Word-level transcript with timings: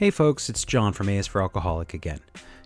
Hey 0.00 0.08
folks, 0.08 0.48
it's 0.48 0.64
John 0.64 0.94
from 0.94 1.10
A 1.10 1.18
is 1.18 1.26
for 1.26 1.42
Alcoholic 1.42 1.92
again. 1.92 2.20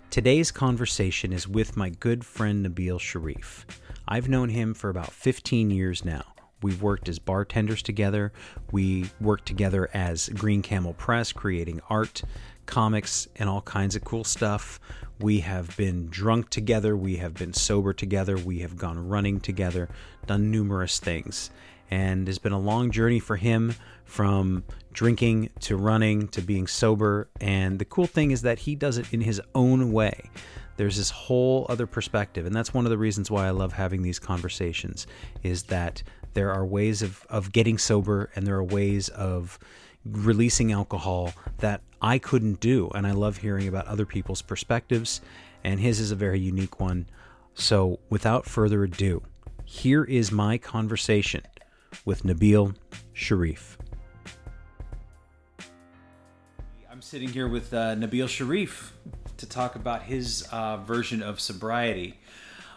Today's 0.08 0.52
conversation 0.52 1.32
is 1.32 1.48
with 1.48 1.76
my 1.76 1.88
good 1.88 2.24
friend 2.24 2.64
Nabil 2.64 3.00
Scherief. 3.00 3.64
I've 4.06 4.28
known 4.28 4.50
him 4.50 4.72
for 4.72 4.88
about 4.88 5.10
15 5.10 5.72
years 5.72 6.04
now. 6.04 6.22
We've 6.62 6.80
worked 6.80 7.08
as 7.08 7.18
bartenders 7.18 7.82
together. 7.82 8.32
We 8.70 9.10
worked 9.20 9.46
together 9.46 9.90
as 9.92 10.28
Green 10.28 10.62
Camel 10.62 10.94
Press, 10.94 11.32
creating 11.32 11.80
art, 11.90 12.22
comics, 12.66 13.26
and 13.34 13.48
all 13.48 13.62
kinds 13.62 13.96
of 13.96 14.04
cool 14.04 14.22
stuff. 14.22 14.78
We 15.18 15.40
have 15.40 15.76
been 15.76 16.06
drunk 16.06 16.50
together. 16.50 16.96
We 16.96 17.16
have 17.16 17.34
been 17.34 17.52
sober 17.52 17.92
together. 17.92 18.36
We 18.36 18.60
have 18.60 18.76
gone 18.76 19.08
running 19.08 19.40
together, 19.40 19.88
done 20.28 20.52
numerous 20.52 21.00
things. 21.00 21.50
And 21.90 22.28
it's 22.28 22.38
been 22.38 22.52
a 22.52 22.58
long 22.58 22.90
journey 22.90 23.20
for 23.20 23.36
him 23.36 23.74
from 24.04 24.64
drinking 24.92 25.50
to 25.60 25.76
running 25.76 26.28
to 26.28 26.40
being 26.40 26.66
sober. 26.66 27.28
And 27.40 27.78
the 27.78 27.84
cool 27.84 28.06
thing 28.06 28.30
is 28.30 28.42
that 28.42 28.60
he 28.60 28.74
does 28.74 28.98
it 28.98 29.12
in 29.12 29.20
his 29.20 29.40
own 29.54 29.92
way. 29.92 30.30
There's 30.76 30.96
this 30.96 31.10
whole 31.10 31.66
other 31.68 31.86
perspective. 31.86 32.46
And 32.46 32.54
that's 32.54 32.74
one 32.74 32.84
of 32.86 32.90
the 32.90 32.98
reasons 32.98 33.30
why 33.30 33.46
I 33.46 33.50
love 33.50 33.72
having 33.72 34.02
these 34.02 34.18
conversations 34.18 35.06
is 35.42 35.64
that 35.64 36.02
there 36.34 36.52
are 36.52 36.64
ways 36.64 37.02
of, 37.02 37.26
of 37.28 37.52
getting 37.52 37.78
sober 37.78 38.30
and 38.34 38.46
there 38.46 38.56
are 38.56 38.64
ways 38.64 39.08
of 39.10 39.58
releasing 40.04 40.72
alcohol 40.72 41.32
that 41.58 41.80
I 42.02 42.18
couldn't 42.18 42.60
do. 42.60 42.90
And 42.94 43.06
I 43.06 43.12
love 43.12 43.38
hearing 43.38 43.68
about 43.68 43.86
other 43.86 44.06
people's 44.06 44.42
perspectives. 44.42 45.20
And 45.62 45.80
his 45.80 46.00
is 46.00 46.10
a 46.10 46.16
very 46.16 46.40
unique 46.40 46.80
one. 46.80 47.06
So 47.54 48.00
without 48.10 48.46
further 48.46 48.84
ado, 48.84 49.22
here 49.64 50.04
is 50.04 50.30
my 50.30 50.58
conversation 50.58 51.42
with 52.04 52.22
Nabil 52.22 52.74
Scherief. 53.14 53.76
I'm 56.90 57.02
sitting 57.02 57.28
here 57.28 57.48
with 57.48 57.74
uh, 57.74 57.94
Nabil 57.94 58.26
Scherief 58.26 58.90
to 59.36 59.46
talk 59.46 59.74
about 59.74 60.02
his 60.02 60.46
uh, 60.52 60.76
version 60.78 61.22
of 61.22 61.40
sobriety. 61.40 62.18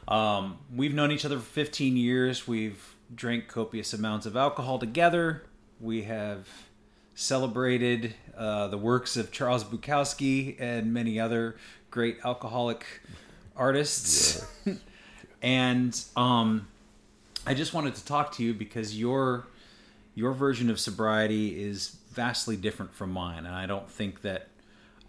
Um, 0.07 0.57
we've 0.75 0.93
known 0.93 1.11
each 1.11 1.25
other 1.25 1.37
for 1.37 1.45
15 1.45 1.97
years. 1.97 2.47
We've 2.47 2.95
drank 3.13 3.47
copious 3.47 3.93
amounts 3.93 4.25
of 4.25 4.35
alcohol 4.35 4.79
together. 4.79 5.43
We 5.79 6.03
have 6.03 6.47
celebrated 7.15 8.13
uh, 8.37 8.67
the 8.67 8.77
works 8.77 9.17
of 9.17 9.31
Charles 9.31 9.63
Bukowski 9.63 10.55
and 10.59 10.93
many 10.93 11.19
other 11.19 11.57
great 11.89 12.19
alcoholic 12.23 12.85
artists. 13.55 14.45
Yes. 14.65 14.77
and 15.41 16.03
um, 16.15 16.67
I 17.47 17.53
just 17.53 17.73
wanted 17.73 17.95
to 17.95 18.05
talk 18.05 18.33
to 18.33 18.43
you 18.43 18.53
because 18.53 18.97
your 18.97 19.47
your 20.15 20.33
version 20.33 20.69
of 20.69 20.79
sobriety 20.79 21.61
is 21.63 21.95
vastly 22.11 22.57
different 22.57 22.93
from 22.93 23.11
mine, 23.11 23.45
and 23.45 23.55
I 23.55 23.65
don't 23.65 23.89
think 23.89 24.21
that 24.23 24.47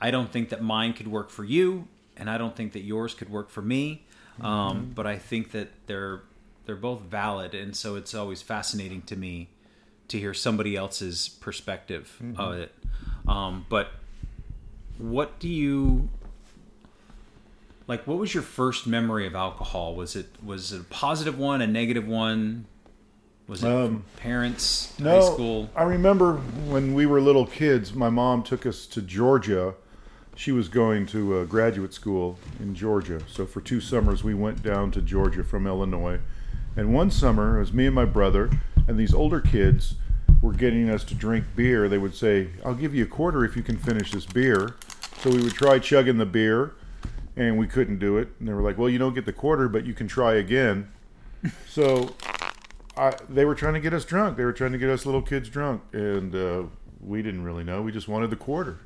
I 0.00 0.10
don't 0.10 0.30
think 0.30 0.50
that 0.50 0.62
mine 0.62 0.92
could 0.92 1.08
work 1.08 1.30
for 1.30 1.44
you, 1.44 1.88
and 2.16 2.30
I 2.30 2.38
don't 2.38 2.54
think 2.54 2.72
that 2.74 2.82
yours 2.82 3.14
could 3.14 3.30
work 3.30 3.50
for 3.50 3.62
me. 3.62 4.04
Um, 4.40 4.44
mm-hmm. 4.44 4.46
Um, 4.46 4.92
but 4.94 5.06
I 5.06 5.18
think 5.18 5.50
that 5.52 5.68
they're 5.86 6.20
they're 6.66 6.76
both 6.76 7.00
valid, 7.00 7.54
and 7.54 7.74
so 7.74 7.96
it's 7.96 8.14
always 8.14 8.42
fascinating 8.42 9.02
to 9.02 9.16
me 9.16 9.48
to 10.08 10.18
hear 10.18 10.34
somebody 10.34 10.76
else's 10.76 11.28
perspective 11.28 12.16
mm-hmm. 12.22 12.40
of 12.40 12.54
it. 12.54 12.74
Um, 13.26 13.66
but 13.68 13.88
what 14.98 15.38
do 15.38 15.48
you 15.48 16.08
like 17.88 18.06
what 18.06 18.18
was 18.18 18.34
your 18.34 18.42
first 18.42 18.86
memory 18.86 19.26
of 19.26 19.34
alcohol? 19.34 19.96
Was 19.96 20.14
it 20.14 20.26
was 20.44 20.72
it 20.72 20.82
a 20.82 20.84
positive 20.84 21.36
one 21.36 21.60
a 21.60 21.66
negative 21.66 22.06
one? 22.06 22.66
Was 23.48 23.64
it 23.64 23.72
um, 23.72 24.04
parents 24.18 24.94
no, 25.00 25.10
high 25.10 25.26
school? 25.26 25.70
I 25.74 25.82
remember 25.84 26.34
when 26.36 26.92
we 26.94 27.06
were 27.06 27.20
little 27.20 27.46
kids 27.46 27.94
my 27.94 28.10
mom 28.10 28.44
took 28.44 28.64
us 28.66 28.86
to 28.86 29.02
georgia. 29.02 29.74
She 30.36 30.52
was 30.52 30.68
going 30.68 31.06
to 31.06 31.40
a 31.40 31.46
graduate 31.46 31.94
school 31.94 32.38
in 32.60 32.74
georgia. 32.74 33.20
So 33.26 33.46
for 33.46 33.60
two 33.60 33.80
summers 33.80 34.22
we 34.22 34.34
went 34.34 34.62
down 34.62 34.92
to 34.92 35.00
georgia 35.00 35.42
from 35.42 35.66
illinois. 35.66 36.20
And 36.76 36.94
one 36.94 37.10
summer 37.10 37.56
it 37.56 37.60
was 37.60 37.72
me 37.72 37.86
and 37.86 37.94
my 37.94 38.04
brother 38.04 38.50
and 38.86 38.98
these 38.98 39.14
older 39.14 39.40
kids 39.40 39.94
were 40.42 40.52
getting 40.52 40.88
us 40.90 41.02
to 41.04 41.14
drink 41.14 41.46
beer. 41.56 41.88
They 41.88 41.98
would 41.98 42.14
say 42.14 42.50
i'll 42.66 42.74
give 42.74 42.94
you 42.94 43.04
a 43.04 43.08
quarter 43.08 43.46
if 43.46 43.56
you 43.56 43.62
can 43.62 43.78
finish 43.78 44.12
this 44.12 44.26
beer. 44.26 44.76
So 45.22 45.30
we 45.30 45.40
would 45.40 45.54
try 45.54 45.78
chugging 45.78 46.18
the 46.18 46.26
beer 46.26 46.74
and 47.38 47.56
we 47.56 47.66
couldn't 47.66 47.98
do 47.98 48.18
it. 48.18 48.28
And 48.38 48.48
they 48.48 48.52
were 48.52 48.62
like, 48.62 48.76
"Well, 48.76 48.90
you 48.90 48.98
don't 48.98 49.14
get 49.14 49.24
the 49.24 49.32
quarter, 49.32 49.68
but 49.68 49.86
you 49.86 49.94
can 49.94 50.08
try 50.08 50.34
again." 50.34 50.90
so, 51.68 52.14
I, 52.96 53.14
they 53.28 53.44
were 53.44 53.54
trying 53.54 53.74
to 53.74 53.80
get 53.80 53.94
us 53.94 54.04
drunk. 54.04 54.36
They 54.36 54.44
were 54.44 54.52
trying 54.52 54.72
to 54.72 54.78
get 54.78 54.90
us 54.90 55.06
little 55.06 55.22
kids 55.22 55.48
drunk, 55.48 55.82
and 55.92 56.34
uh, 56.34 56.64
we 57.00 57.22
didn't 57.22 57.44
really 57.44 57.64
know. 57.64 57.80
We 57.80 57.92
just 57.92 58.08
wanted 58.08 58.30
the 58.30 58.36
quarter. 58.36 58.80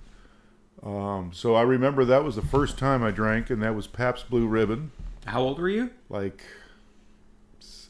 Um, 0.83 1.31
so 1.33 1.55
I 1.55 1.62
remember 1.62 2.05
that 2.05 2.25
was 2.25 2.37
the 2.37 2.43
first 2.43 2.77
time 2.77 3.03
I 3.03 3.11
drank, 3.11 3.51
and 3.51 3.62
that 3.62 3.75
was 3.75 3.87
Pabst 3.87 4.29
Blue 4.29 4.47
Ribbon. 4.47 4.91
How 5.25 5.41
old 5.43 5.59
were 5.59 5.69
you? 5.69 5.91
Like 6.09 6.45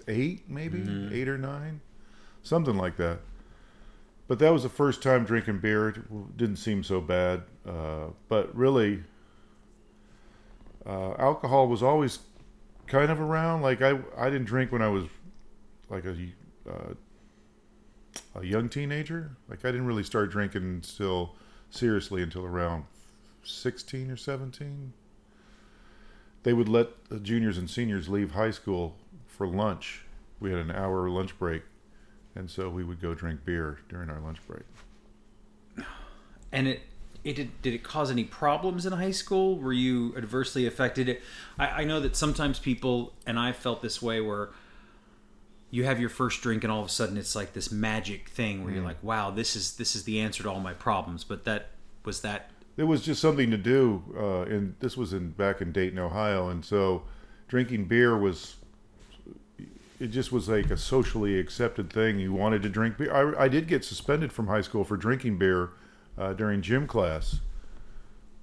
eight, 0.07 0.49
maybe 0.49 0.79
mm-hmm. 0.79 1.15
eight 1.15 1.29
or 1.29 1.39
nine, 1.39 1.81
something 2.43 2.77
like 2.77 2.97
that. 2.99 3.21
But 4.29 4.39
that 4.39 4.53
was 4.53 4.63
the 4.63 4.69
first 4.69 5.03
time 5.03 5.25
drinking 5.25 5.59
beer. 5.59 5.89
It 5.89 6.37
didn't 6.37 6.57
seem 6.57 6.85
so 6.85 7.01
bad, 7.01 7.43
uh, 7.67 8.09
but 8.29 8.55
really, 8.55 9.03
uh, 10.87 11.15
alcohol 11.19 11.69
was 11.69 11.83
always 11.83 12.19
kind 12.87 13.11
of 13.11 13.21
around. 13.21 13.63
Like 13.63 13.83
I, 13.83 13.99
I 14.17 14.31
didn't 14.31 14.47
drink 14.47 14.73
when 14.73 14.83
I 14.83 14.89
was 14.89 15.05
like 15.89 16.05
a 16.05 16.17
uh, 16.69 16.95
a 18.35 18.45
young 18.45 18.69
teenager. 18.69 19.37
Like 19.49 19.65
I 19.65 19.71
didn't 19.71 19.87
really 19.87 20.05
start 20.05 20.31
drinking 20.31 20.83
still 20.83 21.35
seriously 21.71 22.23
until 22.23 22.45
around 22.45 22.85
sixteen 23.43 24.11
or 24.11 24.17
seventeen. 24.17 24.93
They 26.43 26.53
would 26.53 26.69
let 26.69 27.09
the 27.09 27.21
juniors 27.21 27.57
and 27.57 27.71
seniors 27.71 28.09
leave 28.09 28.33
high 28.33 28.51
school 28.51 28.97
for 29.29 29.47
lunch. 29.47 30.05
We 30.41 30.51
had 30.51 30.59
an 30.59 30.73
hour 30.73 31.09
lunch 31.09 31.39
break, 31.39 31.63
and 32.35 32.51
so 32.51 32.69
we 32.69 32.83
would 32.83 33.01
go 33.01 33.15
drink 33.15 33.45
beer 33.45 33.79
during 33.89 34.11
our 34.11 34.19
lunch 34.19 34.39
break. 34.47 34.65
And 36.51 36.67
it 36.67 36.83
it 37.25 37.37
did, 37.37 37.63
did 37.63 37.75
it 37.75 37.83
cause 37.83 38.11
any 38.11 38.25
problems 38.25 38.85
in 38.85 38.93
high 38.93 39.13
school? 39.13 39.59
Were 39.59 39.73
you 39.73 40.15
adversely 40.17 40.67
affected? 40.67 41.19
I, 41.59 41.67
I 41.67 41.85
know 41.85 42.01
that 42.01 42.17
sometimes 42.17 42.59
people, 42.59 43.13
and 43.27 43.39
I 43.39 43.53
felt 43.53 43.83
this 43.83 44.03
way, 44.03 44.21
where 44.21 44.51
you 45.71 45.85
have 45.85 45.99
your 45.99 46.11
first 46.11 46.43
drink 46.43 46.65
and 46.65 46.73
all 46.73 46.81
of 46.81 46.87
a 46.87 46.91
sudden 46.91 47.17
it's 47.17 47.35
like 47.35 47.55
this 47.55 47.73
magic 47.73 48.29
thing 48.29 48.63
where 48.63 48.73
mm. 48.73 48.77
you're 48.77 48.85
like, 48.85 49.03
wow, 49.03 49.31
this 49.31 49.57
is 49.57 49.77
this 49.77 49.97
is 49.97 50.05
the 50.05 50.21
answer 50.21 50.43
to 50.43 50.51
all 50.51 50.61
my 50.61 50.75
problems. 50.75 51.25
But 51.25 51.45
that 51.45 51.69
was 52.05 52.21
that. 52.21 52.51
It 52.77 52.85
was 52.85 53.03
just 53.03 53.21
something 53.21 53.51
to 53.51 53.59
do, 53.59 54.03
uh, 54.17 54.43
and 54.43 54.75
this 54.81 54.97
was 54.97 55.13
in 55.13 55.31
back 55.31 55.61
in 55.61 55.73
Dayton, 55.73 55.99
Ohio, 55.99 56.49
and 56.49 56.65
so 56.65 57.03
drinking 57.49 57.85
beer 57.85 58.17
was 58.17 58.57
it 60.01 60.09
just 60.09 60.33
was 60.33 60.49
like 60.49 60.71
a 60.71 60.77
socially 60.77 61.39
accepted 61.39 61.93
thing. 61.93 62.19
You 62.19 62.33
wanted 62.33 62.63
to 62.63 62.69
drink 62.69 62.99
beer. 62.99 63.15
I, 63.15 63.45
I 63.45 63.49
did 63.49 63.69
get 63.69 63.85
suspended 63.85 64.33
from 64.33 64.49
high 64.49 64.63
school 64.63 64.85
for 64.85 64.97
drinking 64.97 65.39
beer 65.39 65.71
uh, 66.19 66.33
during 66.33 66.63
gym 66.63 66.87
class, 66.87 67.41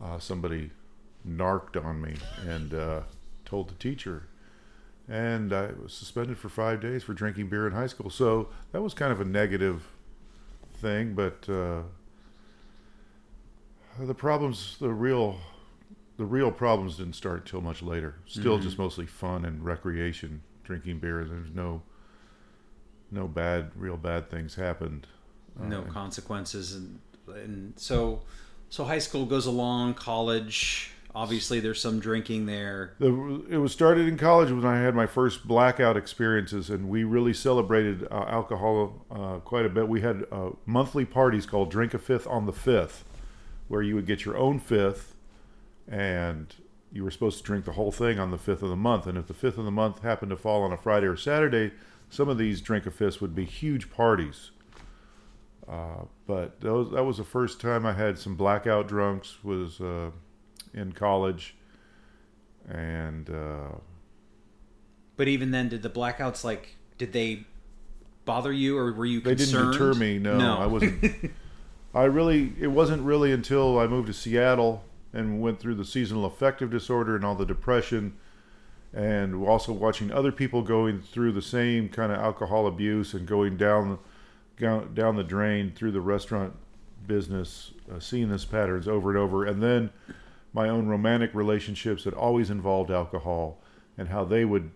uh, 0.02 0.20
somebody 0.20 0.72
narked 1.24 1.78
on 1.78 2.02
me 2.02 2.16
and 2.48 2.74
uh, 2.74 3.02
told 3.46 3.70
the 3.70 3.76
teacher. 3.76 4.28
And 5.08 5.54
I 5.54 5.70
was 5.82 5.94
suspended 5.94 6.38
for 6.38 6.50
five 6.50 6.82
days 6.82 7.04
for 7.04 7.14
drinking 7.14 7.50
beer 7.50 7.66
in 7.66 7.74
high 7.74 7.88
school. 7.88 8.10
So 8.10 8.50
that 8.72 8.82
was 8.82 8.94
kind 8.94 9.12
of 9.12 9.20
a 9.20 9.26
negative 9.26 9.88
thing, 10.76 11.14
but 11.16 11.50
uh, 11.50 11.82
the 14.00 14.14
problems, 14.14 14.78
the 14.80 14.94
real, 14.94 15.38
the 16.18 16.26
real 16.26 16.52
problems 16.52 16.98
didn't 16.98 17.16
start 17.16 17.42
until 17.42 17.62
much 17.62 17.82
later. 17.82 18.16
Still, 18.28 18.56
mm-hmm. 18.56 18.64
just 18.64 18.78
mostly 18.78 19.08
fun 19.08 19.46
and 19.46 19.66
recreation, 19.66 20.42
drinking 20.64 21.00
beer. 21.00 21.26
There's 21.26 21.52
no, 21.54 21.82
no 23.10 23.28
bad, 23.28 23.72
real 23.76 23.98
bad 23.98 24.30
things 24.30 24.56
happened. 24.56 25.08
No 25.60 25.82
uh, 25.82 25.86
consequences 25.86 26.76
and 26.76 27.00
and 27.32 27.74
so 27.78 28.22
so 28.70 28.86
high 28.86 29.00
school 29.00 29.26
goes 29.26 29.46
along, 29.46 29.96
college. 29.96 30.92
Obviously, 31.16 31.60
there's 31.60 31.82
some 31.82 32.00
drinking 32.00 32.46
there. 32.46 32.94
The, 33.00 33.44
it 33.50 33.58
was 33.58 33.72
started 33.72 34.08
in 34.08 34.16
college 34.16 34.52
when 34.52 34.64
I 34.64 34.80
had 34.80 34.94
my 34.94 35.08
first 35.08 35.48
blackout 35.48 35.98
experiences, 35.98 36.70
and 36.70 36.88
we 36.88 37.04
really 37.04 37.34
celebrated 37.34 38.08
uh, 38.12 38.26
alcohol 38.28 39.06
uh, 39.10 39.40
quite 39.40 39.66
a 39.66 39.70
bit. 39.70 39.88
We 39.88 40.02
had 40.02 40.26
uh, 40.32 40.52
monthly 40.68 41.06
parties 41.06 41.48
called 41.48 41.72
Drink 41.72 41.96
a 41.96 41.98
Fifth 41.98 42.28
on 42.28 42.46
the 42.46 42.54
Fifth, 42.54 43.06
where 43.68 43.82
you 43.82 43.96
would 43.96 44.06
get 44.06 44.24
your 44.24 44.38
own 44.38 44.60
fifth, 44.60 45.16
and 45.88 46.54
you 46.92 47.04
were 47.04 47.12
supposed 47.12 47.40
to 47.40 47.44
drink 47.44 47.66
the 47.66 47.74
whole 47.74 47.92
thing 47.92 48.20
on 48.20 48.30
the 48.30 48.38
fifth 48.38 48.62
of 48.62 48.70
the 48.70 48.76
month. 48.76 49.08
And 49.08 49.18
if 49.18 49.28
the 49.28 49.34
fifth 49.34 49.58
of 49.58 49.66
the 49.66 49.72
month 49.72 50.04
happened 50.04 50.30
to 50.30 50.38
fall 50.38 50.62
on 50.62 50.72
a 50.72 50.78
Friday 50.78 51.08
or 51.08 51.18
Saturday, 51.18 51.72
some 52.10 52.30
of 52.30 52.38
these 52.38 52.62
drink 52.62 52.86
a 52.86 52.92
fifths 52.92 53.20
would 53.20 53.36
be 53.36 53.46
huge 53.46 53.92
parties. 53.92 54.52
Uh, 55.70 56.06
but 56.26 56.60
those, 56.62 56.92
that 56.92 57.04
was 57.04 57.18
the 57.18 57.24
first 57.24 57.62
time 57.62 57.86
I 57.86 57.94
had 57.94 58.18
some 58.18 58.36
blackout 58.36 58.88
drunks. 58.88 59.44
Was 59.44 59.80
uh, 59.80 60.12
in 60.74 60.94
college, 60.94 61.56
and. 62.68 63.30
Uh, 63.30 63.78
but 65.16 65.28
even 65.28 65.52
then, 65.52 65.70
did 65.70 65.84
the 65.84 65.90
blackouts 65.90 66.44
like? 66.44 66.78
Did 66.98 67.14
they 67.14 67.46
bother 68.26 68.52
you, 68.52 68.78
or 68.78 68.94
were 68.94 69.06
you? 69.06 69.22
Concerned? 69.22 69.40
They 69.40 69.46
didn't 69.46 69.72
deter 69.72 69.94
me. 69.94 70.18
No, 70.18 70.38
no. 70.38 70.58
I 70.58 70.66
wasn't. 70.66 71.32
I 71.94 72.04
really, 72.04 72.54
it 72.60 72.68
wasn't 72.68 73.02
really 73.02 73.32
until 73.32 73.80
I 73.80 73.88
moved 73.88 74.08
to 74.08 74.14
Seattle 74.14 74.84
and 75.12 75.42
went 75.42 75.60
through 75.60 75.74
the 75.76 75.86
seasonal 75.86 76.26
affective 76.26 76.70
disorder 76.70 77.16
and 77.16 77.26
all 77.26 77.34
the 77.34 77.46
depression, 77.46 78.14
and 78.94 79.36
also 79.36 79.74
watching 79.74 80.12
other 80.12 80.32
people 80.32 80.62
going 80.62 81.02
through 81.02 81.32
the 81.32 81.42
same 81.42 81.90
kind 81.90 82.12
of 82.12 82.20
alcohol 82.20 82.68
abuse 82.68 83.16
and 83.16 83.28
going 83.28 83.58
down, 83.58 83.98
down, 84.60 85.16
the 85.16 85.24
drain 85.24 85.72
through 85.76 85.92
the 85.92 86.02
restaurant 86.02 86.54
business, 87.08 87.72
uh, 87.92 88.00
seeing 88.00 88.30
this 88.30 88.46
patterns 88.46 88.88
over 88.88 89.10
and 89.10 89.18
over, 89.18 89.46
and 89.46 89.64
then 89.64 89.90
my 90.54 90.70
own 90.70 90.88
romantic 90.88 91.34
relationships 91.34 92.04
that 92.04 92.14
always 92.14 92.50
involved 92.50 92.92
alcohol 92.92 93.60
and 93.98 94.10
how 94.10 94.24
they 94.24 94.46
would 94.46 94.72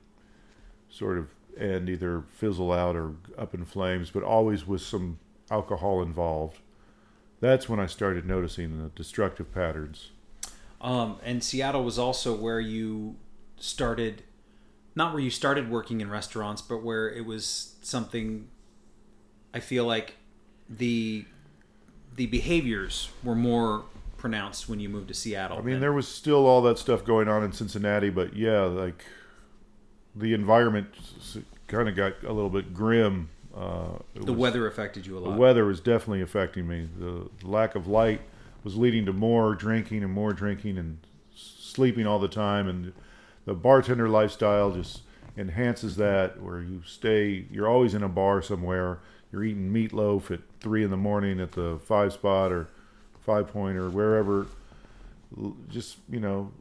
sort 0.90 1.18
of 1.18 1.30
end 1.58 1.90
either 1.90 2.24
fizzle 2.30 2.72
out 2.72 2.96
or 2.96 3.14
up 3.38 3.54
in 3.54 3.66
flames, 3.66 4.10
but 4.10 4.24
always 4.24 4.66
with 4.66 4.82
some 4.82 5.20
alcohol 5.52 6.02
involved. 6.02 6.60
That's 7.40 7.68
when 7.68 7.80
I 7.80 7.88
started 7.88 8.26
noticing 8.26 8.82
the 8.82 8.90
destructive 8.90 9.54
patterns. 9.54 10.12
Um, 10.82 11.18
and 11.24 11.44
Seattle 11.44 11.84
was 11.84 12.00
also 12.00 12.36
where 12.36 12.60
you 12.60 13.16
started, 13.58 14.24
not 14.96 15.14
where 15.14 15.22
you 15.22 15.30
started 15.30 15.70
working 15.70 16.02
in 16.02 16.10
restaurants, 16.10 16.62
but 16.62 16.84
where 16.84 17.10
it 17.10 17.26
was 17.26 17.76
something. 17.82 18.48
I 19.54 19.60
feel 19.60 19.86
like 19.86 20.16
the 20.70 21.26
the 22.16 22.28
behaviors 22.28 23.10
were 23.24 23.36
more 23.36 23.86
pronounced 24.18 24.70
when 24.70 24.80
you 24.80 24.88
moved 24.88 25.10
to 25.10 25.14
Seattle. 25.14 25.58
I 25.58 25.62
mean, 25.62 25.80
there 25.80 25.94
was 25.94 26.08
still 26.08 26.46
all 26.46 26.62
that 26.62 26.78
stuff 26.80 27.04
going 27.04 27.28
on 27.28 27.44
in 27.44 27.52
Cincinnati, 27.52 28.10
but 28.10 28.36
yeah, 28.36 28.62
like 28.62 29.04
the 30.16 30.34
environment 30.34 30.88
kind 31.68 31.90
of 31.90 31.96
got 31.96 32.24
a 32.24 32.32
little 32.32 32.50
bit 32.50 32.74
grim. 32.74 33.30
Uh, 33.56 33.98
the 34.14 34.32
was, 34.32 34.40
weather 34.40 34.68
affected 34.68 35.06
you 35.06 35.18
a 35.18 35.20
lot. 35.20 35.32
The 35.32 35.38
weather 35.38 35.66
was 35.66 35.80
definitely 35.80 36.22
affecting 36.22 36.68
me. 36.68 36.88
The 36.98 37.30
lack 37.44 37.76
of 37.76 37.88
light 37.88 38.22
was 38.64 38.78
leading 38.78 39.06
to 39.06 39.14
more 39.14 39.56
drinking 39.56 40.04
and 40.04 40.12
more 40.12 40.34
drinking 40.34 40.78
and 40.78 41.00
sleeping 41.36 42.08
all 42.08 42.20
the 42.20 42.28
time, 42.28 42.68
and 42.68 42.94
the 43.46 43.54
bartender 43.54 44.08
lifestyle 44.08 44.72
just 44.72 45.02
enhances 45.38 45.98
that. 45.98 46.42
Where 46.42 46.62
you 46.62 46.82
stay, 46.86 47.46
you're 47.52 47.68
always 47.68 47.94
in 47.94 48.04
a 48.04 48.10
bar 48.10 48.42
somewhere. 48.42 49.00
You're 49.34 49.44
eating 49.44 49.74
meatloaf 49.74 50.30
at 50.30 50.42
three 50.60 50.84
in 50.84 50.92
the 50.92 50.98
morning 50.98 51.40
at 51.40 51.54
the 51.54 51.80
five 51.84 52.14
spot 52.14 52.52
or 52.52 52.70
five 53.20 53.48
point 53.48 53.78
or 53.78 53.90
wherever. 53.90 54.46
Just 55.70 55.98
you 56.08 56.20
know, 56.20 56.52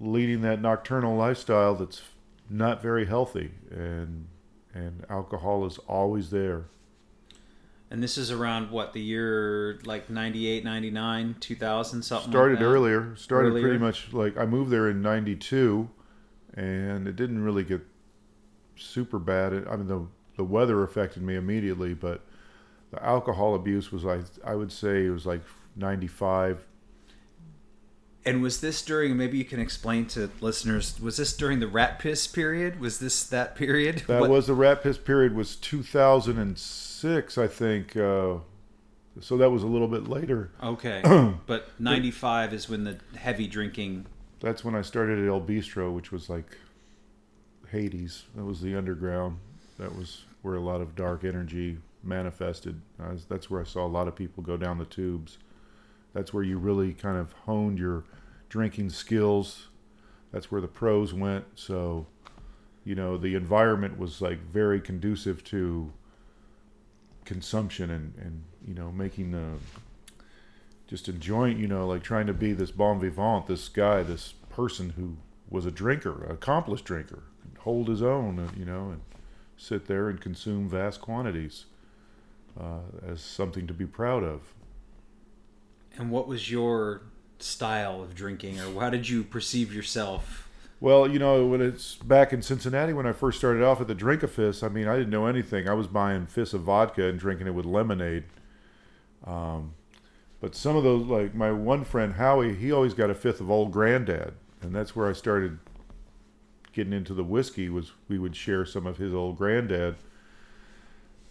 leading 0.00 0.42
that 0.42 0.60
nocturnal 0.60 1.16
lifestyle 1.16 1.76
that's 1.76 2.02
not 2.50 2.82
very 2.82 3.06
healthy, 3.06 3.52
and 3.70 4.26
and 4.74 5.06
alcohol 5.08 5.64
is 5.64 5.78
always 5.86 6.30
there. 6.30 6.64
And 7.92 8.02
this 8.02 8.18
is 8.18 8.32
around 8.32 8.70
what 8.70 8.92
the 8.92 9.00
year 9.00 9.80
like 9.84 10.10
98, 10.10 10.64
99, 10.64 11.36
2000 11.38 12.02
something. 12.02 12.30
Started 12.30 12.56
like 12.56 12.64
earlier. 12.64 13.14
Started 13.16 13.50
earlier. 13.50 13.62
pretty 13.62 13.78
much 13.78 14.12
like 14.12 14.36
I 14.36 14.46
moved 14.46 14.70
there 14.70 14.88
in 14.88 15.00
92 15.02 15.88
and 16.54 17.08
it 17.08 17.16
didn't 17.16 17.42
really 17.42 17.64
get 17.64 17.80
super 18.76 19.18
bad. 19.18 19.52
I 19.68 19.76
mean 19.76 19.88
the 19.88 20.06
the 20.40 20.44
weather 20.44 20.82
affected 20.82 21.22
me 21.22 21.36
immediately, 21.36 21.92
but 21.92 22.22
the 22.90 23.04
alcohol 23.04 23.54
abuse 23.54 23.92
was 23.92 24.04
like 24.04 24.22
I 24.42 24.54
would 24.54 24.72
say 24.72 25.04
it 25.04 25.10
was 25.10 25.26
like 25.26 25.42
95 25.76 26.64
and 28.24 28.42
was 28.42 28.60
this 28.60 28.82
during? 28.82 29.16
Maybe 29.16 29.38
you 29.38 29.44
can 29.44 29.60
explain 29.60 30.06
to 30.08 30.30
listeners. 30.40 30.98
Was 31.00 31.16
this 31.18 31.36
during 31.36 31.60
the 31.60 31.66
rat 31.66 31.98
piss 31.98 32.26
period? 32.26 32.78
Was 32.78 32.98
this 32.98 33.22
that 33.24 33.54
period? 33.54 34.04
That 34.06 34.20
what? 34.20 34.30
was 34.30 34.46
the 34.46 34.54
rat 34.54 34.82
piss 34.82 34.98
period. 34.98 35.34
Was 35.34 35.56
2006, 35.56 37.38
I 37.38 37.46
think. 37.46 37.96
Uh, 37.96 38.36
so 39.20 39.36
that 39.36 39.50
was 39.50 39.62
a 39.62 39.66
little 39.66 39.88
bit 39.88 40.08
later. 40.08 40.50
Okay, 40.62 41.02
but 41.46 41.68
95 41.78 42.52
is 42.52 42.68
when 42.68 42.84
the 42.84 42.98
heavy 43.16 43.46
drinking. 43.46 44.06
That's 44.40 44.64
when 44.64 44.74
I 44.74 44.82
started 44.82 45.18
at 45.18 45.24
Il 45.24 45.40
Bistro, 45.40 45.92
which 45.94 46.12
was 46.12 46.28
like 46.28 46.58
Hades. 47.70 48.24
That 48.34 48.44
was 48.44 48.60
the 48.60 48.76
underground. 48.76 49.38
That 49.78 49.96
was 49.96 50.24
where 50.42 50.54
a 50.54 50.60
lot 50.60 50.80
of 50.80 50.96
dark 50.96 51.24
energy 51.24 51.78
manifested. 52.02 52.80
Was, 52.98 53.26
that's 53.26 53.50
where 53.50 53.60
I 53.60 53.64
saw 53.64 53.86
a 53.86 53.88
lot 53.88 54.08
of 54.08 54.16
people 54.16 54.42
go 54.42 54.56
down 54.56 54.78
the 54.78 54.84
tubes 54.84 55.38
that's 56.12 56.32
where 56.32 56.42
you 56.42 56.58
really 56.58 56.92
kind 56.92 57.16
of 57.16 57.32
honed 57.44 57.78
your 57.78 58.04
drinking 58.48 58.90
skills. 58.90 59.68
That's 60.32 60.50
where 60.50 60.60
the 60.60 60.68
pros 60.68 61.14
went. 61.14 61.44
So, 61.54 62.06
you 62.84 62.94
know, 62.94 63.16
the 63.16 63.34
environment 63.34 63.98
was 63.98 64.20
like 64.20 64.40
very 64.40 64.80
conducive 64.80 65.44
to 65.44 65.92
consumption 67.24 67.90
and, 67.90 68.14
and 68.20 68.42
you 68.66 68.74
know, 68.74 68.90
making 68.90 69.32
the 69.32 69.54
just 70.86 71.08
enjoying, 71.08 71.58
you 71.58 71.68
know, 71.68 71.86
like 71.86 72.02
trying 72.02 72.26
to 72.26 72.34
be 72.34 72.52
this 72.52 72.72
bon 72.72 72.98
vivant, 72.98 73.46
this 73.46 73.68
guy, 73.68 74.02
this 74.02 74.34
person 74.48 74.90
who 74.90 75.16
was 75.48 75.64
a 75.64 75.70
drinker, 75.70 76.24
accomplished 76.24 76.84
drinker, 76.84 77.22
hold 77.60 77.86
his 77.86 78.02
own, 78.02 78.38
uh, 78.40 78.48
you 78.56 78.64
know, 78.64 78.90
and 78.90 79.00
sit 79.60 79.86
there 79.86 80.08
and 80.08 80.20
consume 80.20 80.68
vast 80.68 81.00
quantities 81.02 81.66
uh, 82.58 82.80
as 83.06 83.20
something 83.20 83.66
to 83.66 83.74
be 83.74 83.84
proud 83.84 84.24
of. 84.24 84.54
And 85.98 86.10
what 86.10 86.26
was 86.26 86.50
your 86.50 87.02
style 87.38 88.02
of 88.02 88.14
drinking, 88.14 88.58
or 88.58 88.80
how 88.80 88.90
did 88.90 89.08
you 89.08 89.22
perceive 89.22 89.74
yourself? 89.74 90.48
Well, 90.80 91.06
you 91.06 91.18
know, 91.18 91.44
when 91.46 91.60
it's 91.60 91.96
back 91.96 92.32
in 92.32 92.40
Cincinnati 92.40 92.94
when 92.94 93.06
I 93.06 93.12
first 93.12 93.38
started 93.38 93.62
off 93.62 93.82
at 93.82 93.86
the 93.86 93.94
Drink 93.94 94.22
a 94.22 94.28
Fifth, 94.28 94.64
I 94.64 94.68
mean, 94.68 94.88
I 94.88 94.96
didn't 94.96 95.10
know 95.10 95.26
anything. 95.26 95.68
I 95.68 95.74
was 95.74 95.86
buying 95.86 96.26
fists 96.26 96.54
of 96.54 96.62
vodka 96.62 97.04
and 97.04 97.18
drinking 97.18 97.46
it 97.46 97.54
with 97.54 97.66
lemonade. 97.66 98.24
Um, 99.26 99.74
but 100.40 100.54
some 100.54 100.74
of 100.74 100.84
those, 100.84 101.06
like 101.06 101.34
my 101.34 101.52
one 101.52 101.84
friend 101.84 102.14
Howie, 102.14 102.54
he 102.54 102.72
always 102.72 102.94
got 102.94 103.10
a 103.10 103.14
fifth 103.14 103.42
of 103.42 103.50
Old 103.50 103.72
Granddad, 103.72 104.32
and 104.62 104.74
that's 104.74 104.96
where 104.96 105.06
I 105.06 105.12
started 105.12 105.58
getting 106.72 106.92
into 106.92 107.14
the 107.14 107.24
whiskey. 107.24 107.68
Was 107.68 107.92
we 108.08 108.18
would 108.18 108.36
share 108.36 108.64
some 108.64 108.86
of 108.86 108.98
his 108.98 109.12
Old 109.14 109.38
Granddad, 109.38 109.96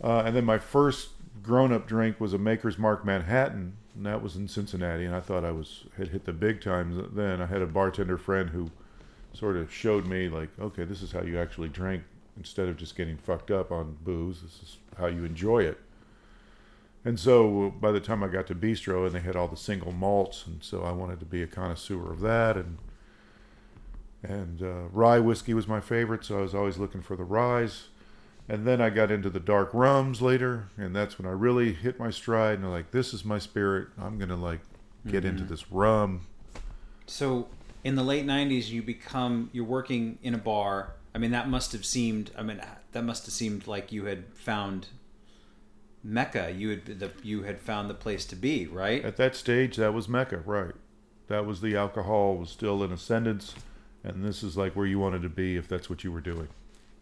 uh, 0.04 0.24
and 0.26 0.36
then 0.36 0.46
my 0.46 0.58
first 0.58 1.10
grown-up 1.42 1.88
drink 1.88 2.20
was 2.20 2.34
a 2.34 2.38
Maker's 2.38 2.78
Mark 2.78 3.06
Manhattan, 3.06 3.74
and 3.96 4.06
that 4.06 4.22
was 4.22 4.36
in 4.36 4.48
Cincinnati. 4.48 5.06
And 5.06 5.16
I 5.16 5.22
thought 5.22 5.46
I 5.46 5.52
was 5.52 5.86
had 5.98 6.10
hit 6.10 6.26
the 6.26 6.34
big 6.34 6.62
times 6.62 7.02
then. 7.14 7.42
I 7.42 7.46
had 7.46 7.62
a 7.62 7.68
bartender 7.68 8.18
friend 8.18 8.50
who 8.50 8.72
sort 9.34 9.56
of 9.56 9.72
showed 9.72 10.06
me 10.06 10.28
like, 10.28 10.50
okay, 10.60 10.84
this 10.84 11.02
is 11.02 11.12
how 11.12 11.22
you 11.22 11.40
actually 11.40 11.70
drink 11.70 12.04
instead 12.38 12.68
of 12.68 12.78
just 12.78 12.96
getting 12.96 13.18
fucked 13.18 13.52
up 13.52 13.72
on 13.72 13.98
booze. 14.04 14.42
This 14.42 14.60
is 14.64 14.78
how 14.98 15.08
you 15.08 15.24
enjoy 15.24 15.64
it. 15.64 15.80
And 17.06 17.20
so 17.20 17.74
by 17.80 17.92
the 17.92 18.00
time 18.02 18.24
I 18.24 18.28
got 18.28 18.48
to 18.48 18.56
Bistro, 18.56 19.06
and 19.06 19.16
they 19.16 19.22
had 19.22 19.36
all 19.36 19.48
the 19.48 19.56
single 19.56 19.92
malts, 19.92 20.46
and 20.46 20.62
so 20.62 20.84
I 20.84 20.92
wanted 20.92 21.20
to 21.22 21.26
be 21.26 21.42
a 21.42 21.48
connoisseur 21.48 22.12
of 22.12 22.20
that, 22.22 22.58
and 22.58 22.78
and 24.24 24.62
uh, 24.62 24.88
rye 24.92 25.20
whiskey 25.20 25.54
was 25.54 25.68
my 25.68 25.80
favorite, 25.80 26.26
so 26.26 26.40
I 26.40 26.42
was 26.42 26.56
always 26.56 26.78
looking 26.78 27.02
for 27.02 27.16
the 27.16 27.24
ryes. 27.24 27.88
And 28.48 28.66
then 28.66 28.82
I 28.82 28.90
got 28.90 29.12
into 29.12 29.30
the 29.30 29.40
dark 29.40 29.70
rums 29.74 30.24
later, 30.24 30.70
and 30.76 30.96
that's 30.96 31.20
when 31.20 31.28
I 31.28 31.32
really 31.32 31.72
hit 31.72 32.00
my 32.00 32.10
stride. 32.10 32.56
And 32.56 32.66
I'm 32.66 32.72
like, 32.72 32.90
this 32.90 33.14
is 33.14 33.24
my 33.24 33.38
spirit. 33.38 33.90
I'm 34.02 34.18
gonna 34.18 34.36
like 34.36 34.62
get 35.06 35.24
mm-hmm. 35.24 35.38
into 35.38 35.44
this 35.44 35.72
rum. 35.72 36.22
So 37.06 37.48
in 37.84 37.96
the 37.96 38.04
late 38.04 38.26
'90s, 38.26 38.70
you 38.70 38.82
become 38.82 39.52
you're 39.54 39.66
working 39.66 40.18
in 40.24 40.34
a 40.34 40.40
bar. 40.40 40.94
I 41.14 41.20
mean, 41.20 41.32
that 41.32 41.48
must 41.48 41.74
have 41.74 41.86
seemed. 41.86 42.32
I 42.36 42.42
mean, 42.42 42.60
that 42.92 43.04
must 43.04 43.26
have 43.26 43.34
seemed 43.34 43.68
like 43.68 43.92
you 43.92 44.06
had 44.06 44.26
found 44.34 44.88
Mecca. 46.04 46.52
You 46.52 46.70
had 46.72 46.86
the 47.00 47.12
you 47.22 47.44
had 47.44 47.62
found 47.62 47.88
the 47.88 47.94
place 47.94 48.26
to 48.26 48.36
be, 48.36 48.66
right? 48.66 49.06
At 49.06 49.18
that 49.18 49.36
stage, 49.36 49.76
that 49.78 49.94
was 49.94 50.10
Mecca, 50.10 50.38
right? 50.38 50.74
That 51.28 51.46
was 51.46 51.62
the 51.62 51.76
alcohol 51.76 52.38
was 52.38 52.50
still 52.50 52.84
in 52.84 52.92
ascendance, 52.92 53.54
and 54.04 54.24
this 54.24 54.44
is 54.44 54.58
like 54.58 54.76
where 54.76 54.86
you 54.86 55.00
wanted 55.00 55.22
to 55.24 55.30
be 55.30 55.58
if 55.58 55.68
that's 55.68 55.90
what 55.90 56.04
you 56.04 56.12
were 56.12 56.22
doing. 56.22 56.48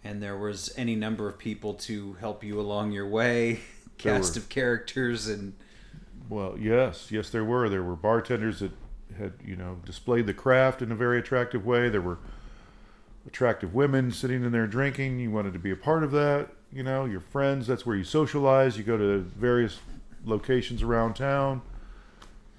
And 0.04 0.22
there 0.22 0.38
was 0.38 0.74
any 0.78 0.96
number 0.96 1.28
of 1.28 1.38
people 1.38 1.74
to 1.74 2.14
help 2.14 2.44
you 2.44 2.60
along 2.60 2.92
your 2.92 3.08
way 3.08 3.60
cast 3.98 4.36
were, 4.36 4.42
of 4.42 4.50
characters 4.50 5.28
and 5.28 5.54
well 6.30 6.56
yes 6.60 7.12
yes 7.12 7.30
there 7.30 7.46
were. 7.46 7.70
There 7.70 7.84
were 7.84 7.96
bartenders 7.96 8.60
that 8.60 8.72
had 9.18 9.34
you 9.44 9.56
know 9.56 9.80
displayed 9.86 10.28
the 10.28 10.34
craft 10.34 10.82
in 10.82 10.92
a 10.92 10.96
very 10.96 11.20
attractive 11.20 11.66
way. 11.66 11.90
There 11.90 12.02
were 12.02 12.20
attractive 13.26 13.74
women 13.74 14.12
sitting 14.12 14.44
in 14.44 14.52
there 14.52 14.68
drinking. 14.68 15.20
You 15.20 15.32
wanted 15.32 15.54
to 15.54 15.60
be 15.60 15.72
a 15.72 15.76
part 15.76 16.04
of 16.04 16.12
that 16.12 16.50
you 16.72 16.84
know 16.84 17.06
your 17.06 17.22
friends 17.22 17.68
that's 17.68 17.86
where 17.86 17.96
you 17.96 18.04
socialize. 18.04 18.78
You 18.78 18.84
go 18.84 18.98
to 18.98 19.20
various 19.20 19.80
locations 20.26 20.82
around 20.82 21.16
town. 21.16 21.62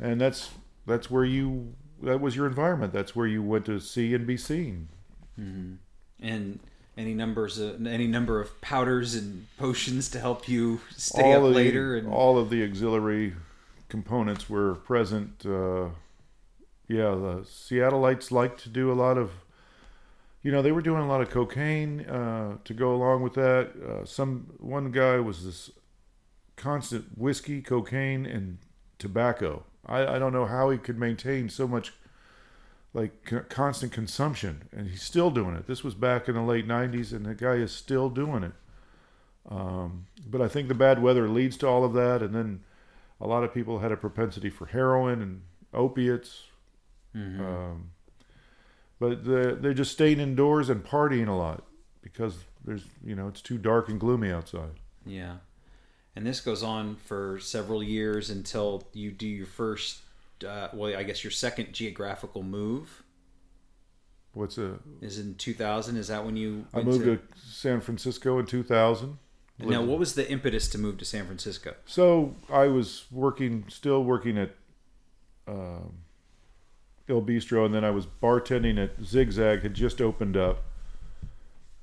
And 0.00 0.20
that's 0.20 0.50
that's 0.86 1.10
where 1.10 1.24
you 1.24 1.74
that 2.02 2.20
was 2.20 2.36
your 2.36 2.46
environment 2.46 2.92
that's 2.92 3.14
where 3.14 3.26
you 3.26 3.42
went 3.42 3.64
to 3.64 3.78
see 3.78 4.14
and 4.14 4.26
be 4.26 4.36
seen 4.36 4.88
mm-hmm. 5.38 5.74
and 6.20 6.60
any 6.96 7.14
numbers 7.14 7.58
of, 7.58 7.86
any 7.86 8.06
number 8.06 8.40
of 8.40 8.60
powders 8.60 9.14
and 9.14 9.46
potions 9.56 10.08
to 10.08 10.18
help 10.18 10.48
you 10.48 10.80
stay 10.96 11.34
all 11.34 11.46
up 11.46 11.54
later 11.54 11.96
and 11.96 12.08
all 12.08 12.38
of 12.38 12.50
the 12.50 12.62
auxiliary 12.64 13.34
components 13.88 14.48
were 14.50 14.74
present 14.74 15.44
uh, 15.46 15.86
yeah 16.88 17.10
the 17.14 17.44
seattleites 17.46 18.30
liked 18.30 18.62
to 18.62 18.68
do 18.68 18.90
a 18.90 18.94
lot 18.94 19.16
of 19.16 19.30
you 20.42 20.52
know 20.52 20.62
they 20.62 20.72
were 20.72 20.82
doing 20.82 21.02
a 21.02 21.08
lot 21.08 21.20
of 21.20 21.30
cocaine 21.30 22.00
uh, 22.02 22.56
to 22.64 22.74
go 22.74 22.94
along 22.94 23.22
with 23.22 23.34
that 23.34 23.70
uh, 23.82 24.04
some 24.04 24.46
one 24.58 24.90
guy 24.90 25.18
was 25.18 25.44
this 25.44 25.70
constant 26.58 27.16
whiskey 27.16 27.62
cocaine 27.62 28.26
and 28.26 28.58
tobacco. 28.98 29.64
I, 29.88 30.16
I 30.16 30.18
don't 30.18 30.32
know 30.32 30.46
how 30.46 30.70
he 30.70 30.78
could 30.78 30.98
maintain 30.98 31.48
so 31.48 31.66
much 31.66 31.92
like 32.94 33.48
constant 33.48 33.92
consumption, 33.92 34.68
and 34.72 34.88
he's 34.88 35.02
still 35.02 35.30
doing 35.30 35.54
it. 35.54 35.66
This 35.66 35.84
was 35.84 35.94
back 35.94 36.28
in 36.28 36.34
the 36.34 36.42
late 36.42 36.66
'90s, 36.66 37.12
and 37.12 37.26
the 37.26 37.34
guy 37.34 37.54
is 37.54 37.72
still 37.72 38.08
doing 38.10 38.42
it. 38.44 38.52
Um, 39.48 40.06
but 40.26 40.40
I 40.40 40.48
think 40.48 40.68
the 40.68 40.74
bad 40.74 41.02
weather 41.02 41.28
leads 41.28 41.56
to 41.58 41.68
all 41.68 41.84
of 41.84 41.92
that, 41.94 42.22
and 42.22 42.34
then 42.34 42.60
a 43.20 43.26
lot 43.26 43.44
of 43.44 43.52
people 43.54 43.78
had 43.80 43.92
a 43.92 43.96
propensity 43.96 44.50
for 44.50 44.66
heroin 44.66 45.22
and 45.22 45.42
opiates. 45.72 46.44
Mhm. 47.14 47.40
Um, 47.40 47.90
but 49.00 49.24
they're, 49.24 49.54
they're 49.54 49.74
just 49.74 49.92
staying 49.92 50.18
indoors 50.20 50.68
and 50.68 50.84
partying 50.84 51.28
a 51.28 51.32
lot 51.32 51.64
because 52.02 52.36
there's 52.64 52.84
you 53.04 53.14
know 53.14 53.28
it's 53.28 53.40
too 53.42 53.58
dark 53.58 53.88
and 53.88 53.98
gloomy 54.00 54.30
outside. 54.30 54.72
Yeah. 55.06 55.36
And 56.18 56.26
this 56.26 56.40
goes 56.40 56.64
on 56.64 56.96
for 56.96 57.38
several 57.38 57.80
years 57.80 58.28
until 58.28 58.82
you 58.92 59.12
do 59.12 59.28
your 59.28 59.46
first, 59.46 60.00
uh, 60.44 60.66
well, 60.72 60.96
I 60.96 61.04
guess 61.04 61.22
your 61.22 61.30
second 61.30 61.72
geographical 61.72 62.42
move 62.42 63.04
What's 64.32 64.58
a 64.58 64.80
is 65.00 65.20
in 65.20 65.36
2000. 65.36 65.96
Is 65.96 66.08
that 66.08 66.24
when 66.24 66.36
you 66.36 66.66
I 66.74 66.82
moved 66.82 67.04
to 67.04 67.20
San 67.36 67.80
Francisco 67.80 68.40
in 68.40 68.46
2000. 68.46 69.16
Now, 69.60 69.80
what 69.84 70.00
was 70.00 70.16
the 70.16 70.28
impetus 70.28 70.66
to 70.70 70.78
move 70.78 70.98
to 70.98 71.04
San 71.04 71.24
Francisco? 71.24 71.76
So 71.86 72.34
I 72.50 72.66
was 72.66 73.04
working, 73.12 73.66
still 73.68 74.02
working 74.02 74.38
at 74.38 74.56
um, 75.46 75.98
Il 77.06 77.22
Bistro, 77.22 77.64
and 77.64 77.72
then 77.72 77.84
I 77.84 77.90
was 77.90 78.06
bartending 78.06 78.82
at 78.82 79.00
Zigzag. 79.04 79.62
Had 79.62 79.74
just 79.74 80.00
opened 80.00 80.36
up. 80.36 80.64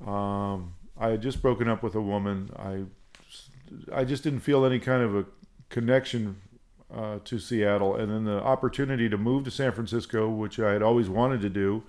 Um, 0.05 0.73
I 0.99 1.11
had 1.11 1.21
just 1.21 1.41
broken 1.41 1.69
up 1.69 1.81
with 1.81 1.95
a 1.95 2.01
woman. 2.01 2.51
I, 2.57 2.83
I 3.93 4.03
just 4.03 4.23
didn't 4.23 4.41
feel 4.41 4.65
any 4.65 4.79
kind 4.79 5.01
of 5.01 5.15
a 5.15 5.25
connection 5.69 6.37
uh, 6.93 7.19
to 7.25 7.39
Seattle, 7.39 7.95
and 7.95 8.11
then 8.11 8.25
the 8.25 8.41
opportunity 8.41 9.09
to 9.09 9.17
move 9.17 9.43
to 9.45 9.51
San 9.51 9.71
Francisco, 9.71 10.29
which 10.29 10.59
I 10.59 10.71
had 10.71 10.81
always 10.81 11.09
wanted 11.09 11.41
to 11.41 11.49
do, 11.49 11.83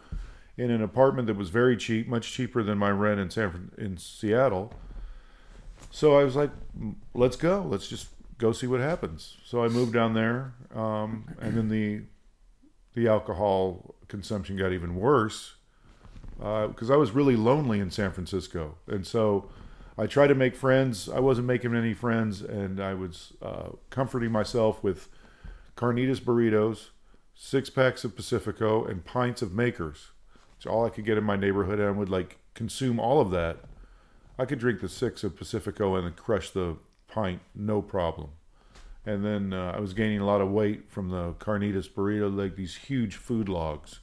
in 0.56 0.71
an 0.71 0.83
apartment 0.83 1.26
that 1.26 1.37
was 1.37 1.50
very 1.50 1.76
cheap, 1.76 2.09
much 2.09 2.33
cheaper 2.33 2.62
than 2.62 2.78
my 2.78 2.90
rent 2.90 3.21
in 3.21 3.30
San 3.30 3.71
in 3.76 3.99
Seattle. 3.99 4.73
So 5.90 6.18
I 6.18 6.25
was 6.25 6.35
like, 6.35 6.50
let's 7.14 7.37
go. 7.37 7.62
Let's 7.62 7.88
just 7.88 8.09
go 8.38 8.52
see 8.52 8.66
what 8.66 8.80
happens. 8.80 9.37
So 9.45 9.62
I 9.62 9.68
moved 9.68 9.92
down 9.92 10.14
there, 10.14 10.54
um, 10.75 11.28
and 11.40 11.56
then 11.56 11.68
the 11.68 12.02
the 12.95 13.09
alcohol 13.09 13.95
consumption 14.09 14.56
got 14.56 14.73
even 14.73 14.97
worse 14.97 15.54
because 16.38 16.90
I 16.90 16.97
was 16.97 17.11
really 17.12 17.37
lonely 17.37 17.78
in 17.80 17.90
San 17.90 18.12
Francisco, 18.12 18.76
and 18.87 19.06
so 19.06 19.50
I 19.98 20.06
tried 20.06 20.26
to 20.28 20.34
make 20.34 20.54
friends. 20.54 21.08
I 21.08 21.20
wasn't 21.20 21.46
making 21.46 21.74
any 21.74 21.94
friends, 21.94 22.42
and 22.42 22.80
I 22.80 22.94
was 22.94 23.32
uh, 23.40 23.70
comforting 23.88 24.30
myself 24.30 24.82
with 24.82 25.08
carnitas 25.76 26.20
burritos, 26.20 26.88
six 27.34 27.70
packs 27.70 28.04
of 28.04 28.14
Pacifico, 28.14 28.84
and 28.84 29.04
pints 29.04 29.40
of 29.40 29.52
Makers. 29.52 30.10
It's 30.56 30.66
all 30.66 30.84
I 30.84 30.90
could 30.90 31.06
get 31.06 31.18
in 31.18 31.24
my 31.24 31.36
neighborhood, 31.36 31.78
and 31.78 31.88
I 31.88 31.92
would 31.92 32.10
like 32.10 32.38
consume 32.54 33.00
all 33.00 33.20
of 33.20 33.30
that. 33.30 33.58
I 34.38 34.44
could 34.44 34.58
drink 34.58 34.80
the 34.80 34.88
six 34.88 35.24
of 35.24 35.36
Pacifico 35.36 35.94
and 35.94 36.14
crush 36.14 36.50
the 36.50 36.76
pint, 37.08 37.40
no 37.54 37.80
problem. 37.80 38.30
And 39.06 39.24
then 39.24 39.52
uh, 39.52 39.72
I 39.74 39.80
was 39.80 39.94
gaining 39.94 40.20
a 40.20 40.26
lot 40.26 40.40
of 40.40 40.50
weight 40.50 40.90
from 40.90 41.10
the 41.10 41.32
carnitas 41.34 41.88
burrito, 41.88 42.34
like 42.34 42.56
these 42.56 42.74
huge 42.74 43.16
food 43.16 43.48
logs. 43.48 44.00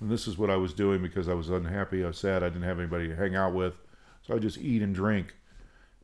And 0.00 0.10
this 0.10 0.26
is 0.26 0.38
what 0.38 0.50
I 0.50 0.56
was 0.56 0.72
doing 0.72 1.02
because 1.02 1.28
I 1.28 1.34
was 1.34 1.50
unhappy. 1.50 2.04
I 2.04 2.06
was 2.06 2.18
sad. 2.18 2.42
I 2.42 2.48
didn't 2.48 2.62
have 2.62 2.78
anybody 2.78 3.08
to 3.08 3.16
hang 3.16 3.36
out 3.36 3.52
with. 3.52 3.74
So 4.30 4.36
I 4.36 4.38
just 4.38 4.58
eat 4.58 4.80
and 4.80 4.94
drink, 4.94 5.34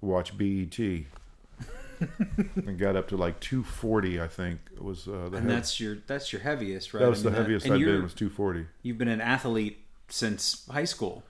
watch 0.00 0.36
BET. 0.36 0.76
and 2.56 2.76
got 2.78 2.96
up 2.96 3.08
to 3.08 3.16
like 3.16 3.38
240, 3.40 4.20
I 4.20 4.26
think. 4.26 4.58
It 4.74 4.82
was 4.82 5.06
uh, 5.06 5.28
the 5.30 5.36
And 5.38 5.46
heav- 5.46 5.48
that's 5.48 5.78
your 5.80 5.96
that's 6.08 6.32
your 6.32 6.42
heaviest, 6.42 6.92
right? 6.92 7.00
that 7.00 7.08
was 7.08 7.20
I 7.20 7.22
the 7.22 7.28
mean, 7.30 7.34
that- 7.34 7.42
heaviest 7.42 7.66
and 7.66 7.74
I'd 7.74 7.80
you're- 7.80 7.92
been 7.94 8.02
was 8.02 8.14
240. 8.14 8.66
You've 8.82 8.98
been 8.98 9.06
an 9.08 9.20
athlete 9.20 9.78
since 10.08 10.66
high 10.70 10.84
school. 10.84 11.22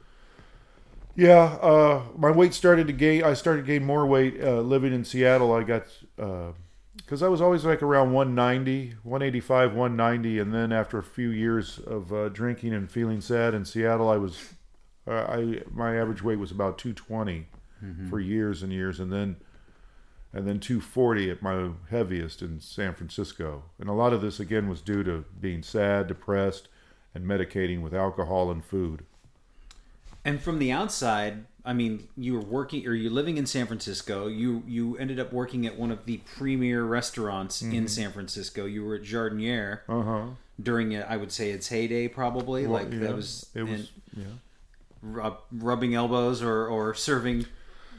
Yeah, 1.15 1.59
uh, 1.63 2.03
my 2.17 2.31
weight 2.31 2.53
started 2.55 2.87
to 2.89 2.93
gain. 2.93 3.25
I 3.25 3.35
started 3.35 3.63
to 3.63 3.67
gain 3.67 3.85
more 3.85 4.05
weight 4.07 4.41
uh, 4.43 4.61
living 4.61 4.93
in 4.93 5.05
Seattle. 5.05 5.53
I 5.53 5.63
got 5.63 5.85
because 6.17 7.23
I 7.23 7.29
was 7.29 7.41
always 7.41 7.65
like 7.65 7.83
around 7.83 8.13
190, 8.13 8.95
185, 9.03 9.75
190, 9.75 10.39
and 10.39 10.53
then 10.53 10.73
after 10.73 10.99
a 10.99 11.03
few 11.03 11.29
years 11.31 11.79
of 11.79 12.13
uh, 12.13 12.29
drinking 12.31 12.75
and 12.75 12.91
feeling 12.91 13.21
sad 13.23 13.55
in 13.55 13.65
Seattle, 13.65 14.09
I 14.11 14.17
was 14.17 14.55
uh, 15.07 15.13
I 15.29 15.63
my 15.73 15.97
average 15.97 16.23
weight 16.23 16.39
was 16.39 16.51
about 16.51 16.79
220 16.79 17.47
for 18.11 18.19
years 18.19 18.63
and 18.63 18.73
years, 18.73 18.99
and 19.01 19.13
then 19.13 19.37
and 20.33 20.47
then 20.47 20.59
240 20.61 21.31
at 21.31 21.41
my 21.43 21.71
heaviest 21.91 22.43
in 22.43 22.61
San 22.61 22.95
Francisco. 22.95 23.63
And 23.79 23.89
a 23.89 23.93
lot 23.93 24.13
of 24.13 24.21
this 24.23 24.41
again 24.41 24.69
was 24.69 24.81
due 24.81 25.03
to 25.05 25.25
being 25.41 25.63
sad, 25.63 26.09
depressed, 26.09 26.69
and 27.15 27.25
medicating 27.25 27.81
with 27.83 27.95
alcohol 27.95 28.51
and 28.51 28.65
food. 28.65 29.05
And 30.25 30.43
from 30.43 30.59
the 30.59 30.73
outside, 30.73 31.45
I 31.65 31.73
mean, 31.73 32.09
you 32.17 32.35
were 32.35 32.41
working 32.41 32.87
or 32.87 32.95
you're 32.95 33.13
living 33.13 33.37
in 33.37 33.47
San 33.47 33.67
Francisco. 33.67 34.27
You 34.27 34.63
you 34.67 34.97
ended 34.97 35.21
up 35.21 35.33
working 35.33 35.67
at 35.67 35.79
one 35.79 35.93
of 35.93 36.05
the 36.07 36.17
premier 36.37 36.83
restaurants 36.85 37.63
Mm-hmm. 37.63 37.75
in 37.75 37.89
San 37.89 38.11
Francisco. 38.11 38.65
You 38.67 38.85
were 38.85 38.97
at 38.97 39.03
Jardiniere 39.03 39.81
Uh 39.89 40.03
huh. 40.03 40.25
during. 40.61 40.97
I 41.01 41.17
would 41.17 41.31
say 41.31 41.51
its 41.51 41.69
heyday, 41.69 42.09
probably. 42.09 42.67
Well, 42.67 42.83
like 42.83 42.93
yeah, 42.93 42.99
that 43.01 43.15
was, 43.15 43.47
it 43.55 43.63
was 43.63 43.73
and 43.73 43.89
yeah. 44.17 44.25
Rub, 45.13 45.39
rubbing 45.53 45.95
elbows 45.95 46.43
or 46.43 46.67
or 46.67 46.95
serving 46.95 47.47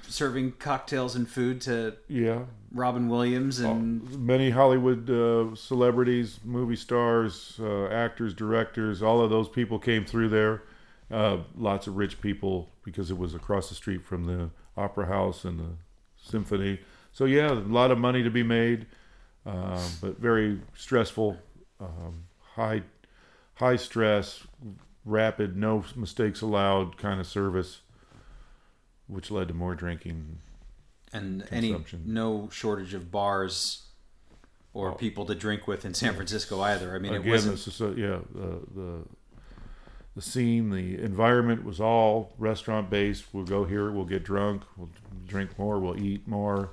serving 0.10 0.54
cocktails 0.54 1.16
and 1.16 1.28
food 1.28 1.62
to 1.62 1.96
Yeah, 2.08 2.44
Robin 2.72 3.10
Williams 3.10 3.60
and 3.60 4.20
many 4.20 4.50
Hollywood 4.50 5.10
uh, 5.10 5.56
celebrities, 5.56 6.40
movie 6.44 6.76
stars, 6.76 7.60
uh, 7.60 7.88
actors, 7.88 8.34
directors, 8.34 9.02
all 9.02 9.22
of 9.22 9.30
those 9.30 9.50
people 9.50 9.80
came 9.80 10.06
through 10.06 10.30
there. 10.30 10.64
Uh, 11.10 11.38
lots 11.56 11.88
of 11.88 11.96
rich 11.96 12.20
people 12.20 12.70
because 12.84 13.10
it 13.10 13.18
was 13.18 13.34
across 13.34 13.70
the 13.70 13.76
street 13.76 14.04
from 14.04 14.26
the 14.26 14.50
opera 14.76 15.06
house 15.06 15.46
and 15.46 15.60
the 15.60 15.70
symphony. 16.18 16.80
So 17.14 17.26
yeah, 17.26 17.52
a 17.52 17.54
lot 17.54 17.92
of 17.92 17.98
money 17.98 18.24
to 18.24 18.30
be 18.30 18.44
made, 18.44 18.88
uh, 19.46 19.82
but 20.02 20.20
very 20.20 20.60
stressful, 20.76 21.38
um, 21.80 22.26
high, 22.56 22.84
high 23.56 23.78
stress, 23.78 24.46
rapid, 25.08 25.56
no 25.56 25.84
mistakes 25.96 26.42
allowed 26.42 26.98
kind 26.98 27.20
of 27.20 27.26
service, 27.26 27.82
which 29.08 29.32
led 29.32 29.48
to 29.48 29.54
more 29.54 29.74
drinking. 29.76 30.40
and 31.14 31.48
any 31.52 31.76
no 32.06 32.50
shortage 32.52 32.94
of 32.94 33.10
bars 33.12 33.86
or 34.74 34.94
people 34.94 35.26
to 35.26 35.34
drink 35.34 35.68
with 35.68 35.86
in 35.86 35.94
San 35.94 36.14
Francisco 36.14 36.62
either. 36.62 36.96
I 36.96 37.00
mean, 37.00 37.14
it 37.14 37.22
Again, 37.22 37.32
wasn't. 37.32 37.66
this 37.66 37.82
a, 37.82 37.94
yeah 37.96 38.20
the, 38.34 38.62
the 38.76 39.04
the 40.16 40.22
scene, 40.22 40.72
the 40.72 41.00
environment 41.00 41.64
was 41.64 41.80
all 41.80 42.34
restaurant 42.40 42.90
based. 42.90 43.26
We'll 43.34 43.46
go 43.46 43.66
here, 43.66 43.92
we'll 43.92 44.06
get 44.06 44.24
drunk, 44.24 44.64
we'll 44.76 44.90
drink 45.28 45.58
more, 45.60 45.80
we'll 45.80 46.00
eat 46.02 46.28
more. 46.28 46.72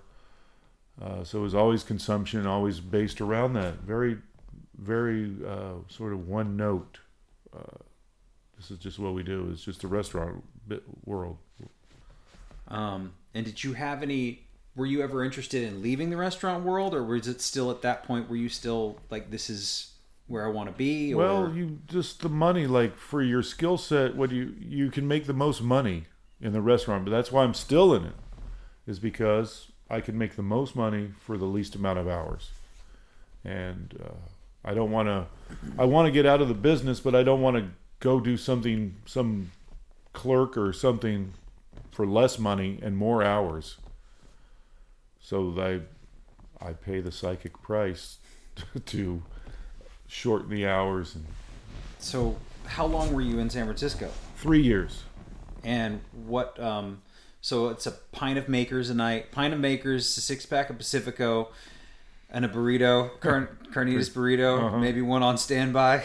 Uh, 1.00 1.25
so 1.25 1.41
it 1.41 1.43
was 1.43 1.55
always 1.55 1.83
consumption, 1.83 2.47
always 2.47 2.81
based 2.81 3.21
around 3.21 3.53
that. 3.55 3.81
Very, 3.81 4.17
very 4.79 5.31
uh, 5.47 5.75
sort 5.88 6.14
of 6.14 6.26
one 6.26 6.57
note. 6.57 7.00
Uh, 7.55 7.79
this 8.68 8.78
is 8.78 8.83
just 8.83 8.99
what 8.99 9.14
we 9.14 9.23
do. 9.23 9.50
It's 9.52 9.62
just 9.62 9.85
a 9.85 9.88
restaurant 9.88 10.42
world. 11.04 11.37
Um, 12.68 13.12
and 13.35 13.44
did 13.44 13.62
you 13.62 13.75
have 13.75 14.02
any? 14.02 14.47
Were 14.75 14.87
you 14.87 15.02
ever 15.02 15.23
interested 15.23 15.62
in 15.62 15.83
leaving 15.83 16.11
the 16.11 16.16
restaurant 16.16 16.64
world, 16.64 16.94
or 16.94 17.04
was 17.04 17.28
it 17.28 17.40
still 17.40 17.71
at 17.71 17.83
that 17.83 18.04
point 18.04 18.28
where 18.28 18.38
you 18.38 18.49
still 18.49 18.99
like 19.11 19.30
this 19.30 19.50
is 19.50 19.92
where 20.26 20.47
I 20.47 20.50
want 20.50 20.71
to 20.71 20.75
be? 20.75 21.12
Or, 21.12 21.18
Well, 21.18 21.52
you 21.54 21.80
just 21.87 22.23
the 22.23 22.28
money, 22.28 22.66
like 22.66 22.97
for 22.97 23.23
your 23.23 23.42
skill 23.42 23.76
set, 23.76 24.16
what 24.16 24.30
you 24.30 24.54
you 24.59 24.90
can 24.90 25.06
make 25.06 25.26
the 25.26 25.35
most 25.35 25.62
money 25.62 26.06
in 26.40 26.52
the 26.52 26.62
restaurant, 26.62 27.04
but 27.04 27.11
that's 27.11 27.30
why 27.30 27.44
I'm 27.44 27.54
still 27.54 27.94
in 27.94 28.04
it, 28.04 28.14
is 28.87 28.99
because 28.99 29.71
I 29.90 30.00
can 30.00 30.16
make 30.16 30.37
the 30.37 30.42
most 30.42 30.75
money 30.75 31.11
for 31.21 31.37
the 31.37 31.44
least 31.44 31.75
amount 31.75 31.99
of 31.99 32.09
hours, 32.09 32.50
and 33.44 33.94
uh, 34.02 34.14
I 34.64 34.73
don't 34.73 34.90
want 34.90 35.09
to. 35.09 35.26
I 35.78 35.85
want 35.85 36.06
to 36.06 36.12
get 36.12 36.25
out 36.25 36.40
of 36.40 36.49
the 36.49 36.54
business, 36.54 36.99
but 36.99 37.14
I 37.14 37.23
don't 37.23 37.42
want 37.42 37.59
to 37.59 37.71
go 38.01 38.21
do 38.21 38.37
something, 38.37 38.97
some 39.07 39.51
clerk 40.13 40.57
or 40.57 40.73
something 40.73 41.33
for 41.91 42.07
less 42.07 42.39
money 42.39 42.79
and 42.83 42.97
more 42.97 43.23
hours. 43.23 43.79
So 45.21 45.55
I, 46.61 46.65
I 46.65 46.73
pay 46.73 47.01
the 47.01 47.13
psychic 47.13 47.61
price 47.63 48.19
to 48.87 49.23
shorten 50.07 50.51
the 50.51 50.67
hours 50.67 51.15
and 51.15 51.25
so 51.99 52.37
how 52.67 52.85
long 52.85 53.15
were 53.15 53.23
you 53.23 53.39
in 53.39 53.49
San 53.49 53.65
Francisco? 53.65 54.11
three 54.37 54.63
years. 54.63 55.05
And 55.65 56.01
what? 56.27 56.61
Um, 56.61 57.01
so 57.41 57.69
it's 57.69 57.87
a 57.87 57.93
pint 58.13 58.39
of 58.39 58.47
Makers 58.47 58.91
a 58.91 58.95
night, 58.95 59.33
pint 59.33 59.55
of 59.55 59.61
Makers, 59.61 60.17
a 60.19 60.21
six 60.21 60.45
pack 60.45 60.69
of 60.69 60.77
Pacifico, 60.77 61.51
and 62.35 62.45
a 62.45 62.49
burrito, 62.49 63.19
car- 63.21 63.57
carnitas 63.73 64.11
burrito, 64.11 64.59
Uh-huh. 64.67 64.79
maybe 64.79 65.00
one 65.00 65.23
on 65.23 65.38
standby. 65.38 66.03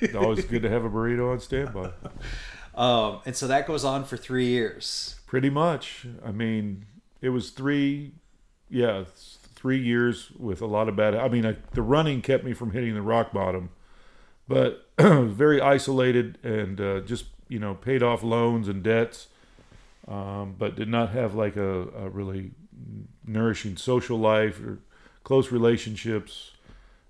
It's 0.00 0.14
always 0.14 0.44
good 0.46 0.62
to 0.62 0.70
have 0.70 0.84
a 0.84 0.90
burrito 0.90 1.30
on 1.30 1.40
standby. 1.40 1.90
um, 2.74 3.20
and 3.26 3.36
so 3.36 3.46
that 3.46 3.66
goes 3.66 3.84
on 3.84 4.04
for 4.04 4.16
three 4.16 4.46
years. 4.46 5.16
Pretty 5.26 5.50
much. 5.50 6.06
I 6.24 6.32
mean, 6.32 6.86
it 7.20 7.28
was 7.28 7.50
three, 7.50 8.12
yeah, 8.70 9.04
three 9.54 9.78
years 9.78 10.30
with 10.38 10.62
a 10.62 10.66
lot 10.66 10.88
of 10.88 10.96
bad. 10.96 11.14
I 11.14 11.28
mean, 11.28 11.44
I, 11.46 11.56
the 11.74 11.82
running 11.82 12.22
kept 12.22 12.44
me 12.44 12.54
from 12.54 12.70
hitting 12.72 12.94
the 12.94 13.02
rock 13.02 13.30
bottom, 13.32 13.68
but 14.48 14.88
very 14.98 15.60
isolated 15.60 16.38
and 16.42 16.80
uh, 16.80 17.00
just 17.00 17.26
you 17.48 17.58
know 17.58 17.74
paid 17.74 18.02
off 18.02 18.22
loans 18.22 18.68
and 18.68 18.82
debts, 18.82 19.28
um, 20.08 20.56
but 20.58 20.76
did 20.76 20.88
not 20.88 21.10
have 21.10 21.34
like 21.34 21.56
a, 21.56 21.88
a 21.90 22.08
really 22.08 22.52
nourishing 23.26 23.76
social 23.76 24.18
life 24.18 24.58
or 24.60 24.78
close 25.24 25.50
relationships. 25.50 26.52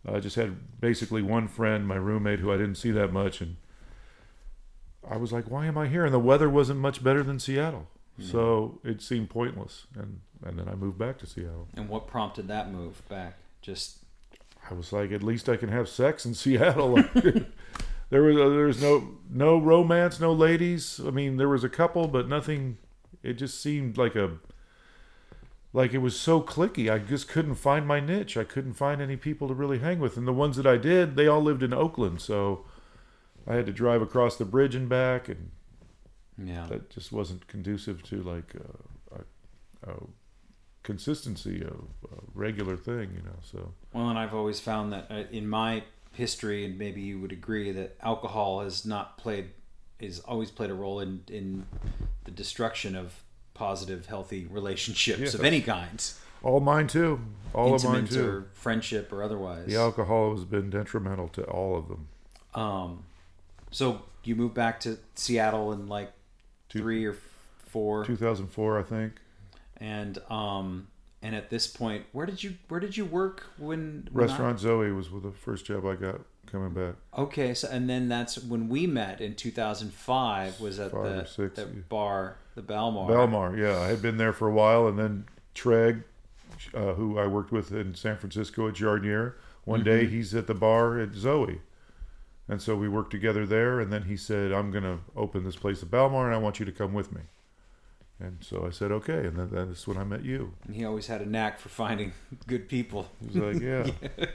I 0.07 0.21
just 0.21 0.37
had 0.37 0.81
basically 0.81 1.23
one 1.23 1.49
friend, 1.49 1.87
my 1.87 1.95
roommate, 1.97 2.41
who 2.41 2.53
I 2.53 2.57
didn't 2.57 2.75
see 2.75 2.91
that 2.91 3.13
much, 3.13 3.41
and 3.41 3.57
I 5.09 5.17
was 5.17 5.33
like, 5.33 5.51
"Why 5.51 5.67
am 5.67 5.79
I 5.79 5.87
here?" 5.89 6.05
And 6.05 6.13
the 6.13 6.19
weather 6.19 6.51
wasn't 6.51 6.81
much 6.81 7.05
better 7.05 7.23
than 7.23 7.39
Seattle, 7.39 7.89
mm-hmm. 8.19 8.31
so 8.31 8.81
it 8.83 9.01
seemed 9.01 9.31
pointless. 9.31 9.87
And 9.97 10.21
and 10.45 10.59
then 10.59 10.69
I 10.69 10.75
moved 10.75 10.99
back 10.99 11.19
to 11.19 11.27
Seattle. 11.27 11.69
And 11.75 11.89
what 11.89 12.07
prompted 12.07 12.49
that 12.49 12.73
move 12.73 13.07
back? 13.09 13.37
Just 13.61 13.99
I 14.69 14.75
was 14.75 14.93
like, 14.93 15.13
at 15.13 15.23
least 15.23 15.49
I 15.49 15.57
can 15.57 15.69
have 15.69 15.89
sex 15.89 16.27
in 16.27 16.35
Seattle. 16.35 16.95
there 18.11 18.23
was 18.23 18.37
there 18.37 18.67
was 18.67 18.83
no 18.83 19.09
no 19.31 19.59
romance, 19.59 20.19
no 20.21 20.33
ladies. 20.33 21.01
I 21.05 21.11
mean, 21.11 21.37
there 21.37 21.49
was 21.49 21.65
a 21.65 21.69
couple, 21.69 22.09
but 22.09 22.29
nothing. 22.29 22.79
It 23.23 23.35
just 23.35 23.63
seemed 23.63 23.97
like 23.97 24.17
a 24.17 24.33
like 25.73 25.95
it 25.95 25.99
was 25.99 26.19
so 26.19 26.41
clicky. 26.41 26.93
I 26.93 26.99
just 26.99 27.29
couldn't 27.29 27.55
find 27.55 27.87
my 27.87 28.01
niche. 28.01 28.37
I 28.37 28.45
couldn't 28.45 28.75
find 28.75 29.01
any 29.01 29.17
people 29.17 29.49
to 29.49 29.55
really 29.55 29.79
hang 29.79 29.99
with, 29.99 30.17
and 30.17 30.27
the 30.27 30.33
ones 30.33 30.57
that 30.57 30.67
I 30.67 30.77
did, 30.77 31.17
they 31.17 31.27
all 31.27 31.43
lived 31.43 31.63
in 31.63 31.73
Oakland, 31.73 32.21
so 32.21 32.65
I 33.47 33.55
had 33.55 33.67
to 33.67 33.73
drive 33.73 34.03
across 34.03 34.37
the 34.37 34.45
bridge 34.45 34.75
and 34.75 34.89
back, 34.89 35.29
and 35.29 35.51
yeah. 36.39 36.67
that 36.69 36.91
just 36.91 37.13
wasn't 37.13 37.47
conducive 37.47 38.03
to 38.05 38.23
like 38.23 38.55
a, 38.55 39.17
a, 39.89 39.93
a 39.93 39.97
consistency 40.83 41.63
of 41.63 41.87
a 42.11 42.21
regular 42.35 42.77
thing, 42.77 43.13
you 43.15 43.23
know. 43.23 43.39
So 43.43 43.73
Well, 43.93 44.11
and 44.11 44.19
I've 44.19 44.35
always 44.35 44.61
found 44.61 44.93
that 44.93 45.07
uh, 45.11 45.25
in 45.31 45.49
my 45.49 45.85
history, 46.13 46.65
and 46.65 46.79
maybe 46.79 47.01
you 47.01 47.19
would 47.21 47.33
agree, 47.33 47.73
that 47.73 47.97
alcohol 48.03 48.61
has 48.61 48.85
not 48.85 49.17
played, 49.17 49.51
is 49.99 50.21
always 50.21 50.51
played 50.51 50.71
a 50.71 50.75
role 50.75 51.01
in 51.01 51.23
in 51.29 51.67
the 52.25 52.31
destruction 52.31 52.95
of 52.95 53.23
positive, 53.55 54.07
healthy 54.07 54.47
relationships 54.51 55.35
of 55.35 55.45
any 55.45 55.61
kind, 55.61 56.03
all 56.43 56.61
mine 56.61 56.87
too, 56.87 57.21
all 57.55 57.75
of 57.75 57.85
mine 57.85 58.07
too. 58.07 58.27
or 58.29 58.47
friendship 58.55 59.13
or 59.13 59.23
otherwise. 59.23 59.67
The 59.67 59.77
alcohol 59.77 60.35
has 60.35 60.45
been 60.45 60.71
detrimental 60.71 61.29
to 61.29 61.45
all 61.45 61.77
of 61.77 61.89
them. 61.89 62.09
Um, 62.55 63.05
so 63.71 64.03
you 64.25 64.35
moved 64.37 64.55
back 64.55 64.81
to 64.81 64.99
Seattle 65.15 65.73
in 65.73 65.87
like 65.89 66.13
Two- 66.69 66.81
three 66.81 67.05
or 67.05 67.17
four, 67.69 68.05
2004, 68.05 68.79
I 68.79 68.83
think. 68.83 69.13
and 69.79 70.19
um, 70.31 70.89
and 71.23 71.35
at 71.37 71.51
this 71.51 71.67
point, 71.67 72.05
where 72.13 72.27
did 72.27 72.43
you 72.43 72.57
where 72.69 72.81
did 72.81 72.97
you 72.97 73.05
work 73.05 73.45
when 73.59 74.09
when 74.13 74.25
I- 74.25 74.29
Restaurant 74.29 74.59
Zoe 74.61 74.91
was 74.93 75.09
the 75.11 75.31
first 75.33 75.65
job 75.67 75.87
I 75.87 75.95
got 75.95 76.21
coming 76.53 76.71
back. 76.75 76.95
Okay, 77.17 77.55
so 77.55 77.69
and 77.71 77.89
then 77.91 78.09
that's 78.09 78.39
when 78.43 78.69
we 78.69 78.87
met 78.87 79.21
in 79.21 79.35
2005 79.35 80.61
was 80.61 80.79
at 80.79 80.93
Five 80.93 81.03
the, 81.03 81.25
six, 81.27 81.57
the 81.57 81.63
yeah. 81.63 81.69
bar, 81.89 82.37
the 82.55 82.63
Belmar. 82.63 83.09
Belmar, 83.09 83.59
yeah, 83.59 83.81
I 83.81 83.89
had 83.89 84.03
been 84.03 84.19
there 84.19 84.33
for 84.33 84.47
a 84.49 84.53
while, 84.53 84.87
and 84.87 84.99
then 84.99 85.25
Treg, 85.55 86.05
uh, 86.75 86.93
who 86.95 87.19
I 87.19 87.27
worked 87.27 87.51
with 87.51 87.73
in 87.73 87.95
San 87.95 88.17
Francisco 88.19 88.69
at 88.69 88.75
Jardiniere, 88.75 89.35
one 89.65 89.83
day 89.83 90.05
Mm-hmm. 90.05 90.15
he's 90.15 90.35
at 90.35 90.47
the 90.47 90.55
bar 90.55 90.99
at 91.01 91.15
Zoe, 91.15 91.61
and 92.49 92.61
so 92.61 92.77
we 92.77 92.89
worked 92.89 93.11
together 93.11 93.47
there. 93.47 93.81
And 93.81 93.93
then 93.93 94.03
he 94.05 94.17
said, 94.17 94.53
"I'm 94.53 94.71
going 94.71 94.85
to 94.85 94.99
open 95.17 95.45
this 95.45 95.57
place 95.57 95.83
at 95.83 95.91
Belmar, 95.91 96.27
and 96.27 96.35
I 96.35 96.39
want 96.39 96.61
you 96.61 96.67
to 96.67 96.73
come 96.73 96.93
with 96.93 97.13
me." 97.13 97.23
And 98.25 98.37
so 98.41 98.65
I 98.65 98.71
said, 98.71 98.93
"Okay," 98.93 99.27
and 99.27 99.37
then 99.37 99.49
that's 99.51 99.85
when 99.89 99.97
I 99.97 100.05
met 100.05 100.25
you. 100.25 100.53
And 100.67 100.77
he 100.77 100.85
always 100.85 101.09
had 101.09 101.23
a 101.23 101.27
knack 101.27 101.59
for 101.59 101.71
finding 101.71 102.13
good 102.47 102.69
people. 102.69 103.09
He 103.21 103.27
was 103.41 103.55
like, 103.55 103.63
"Yeah, 103.71 103.87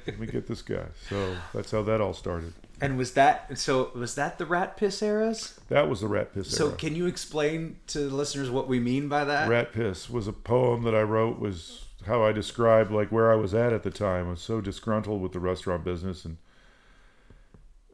let 0.06 0.20
me 0.20 0.27
get 0.27 0.46
this 0.46 0.62
guy." 0.62 0.88
So 1.10 1.36
that's 1.53 1.72
how 1.72 1.84
that 1.84 2.01
all 2.01 2.13
started. 2.13 2.53
And 2.82 2.98
was 2.98 3.13
that 3.13 3.58
so? 3.58 3.91
Was 3.96 4.15
that 4.15 4.39
the 4.39 4.46
rat 4.46 4.75
piss 4.75 5.01
eras? 5.01 5.58
That 5.69 5.89
was 5.89 6.02
the 6.02 6.08
Rat 6.08 6.34
Piss 6.34 6.50
So 6.50 6.67
era. 6.67 6.76
can 6.76 6.95
you 6.95 7.06
explain 7.06 7.78
to 7.88 8.00
the 8.10 8.13
listeners 8.15 8.50
what 8.50 8.67
we 8.67 8.80
mean 8.82 9.08
by 9.08 9.23
that? 9.23 9.47
Rat 9.47 9.71
Piss 9.71 10.10
was 10.10 10.28
a 10.28 10.34
poem 10.34 10.84
that 10.84 10.93
I 10.93 11.02
wrote 11.04 11.39
was 11.39 11.86
how 12.06 12.23
I 12.23 12.32
described 12.34 12.91
like 12.91 13.10
where 13.12 13.32
I 13.32 13.36
was 13.36 13.54
at 13.54 13.71
at 13.73 13.84
the 13.84 13.89
time. 13.91 14.28
I 14.28 14.32
was 14.32 14.41
so 14.41 14.60
disgruntled 14.60 15.21
with 15.21 15.32
the 15.32 15.39
restaurant 15.39 15.86
business 15.86 16.26
and 16.26 16.38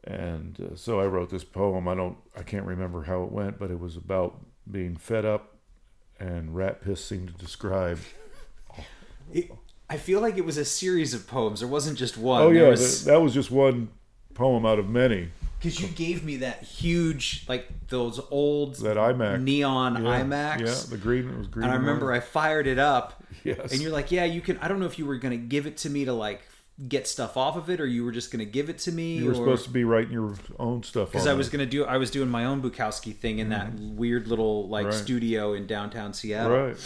and 0.02 0.60
uh, 0.60 0.76
so 0.76 1.00
I 1.00 1.06
wrote 1.06 1.30
this 1.30 1.44
poem. 1.44 1.86
I 1.88 1.94
don't 1.94 2.16
I 2.36 2.42
can't 2.42 2.66
remember 2.66 3.04
how 3.04 3.22
it 3.22 3.32
went, 3.32 3.58
but 3.58 3.70
it 3.70 3.78
was 3.78 3.96
about 3.96 4.40
being 4.70 4.96
fed 4.96 5.24
up 5.24 5.53
and 6.20 6.54
rat 6.54 6.82
piss 6.82 7.04
seemed 7.04 7.28
to 7.28 7.34
describe. 7.34 7.98
It- 9.32 9.50
I 9.88 9.98
feel 9.98 10.20
like 10.20 10.38
it 10.38 10.44
was 10.46 10.56
a 10.56 10.64
series 10.64 11.12
of 11.12 11.26
poems. 11.26 11.60
There 11.60 11.68
wasn't 11.68 11.98
just 11.98 12.16
one. 12.16 12.40
Oh 12.42 12.50
yeah, 12.50 12.68
was- 12.70 13.04
that, 13.04 13.12
that 13.12 13.20
was 13.20 13.34
just 13.34 13.50
one 13.50 13.88
poem 14.32 14.64
out 14.64 14.78
of 14.78 14.88
many. 14.88 15.28
Because 15.58 15.80
you 15.80 15.88
gave 15.88 16.24
me 16.24 16.36
that 16.38 16.62
huge, 16.62 17.44
like 17.48 17.68
those 17.88 18.20
old 18.30 18.76
That 18.76 18.96
iMac 18.96 19.42
neon 19.42 20.02
yeah, 20.04 20.22
IMAX. 20.22 20.60
Yeah, 20.60 20.90
the 20.90 20.96
green 20.98 21.28
it 21.30 21.38
was 21.38 21.46
green. 21.48 21.64
and 21.64 21.72
I 21.72 21.76
remember 21.76 22.12
I 22.12 22.20
fired 22.20 22.66
it 22.66 22.78
up, 22.78 23.22
Yes. 23.44 23.72
and 23.72 23.80
you're 23.80 23.92
like, 23.92 24.10
"Yeah, 24.12 24.24
you 24.24 24.40
can." 24.42 24.58
I 24.58 24.68
don't 24.68 24.78
know 24.80 24.86
if 24.86 24.98
you 24.98 25.06
were 25.06 25.16
gonna 25.16 25.36
give 25.38 25.66
it 25.66 25.76
to 25.78 25.90
me 25.90 26.04
to 26.06 26.12
like 26.12 26.42
get 26.88 27.06
stuff 27.06 27.36
off 27.36 27.56
of 27.56 27.70
it, 27.70 27.80
or 27.80 27.86
you 27.86 28.04
were 28.04 28.10
just 28.12 28.30
gonna 28.32 28.44
give 28.44 28.68
it 28.68 28.78
to 28.80 28.90
me. 28.92 29.18
you 29.18 29.26
were 29.26 29.30
or, 29.32 29.34
supposed 29.34 29.64
to 29.64 29.70
be 29.70 29.84
writing 29.84 30.12
your 30.12 30.34
own 30.58 30.82
stuff 30.82 31.12
because 31.12 31.26
I 31.26 31.34
was 31.34 31.48
gonna 31.48 31.66
do. 31.66 31.84
I 31.84 31.98
was 31.98 32.10
doing 32.10 32.28
my 32.28 32.44
own 32.44 32.60
Bukowski 32.62 33.14
thing 33.14 33.38
in 33.38 33.50
that 33.50 33.74
weird 33.74 34.26
little 34.26 34.68
like 34.68 34.86
Right. 34.86 34.94
studio 34.94 35.52
in 35.52 35.66
downtown 35.68 36.12
Seattle, 36.14 36.50
right. 36.68 36.76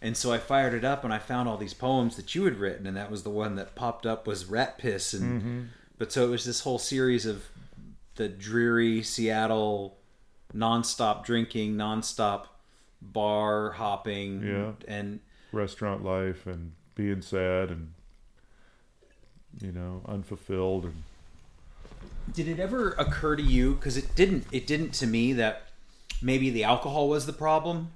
and 0.00 0.16
so 0.16 0.32
I 0.32 0.38
fired 0.38 0.74
it 0.74 0.84
up, 0.84 1.02
and 1.02 1.12
I 1.12 1.18
found 1.18 1.48
all 1.48 1.56
these 1.56 1.74
poems 1.74 2.14
that 2.16 2.34
you 2.36 2.44
had 2.44 2.58
written, 2.58 2.86
and 2.86 2.96
that 2.96 3.10
was 3.10 3.24
the 3.24 3.30
one 3.30 3.56
that 3.56 3.74
popped 3.74 4.06
up 4.06 4.26
was 4.28 4.46
Rat 4.46 4.78
Piss, 4.78 5.12
and 5.12 5.42
Mm-hmm. 5.42 5.60
but 5.98 6.12
so 6.12 6.24
it 6.24 6.30
was 6.30 6.44
this 6.44 6.60
whole 6.60 6.78
series 6.78 7.26
of 7.26 7.46
the 8.14 8.28
dreary 8.28 9.02
Seattle 9.02 9.98
nonstop 10.54 11.24
drinking, 11.24 11.74
nonstop 11.74 12.44
bar 13.02 13.72
hopping, 13.72 14.42
Yeah. 14.42 14.72
and 14.86 15.18
restaurant 15.52 16.04
life 16.04 16.46
and 16.46 16.72
being 16.94 17.22
sad 17.22 17.70
and 17.70 17.92
you 19.60 19.72
know 19.72 20.02
unfulfilled 20.06 20.84
and 20.84 21.02
Did 22.32 22.48
it 22.48 22.58
ever 22.58 22.92
occur 22.92 23.36
to 23.36 23.42
you? 23.42 23.74
Because 23.74 23.96
it 23.96 24.14
didn't. 24.14 24.46
It 24.52 24.66
didn't 24.66 24.92
to 24.94 25.06
me 25.06 25.32
that 25.34 25.68
maybe 26.20 26.50
the 26.50 26.64
alcohol 26.64 27.08
was 27.08 27.26
the 27.26 27.32
problem. 27.32 27.92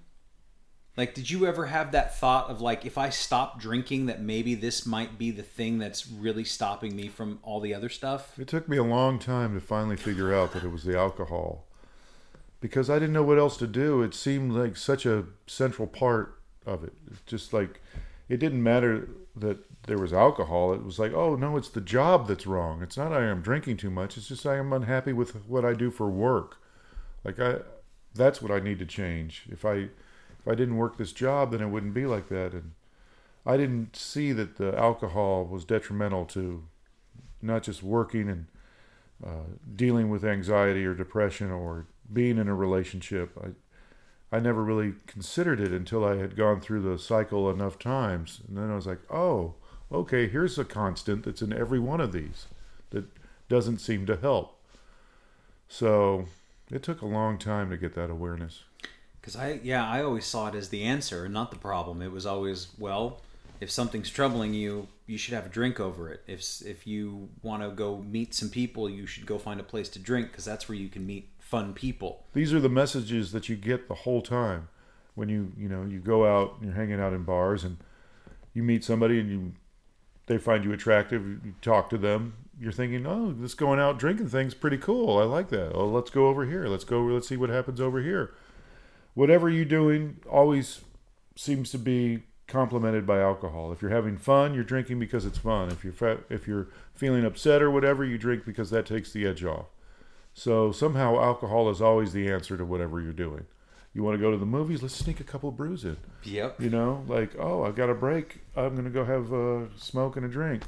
Like, 0.96 1.14
did 1.14 1.30
you 1.30 1.46
ever 1.46 1.66
have 1.66 1.92
that 1.92 2.18
thought 2.18 2.50
of 2.50 2.60
like, 2.60 2.84
if 2.84 2.98
I 2.98 3.10
stop 3.10 3.60
drinking, 3.60 4.06
that 4.06 4.20
maybe 4.20 4.54
this 4.54 4.84
might 4.84 5.18
be 5.18 5.30
the 5.30 5.42
thing 5.42 5.78
that's 5.78 6.06
really 6.06 6.44
stopping 6.44 6.94
me 6.96 7.08
from 7.08 7.38
all 7.42 7.60
the 7.60 7.72
other 7.74 7.88
stuff? 7.88 8.38
it 8.38 8.48
took 8.48 8.68
me 8.68 8.76
a 8.76 8.82
long 8.82 9.18
time 9.18 9.54
to 9.54 9.60
finally 9.60 9.96
figure 9.96 10.34
out 10.34 10.52
that 10.52 10.64
it 10.64 10.68
was 10.70 10.84
the 10.84 10.98
alcohol 10.98 11.64
because 12.60 12.90
i 12.90 12.94
didn't 12.98 13.12
know 13.12 13.22
what 13.22 13.38
else 13.38 13.56
to 13.56 13.66
do 13.66 14.02
it 14.02 14.14
seemed 14.14 14.52
like 14.52 14.76
such 14.76 15.06
a 15.06 15.24
central 15.46 15.88
part 15.88 16.40
of 16.66 16.84
it 16.84 16.92
it's 17.10 17.22
just 17.26 17.52
like 17.52 17.80
it 18.28 18.38
didn't 18.38 18.62
matter 18.62 19.08
that 19.40 19.58
there 19.84 19.98
was 19.98 20.12
alcohol 20.12 20.72
it 20.72 20.84
was 20.84 20.98
like 20.98 21.12
oh 21.12 21.34
no 21.34 21.56
it's 21.56 21.68
the 21.68 21.80
job 21.80 22.28
that's 22.28 22.46
wrong. 22.46 22.82
It's 22.82 22.96
not 22.96 23.12
i 23.12 23.24
am 23.24 23.42
drinking 23.42 23.78
too 23.78 23.90
much 23.90 24.16
it's 24.16 24.28
just 24.28 24.46
i 24.46 24.56
am 24.56 24.72
unhappy 24.72 25.12
with 25.12 25.46
what 25.46 25.64
i 25.64 25.74
do 25.74 25.90
for 25.90 26.08
work. 26.08 26.56
Like 27.24 27.40
i 27.40 27.56
that's 28.14 28.42
what 28.42 28.52
i 28.52 28.60
need 28.60 28.78
to 28.78 28.86
change. 28.86 29.46
If 29.50 29.64
i 29.64 29.74
if 29.74 30.48
i 30.48 30.54
didn't 30.54 30.76
work 30.76 30.96
this 30.96 31.12
job 31.12 31.52
then 31.52 31.60
it 31.60 31.68
wouldn't 31.68 31.94
be 31.94 32.06
like 32.06 32.28
that. 32.28 32.52
And 32.52 32.72
i 33.46 33.56
didn't 33.56 33.96
see 33.96 34.32
that 34.32 34.56
the 34.56 34.76
alcohol 34.78 35.44
was 35.44 35.64
detrimental 35.64 36.24
to 36.26 36.64
not 37.42 37.62
just 37.62 37.82
working 37.82 38.28
and 38.28 38.46
uh, 39.24 39.56
dealing 39.76 40.08
with 40.08 40.24
anxiety 40.24 40.84
or 40.84 40.94
depression 40.94 41.50
or 41.50 41.86
being 42.12 42.38
in 42.38 42.48
a 42.48 42.54
relationship. 42.54 43.36
I, 43.42 43.48
I 44.32 44.38
never 44.38 44.62
really 44.62 44.94
considered 45.06 45.60
it 45.60 45.72
until 45.72 46.04
I 46.04 46.16
had 46.16 46.36
gone 46.36 46.60
through 46.60 46.82
the 46.82 46.98
cycle 46.98 47.50
enough 47.50 47.78
times, 47.78 48.40
and 48.46 48.56
then 48.56 48.70
I 48.70 48.76
was 48.76 48.86
like, 48.86 49.00
oh, 49.10 49.54
okay, 49.90 50.28
here's 50.28 50.58
a 50.58 50.64
constant 50.64 51.24
that's 51.24 51.42
in 51.42 51.52
every 51.52 51.80
one 51.80 52.00
of 52.00 52.12
these 52.12 52.46
that 52.90 53.06
doesn't 53.48 53.78
seem 53.78 54.06
to 54.06 54.16
help. 54.16 54.56
So 55.68 56.26
it 56.70 56.82
took 56.82 57.02
a 57.02 57.06
long 57.06 57.38
time 57.38 57.70
to 57.70 57.76
get 57.76 57.94
that 57.94 58.10
awareness. 58.10 58.62
Because 59.20 59.36
I, 59.36 59.60
yeah, 59.62 59.86
I 59.86 60.02
always 60.02 60.24
saw 60.24 60.48
it 60.48 60.54
as 60.54 60.68
the 60.68 60.84
answer 60.84 61.24
and 61.24 61.34
not 61.34 61.50
the 61.50 61.58
problem. 61.58 62.00
It 62.00 62.12
was 62.12 62.24
always, 62.24 62.68
well, 62.78 63.20
if 63.60 63.70
something's 63.70 64.08
troubling 64.08 64.54
you, 64.54 64.88
you 65.06 65.18
should 65.18 65.34
have 65.34 65.46
a 65.46 65.50
drink 65.50 65.78
over 65.78 66.10
it. 66.10 66.22
If 66.26 66.62
if 66.64 66.86
you 66.86 67.28
want 67.42 67.62
to 67.62 67.70
go 67.70 67.98
meet 67.98 68.32
some 68.34 68.48
people, 68.48 68.88
you 68.88 69.06
should 69.06 69.26
go 69.26 69.38
find 69.38 69.60
a 69.60 69.64
place 69.64 69.88
to 69.90 69.98
drink 69.98 70.30
because 70.30 70.44
that's 70.44 70.68
where 70.68 70.78
you 70.78 70.88
can 70.88 71.06
meet 71.06 71.28
fun 71.50 71.74
people. 71.74 72.24
these 72.32 72.52
are 72.54 72.60
the 72.60 72.68
messages 72.68 73.32
that 73.32 73.48
you 73.48 73.56
get 73.56 73.88
the 73.88 73.94
whole 73.94 74.22
time 74.22 74.68
when 75.14 75.28
you 75.28 75.52
you 75.58 75.68
know 75.68 75.82
you 75.82 75.98
go 75.98 76.24
out 76.24 76.54
and 76.56 76.66
you're 76.66 76.74
hanging 76.74 77.00
out 77.00 77.12
in 77.12 77.24
bars 77.24 77.64
and 77.64 77.76
you 78.54 78.62
meet 78.62 78.84
somebody 78.84 79.18
and 79.18 79.28
you 79.28 79.52
they 80.26 80.38
find 80.38 80.64
you 80.64 80.72
attractive 80.72 81.26
you 81.26 81.54
talk 81.60 81.90
to 81.90 81.98
them 81.98 82.34
you're 82.60 82.70
thinking 82.70 83.04
oh 83.04 83.32
this 83.32 83.54
going 83.54 83.80
out 83.80 83.98
drinking 83.98 84.28
thing's 84.28 84.54
pretty 84.54 84.78
cool 84.78 85.18
i 85.18 85.24
like 85.24 85.48
that 85.48 85.72
oh 85.74 85.86
let's 85.86 86.10
go 86.10 86.28
over 86.28 86.46
here 86.46 86.68
let's 86.68 86.84
go 86.84 87.02
let's 87.02 87.26
see 87.26 87.36
what 87.36 87.50
happens 87.50 87.80
over 87.80 88.00
here 88.00 88.32
whatever 89.14 89.50
you're 89.50 89.64
doing 89.64 90.20
always 90.30 90.82
seems 91.34 91.70
to 91.70 91.78
be 91.78 92.22
complemented 92.46 93.06
by 93.06 93.20
alcohol. 93.20 93.72
If 93.72 93.80
you're 93.80 93.92
having 93.92 94.18
fun, 94.18 94.54
you're 94.54 94.64
drinking 94.64 94.98
because 94.98 95.24
it's 95.24 95.38
fun. 95.38 95.70
If 95.70 95.84
you're 95.84 96.18
if 96.28 96.46
you're 96.46 96.68
feeling 96.94 97.24
upset 97.24 97.62
or 97.62 97.70
whatever, 97.70 98.04
you 98.04 98.18
drink 98.18 98.44
because 98.44 98.70
that 98.70 98.86
takes 98.86 99.12
the 99.12 99.26
edge 99.26 99.44
off. 99.44 99.66
So 100.34 100.72
somehow 100.72 101.20
alcohol 101.20 101.70
is 101.70 101.82
always 101.82 102.12
the 102.12 102.30
answer 102.30 102.56
to 102.56 102.64
whatever 102.64 103.00
you're 103.00 103.12
doing. 103.12 103.46
You 103.92 104.04
want 104.04 104.16
to 104.16 104.20
go 104.20 104.30
to 104.30 104.36
the 104.36 104.46
movies? 104.46 104.82
Let's 104.82 104.94
sneak 104.94 105.18
a 105.18 105.24
couple 105.24 105.50
brews 105.50 105.84
in. 105.84 105.96
Yep. 106.22 106.60
You 106.60 106.70
know, 106.70 107.04
like 107.08 107.36
oh, 107.38 107.64
I've 107.64 107.74
got 107.74 107.90
a 107.90 107.94
break. 107.94 108.40
I'm 108.56 108.76
gonna 108.76 108.90
go 108.90 109.04
have 109.04 109.32
a 109.32 109.68
smoke 109.76 110.16
and 110.16 110.24
a 110.24 110.28
drink. 110.28 110.62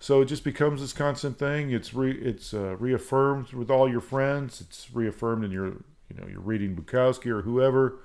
So 0.00 0.22
it 0.22 0.26
just 0.26 0.44
becomes 0.44 0.80
this 0.80 0.92
constant 0.92 1.38
thing. 1.38 1.72
It's 1.72 1.92
re, 1.92 2.12
it's 2.12 2.54
uh, 2.54 2.76
reaffirmed 2.76 3.52
with 3.52 3.70
all 3.70 3.88
your 3.88 4.00
friends. 4.00 4.60
It's 4.60 4.88
reaffirmed 4.92 5.44
in 5.44 5.50
your 5.50 5.66
you 5.66 6.16
know 6.18 6.26
you're 6.26 6.40
reading 6.40 6.74
Bukowski 6.74 7.26
or 7.26 7.42
whoever, 7.42 7.98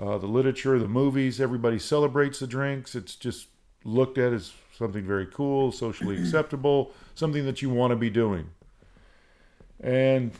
uh, 0.00 0.18
the 0.18 0.26
literature, 0.26 0.78
the 0.78 0.86
movies. 0.86 1.40
Everybody 1.40 1.78
celebrates 1.80 2.38
the 2.38 2.46
drinks. 2.46 2.94
It's 2.94 3.16
just 3.16 3.48
looked 3.84 4.18
at 4.18 4.32
as 4.32 4.52
something 4.76 5.04
very 5.04 5.26
cool, 5.26 5.72
socially 5.72 6.16
acceptable, 6.20 6.92
something 7.14 7.46
that 7.46 7.62
you 7.62 7.70
want 7.70 7.92
to 7.92 7.96
be 7.96 8.10
doing. 8.10 8.50
And 9.80 10.32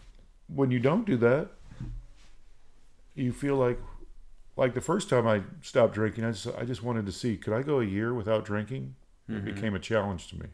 when 0.48 0.70
you 0.70 0.78
don't 0.78 1.06
do 1.06 1.16
that, 1.18 1.50
you 3.14 3.32
feel 3.32 3.56
like 3.56 3.78
like 4.56 4.72
the 4.72 4.80
first 4.80 5.10
time 5.10 5.26
I 5.26 5.42
stopped 5.60 5.94
drinking, 5.94 6.24
I 6.24 6.32
just 6.32 6.48
I 6.58 6.64
just 6.64 6.82
wanted 6.82 7.06
to 7.06 7.12
see 7.12 7.36
could 7.36 7.52
I 7.52 7.62
go 7.62 7.80
a 7.80 7.84
year 7.84 8.14
without 8.14 8.44
drinking. 8.44 8.94
It 9.28 9.32
mm-hmm. 9.32 9.44
became 9.44 9.74
a 9.74 9.80
challenge 9.80 10.28
to 10.28 10.36
me. 10.36 10.46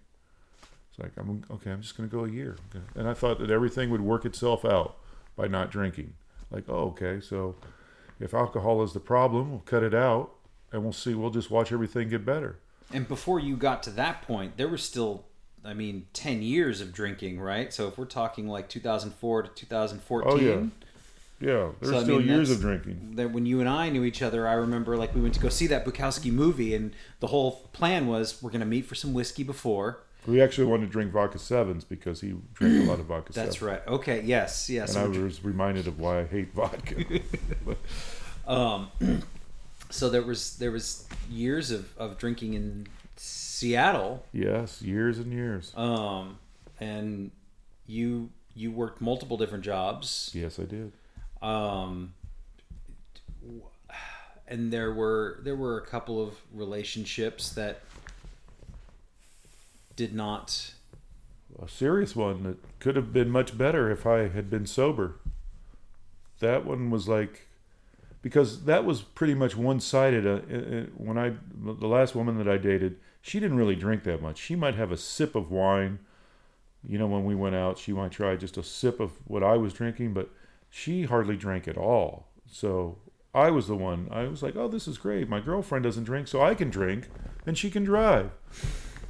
It's 0.90 0.98
like 0.98 1.12
I'm 1.16 1.42
okay. 1.50 1.70
I'm 1.70 1.82
just 1.82 1.96
going 1.96 2.08
to 2.08 2.14
go 2.14 2.24
a 2.24 2.28
year, 2.28 2.56
and 2.94 3.08
I 3.08 3.14
thought 3.14 3.38
that 3.38 3.50
everything 3.50 3.90
would 3.90 4.00
work 4.00 4.24
itself 4.24 4.64
out 4.64 4.96
by 5.36 5.46
not 5.46 5.70
drinking. 5.70 6.14
Like, 6.50 6.64
oh, 6.68 6.88
okay, 6.88 7.20
so 7.20 7.56
if 8.20 8.34
alcohol 8.34 8.82
is 8.82 8.92
the 8.92 9.00
problem, 9.00 9.50
we'll 9.50 9.60
cut 9.60 9.82
it 9.82 9.94
out, 9.94 10.32
and 10.70 10.82
we'll 10.82 10.92
see. 10.92 11.14
We'll 11.14 11.30
just 11.30 11.50
watch 11.50 11.72
everything 11.72 12.08
get 12.08 12.24
better. 12.24 12.58
And 12.92 13.08
before 13.08 13.40
you 13.40 13.56
got 13.56 13.82
to 13.84 13.90
that 13.90 14.22
point, 14.22 14.58
there 14.58 14.68
was 14.68 14.82
still, 14.82 15.24
I 15.64 15.74
mean, 15.74 16.06
10 16.12 16.42
years 16.42 16.80
of 16.80 16.92
drinking, 16.92 17.40
right? 17.40 17.72
So 17.72 17.88
if 17.88 17.96
we're 17.96 18.04
talking 18.04 18.48
like 18.48 18.68
2004 18.68 19.42
to 19.42 19.48
2014. 19.48 20.30
Oh, 20.30 20.36
yeah. 20.36 20.66
Yeah, 21.40 21.70
there's 21.80 21.92
So, 21.92 21.98
I 21.98 22.02
still 22.04 22.18
mean, 22.18 22.28
years 22.28 22.50
of 22.52 22.60
drinking. 22.60 23.14
That 23.16 23.32
when 23.32 23.46
you 23.46 23.58
and 23.58 23.68
I 23.68 23.88
knew 23.90 24.04
each 24.04 24.22
other, 24.22 24.46
I 24.46 24.52
remember 24.52 24.96
like 24.96 25.12
we 25.12 25.20
went 25.20 25.34
to 25.34 25.40
go 25.40 25.48
see 25.48 25.66
that 25.66 25.84
Bukowski 25.84 26.32
movie, 26.32 26.72
and 26.72 26.92
the 27.18 27.26
whole 27.26 27.68
plan 27.72 28.06
was 28.06 28.40
we're 28.40 28.50
going 28.50 28.60
to 28.60 28.66
meet 28.66 28.86
for 28.86 28.94
some 28.94 29.12
whiskey 29.12 29.42
before. 29.42 29.98
We 30.24 30.40
actually 30.40 30.68
wanted 30.68 30.86
to 30.86 30.92
drink 30.92 31.10
vodka 31.10 31.40
sevens 31.40 31.82
because 31.84 32.20
he 32.20 32.34
drank 32.54 32.86
a 32.86 32.88
lot 32.88 33.00
of 33.00 33.06
vodka 33.06 33.32
That's 33.34 33.58
sevens. 33.58 33.62
right. 33.62 33.86
Okay. 33.88 34.22
Yes. 34.22 34.70
Yes. 34.70 34.94
And 34.94 35.16
I 35.16 35.20
was 35.20 35.42
reminded 35.42 35.88
of 35.88 35.98
why 35.98 36.20
I 36.20 36.26
hate 36.26 36.52
vodka. 36.52 37.04
Um, 38.46 38.90
so 39.90 40.08
there 40.10 40.22
was 40.22 40.56
there 40.56 40.70
was 40.70 41.06
years 41.30 41.70
of, 41.70 41.96
of 41.96 42.18
drinking 42.18 42.54
in 42.54 42.86
Seattle, 43.24 44.26
yes, 44.32 44.82
years 44.82 45.18
and 45.18 45.32
years. 45.32 45.72
um, 45.76 46.38
and 46.80 47.30
you 47.86 48.30
you 48.54 48.72
worked 48.72 49.00
multiple 49.00 49.36
different 49.36 49.62
jobs, 49.64 50.30
Yes, 50.34 50.58
I 50.58 50.64
did. 50.64 50.92
um, 51.40 52.14
and 54.48 54.72
there 54.72 54.92
were 54.92 55.38
there 55.44 55.54
were 55.54 55.78
a 55.78 55.86
couple 55.86 56.20
of 56.20 56.34
relationships 56.52 57.50
that 57.50 57.82
did 59.94 60.12
not. 60.14 60.74
a 61.62 61.68
serious 61.68 62.16
one 62.16 62.42
that 62.42 62.56
could 62.80 62.96
have 62.96 63.12
been 63.12 63.30
much 63.30 63.56
better 63.56 63.88
if 63.90 64.04
I 64.04 64.26
had 64.28 64.50
been 64.50 64.66
sober. 64.66 65.20
That 66.40 66.64
one 66.66 66.90
was 66.90 67.06
like, 67.08 67.46
because 68.22 68.64
that 68.64 68.84
was 68.84 69.02
pretty 69.02 69.34
much 69.34 69.56
one 69.56 69.80
sided. 69.80 70.26
Uh, 70.26 70.54
uh, 70.54 70.84
when 70.96 71.18
I, 71.18 71.34
the 71.54 71.86
last 71.86 72.14
woman 72.14 72.38
that 72.38 72.48
I 72.48 72.56
dated, 72.56 72.96
she 73.20 73.40
didn't 73.40 73.56
really 73.56 73.76
drink 73.76 74.04
that 74.04 74.22
much. 74.22 74.38
She 74.38 74.56
might 74.56 74.74
have 74.74 74.90
a 74.90 74.96
sip 74.96 75.34
of 75.34 75.50
wine. 75.50 75.98
You 76.86 76.98
know, 76.98 77.06
when 77.06 77.24
we 77.24 77.34
went 77.34 77.54
out, 77.54 77.78
she 77.78 77.92
might 77.92 78.10
try 78.12 78.34
just 78.36 78.56
a 78.56 78.62
sip 78.62 78.98
of 79.00 79.12
what 79.26 79.42
I 79.42 79.56
was 79.56 79.72
drinking, 79.72 80.14
but 80.14 80.30
she 80.70 81.04
hardly 81.04 81.36
drank 81.36 81.68
at 81.68 81.76
all. 81.76 82.26
So 82.50 82.98
I 83.34 83.50
was 83.50 83.68
the 83.68 83.76
one, 83.76 84.08
I 84.10 84.24
was 84.24 84.42
like, 84.42 84.56
oh, 84.56 84.68
this 84.68 84.88
is 84.88 84.98
great. 84.98 85.28
My 85.28 85.40
girlfriend 85.40 85.84
doesn't 85.84 86.04
drink, 86.04 86.28
so 86.28 86.42
I 86.42 86.54
can 86.54 86.70
drink 86.70 87.08
and 87.46 87.56
she 87.56 87.70
can 87.70 87.84
drive 87.84 88.30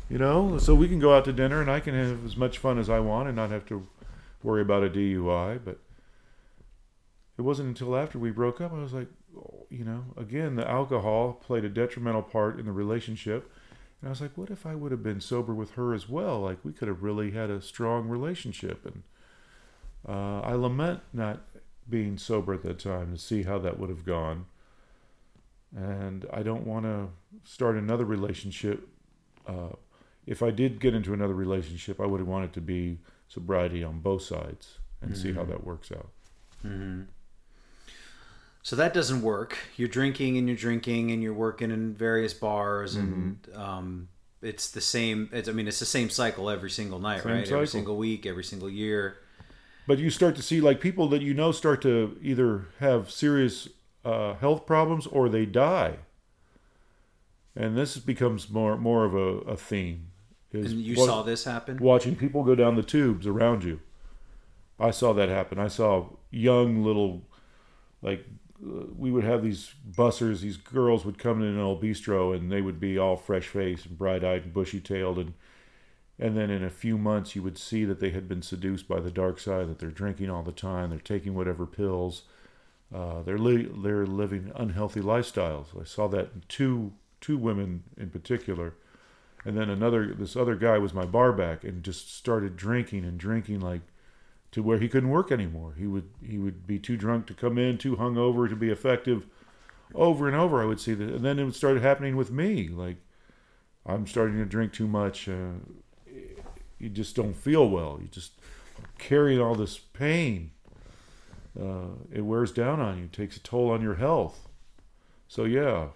you 0.09 0.19
know 0.19 0.59
so 0.59 0.75
we 0.75 0.89
can 0.89 0.99
go 0.99 1.17
out 1.17 1.25
to 1.25 1.33
dinner 1.33 1.61
and 1.61 1.71
i 1.71 1.81
can 1.81 1.95
have 1.95 2.25
as 2.25 2.37
much 2.37 2.59
fun 2.59 2.79
as 2.79 2.91
i 2.91 3.01
want 3.01 3.29
and 3.29 3.37
not 3.37 3.51
have 3.51 3.65
to 3.65 3.87
worry 4.43 4.63
about 4.63 4.83
a 4.83 4.91
dui 4.91 5.59
but 5.65 5.79
it 7.43 7.45
wasn't 7.45 7.69
until 7.69 7.97
after 7.97 8.21
we 8.21 8.31
broke 8.31 8.61
up 8.61 8.73
i 8.73 8.77
was 8.77 8.93
like 8.93 9.09
oh, 9.37 9.67
you 9.69 9.85
know 9.85 10.05
again 10.17 10.55
the 10.55 10.69
alcohol 10.69 11.33
played 11.33 11.65
a 11.65 11.69
detrimental 11.69 12.23
part 12.23 12.59
in 12.61 12.67
the 12.67 12.73
relationship. 12.73 13.51
And 14.01 14.09
i 14.09 14.11
was 14.11 14.21
like 14.21 14.39
what 14.39 14.51
if 14.51 14.65
i 14.65 14.77
would 14.77 14.93
have 14.93 15.03
been 15.03 15.21
sober 15.21 15.53
with 15.53 15.73
her 15.73 15.93
as 15.93 16.09
well? 16.09 16.41
Like 16.41 16.59
we 16.63 16.73
could 16.73 16.87
have 16.87 17.03
really 17.03 17.33
had 17.33 17.51
a 17.51 17.61
strong 17.61 18.09
relationship. 18.09 18.87
And 18.87 19.03
uh, 20.09 20.41
i 20.43 20.53
lament 20.55 21.01
not 21.13 21.41
being 21.91 22.17
sober 22.17 22.55
at 22.55 22.63
that 22.63 22.79
time 22.79 23.13
to 23.13 23.19
see 23.19 23.43
how 23.43 23.59
that 23.59 23.77
would 23.79 23.91
have 23.91 24.05
gone. 24.05 24.47
And 25.75 26.27
i 26.33 26.45
don't 26.45 26.65
want 26.65 26.85
to 26.85 27.09
start 27.43 27.77
another 27.77 28.05
relationship 28.05 28.89
uh, 29.49 29.75
if 30.25 30.41
I 30.41 30.51
did 30.53 30.79
get 30.79 30.95
into 30.95 31.13
another 31.13 31.35
relationship, 31.35 32.01
I 32.01 32.07
would 32.07 32.23
want 32.23 32.45
it 32.45 32.53
to 32.53 32.61
be 32.61 32.99
sobriety 33.27 33.83
on 33.83 33.99
both 33.99 34.23
sides 34.23 34.79
and 35.01 35.17
see 35.17 35.33
how 35.33 35.43
that 35.45 35.65
works 35.65 35.91
out. 35.91 36.11
So 38.63 38.77
that 38.77 38.95
doesn't 38.95 39.23
work. 39.23 39.59
You're 39.77 39.89
drinking 39.89 40.39
and 40.39 40.47
you're 40.47 40.57
drinking 40.57 41.11
and 41.11 41.23
you're 41.23 41.35
working 41.35 41.71
in 41.71 41.95
various 41.95 42.33
bars 42.33 42.95
and 42.95 43.39
um, 43.55 44.09
it's 44.41 44.71
the 44.71 44.81
same. 44.81 45.29
It's, 45.33 45.49
I 45.49 45.53
mean, 45.53 45.67
it's 45.67 45.81
the 45.81 45.85
same 45.85 46.11
cycle 46.11 46.49
every 46.49 46.71
single 46.71 46.99
night, 47.01 47.23
Same 47.23 47.33
right? 47.33 47.45
cycle. 47.45 47.57
Every 47.57 47.67
single 47.67 47.97
week, 47.97 48.25
every 48.27 48.45
single 48.45 48.71
year. 48.71 49.17
But 49.87 49.99
you 49.99 50.11
start 50.11 50.37
to 50.37 50.43
see 50.43 50.61
like 50.61 50.81
people 50.81 51.09
that 51.09 51.23
you 51.23 51.35
know 51.35 51.51
start 51.51 51.83
to 51.83 52.17
either 52.23 52.67
have 52.79 53.11
serious 53.11 53.69
uh, 54.05 54.35
health 54.35 54.65
problems 54.65 55.09
or 55.09 55.29
they 55.29 55.45
die, 55.45 55.97
and 57.57 57.77
this 57.77 57.99
becomes 57.99 58.49
more 58.49 58.77
more 58.77 59.05
of 59.05 59.15
a, 59.15 59.51
a 59.51 59.57
theme. 59.57 60.09
Is 60.53 60.71
And 60.73 60.81
you 60.81 60.95
saw 60.97 61.23
this 61.23 61.45
happen. 61.45 61.79
watching 61.79 62.15
people 62.15 62.45
go 62.45 62.55
down 62.55 62.77
the 62.77 62.83
tubes 62.83 63.27
around 63.27 63.65
you. 63.65 63.81
I 64.79 64.91
saw 64.91 65.13
that 65.15 65.29
happen. 65.29 65.59
I 65.59 65.69
saw 65.69 66.07
young 66.31 66.83
little, 66.85 67.23
like, 68.03 68.27
we 68.63 69.11
would 69.11 69.25
have 69.25 69.43
these 69.43 69.75
bussers, 69.91 70.41
these 70.41 70.57
girls 70.57 71.05
would 71.05 71.19
come 71.19 71.43
in 71.43 71.49
an 71.49 71.59
old 71.59 71.83
bistro 71.83 72.35
and 72.35 72.51
they 72.51 72.63
would 72.63 72.79
be 72.79 72.99
all 72.99 73.17
fresh 73.17 73.49
faced 73.49 73.87
and 73.87 73.99
bright 73.99 74.25
eyed 74.25 74.45
and 74.45 74.55
bushy 74.55 74.81
tailed. 74.81 75.19
And, 75.19 75.35
and 76.19 76.37
then 76.37 76.51
in 76.51 76.63
a 76.63 76.71
few 76.71 76.97
months, 76.97 77.35
you 77.35 77.43
would 77.43 77.59
see 77.59 77.85
that 77.85 77.99
they 77.99 78.11
had 78.11 78.29
been 78.29 78.43
seduced 78.43 78.87
by 78.87 79.01
the 79.01 79.11
dark 79.11 79.41
side, 79.41 79.69
that 79.69 79.79
they're 79.79 79.91
drinking 79.91 80.31
all 80.31 80.43
the 80.43 80.53
time, 80.53 80.91
they're 80.91 80.99
taking 80.99 81.35
whatever 81.35 81.67
pills, 81.67 82.23
uh, 82.95 83.23
they're, 83.23 83.39
li- 83.39 83.71
they're 83.83 84.07
living 84.07 84.53
unhealthy 84.55 85.01
lifestyles. 85.01 85.79
I 85.81 85.85
saw 85.85 86.07
that 86.09 86.31
in 86.35 86.45
two, 86.49 86.93
two 87.21 87.37
women 87.37 87.83
in 87.97 88.11
particular 88.11 88.75
and 89.45 89.57
then 89.57 89.69
another 89.69 90.15
this 90.15 90.37
other 90.37 90.55
guy 90.55 90.79
was 90.79 90.95
my 90.95 91.05
bar 91.05 91.33
back 91.33 91.65
and 91.65 91.83
just 91.83 92.15
started 92.15 92.57
drinking 92.57 93.05
and 93.05 93.19
drinking 93.19 93.61
like 93.61 93.81
to 94.53 94.63
where 94.63 94.79
he 94.79 94.89
couldn't 94.89 95.11
work 95.11 95.33
anymore. 95.33 95.75
He 95.77 95.87
would 95.87 96.09
he 96.25 96.39
would 96.39 96.67
be 96.67 96.79
too 96.79 96.97
drunk 96.97 97.27
to 97.27 97.35
come 97.35 97.59
in 97.59 97.79
too 97.79 97.97
hungover 97.97 98.49
to 98.49 98.57
be 98.57 98.71
effective. 98.71 99.27
Over 99.95 100.27
and 100.27 100.37
over 100.37 100.63
i 100.63 100.65
would 100.65 100.81
see 100.81 100.95
that 100.95 101.09
and 101.09 101.25
then 101.25 101.39
it 101.39 101.55
started 101.55 101.83
happening 101.83 102.17
with 102.17 102.31
me. 102.31 102.69
Like 102.69 102.99
i'm 103.85 104.07
starting 104.07 104.39
to 104.39 104.45
drink 104.45 104.73
too 104.73 104.87
much 104.87 105.29
uh, 105.29 105.53
you 106.79 106.89
just 106.89 107.15
don't 107.17 107.35
feel 107.35 107.69
well. 107.69 107.99
You 108.01 108.09
just 108.09 108.33
carrying 108.99 109.41
all 109.41 109.55
this 109.55 109.79
pain. 109.79 110.51
Uh, 111.59 111.95
it 112.11 112.23
wears 112.23 112.51
down 112.51 112.81
on 112.81 112.99
you 112.99 113.07
takes 113.07 113.37
a 113.37 113.41
toll 113.41 113.71
on 113.71 113.83
your 113.83 113.95
health. 113.95 114.49
So 115.29 115.45
yeah. 115.45 115.89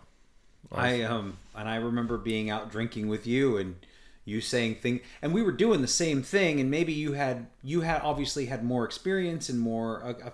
I 0.73 1.03
um 1.03 1.39
and 1.55 1.69
I 1.69 1.77
remember 1.77 2.19
being 2.19 2.51
out 2.51 2.71
drinking 2.71 3.09
with 3.09 3.27
you 3.27 3.57
and 3.57 3.77
you 4.27 4.41
saying 4.43 4.75
things 4.75 5.01
and 5.23 5.33
we 5.33 5.41
were 5.41 5.53
doing 5.53 5.81
the 5.81 5.87
same 5.89 6.23
thing 6.23 6.61
and 6.61 6.71
maybe 6.71 6.93
you 6.93 7.13
had 7.13 7.47
you 7.63 7.81
had 7.81 8.03
obviously 8.03 8.47
had 8.47 8.63
more 8.65 8.85
experience 8.85 9.49
and 9.49 9.59
more 9.59 10.01
a, 10.01 10.11
a 10.29 10.33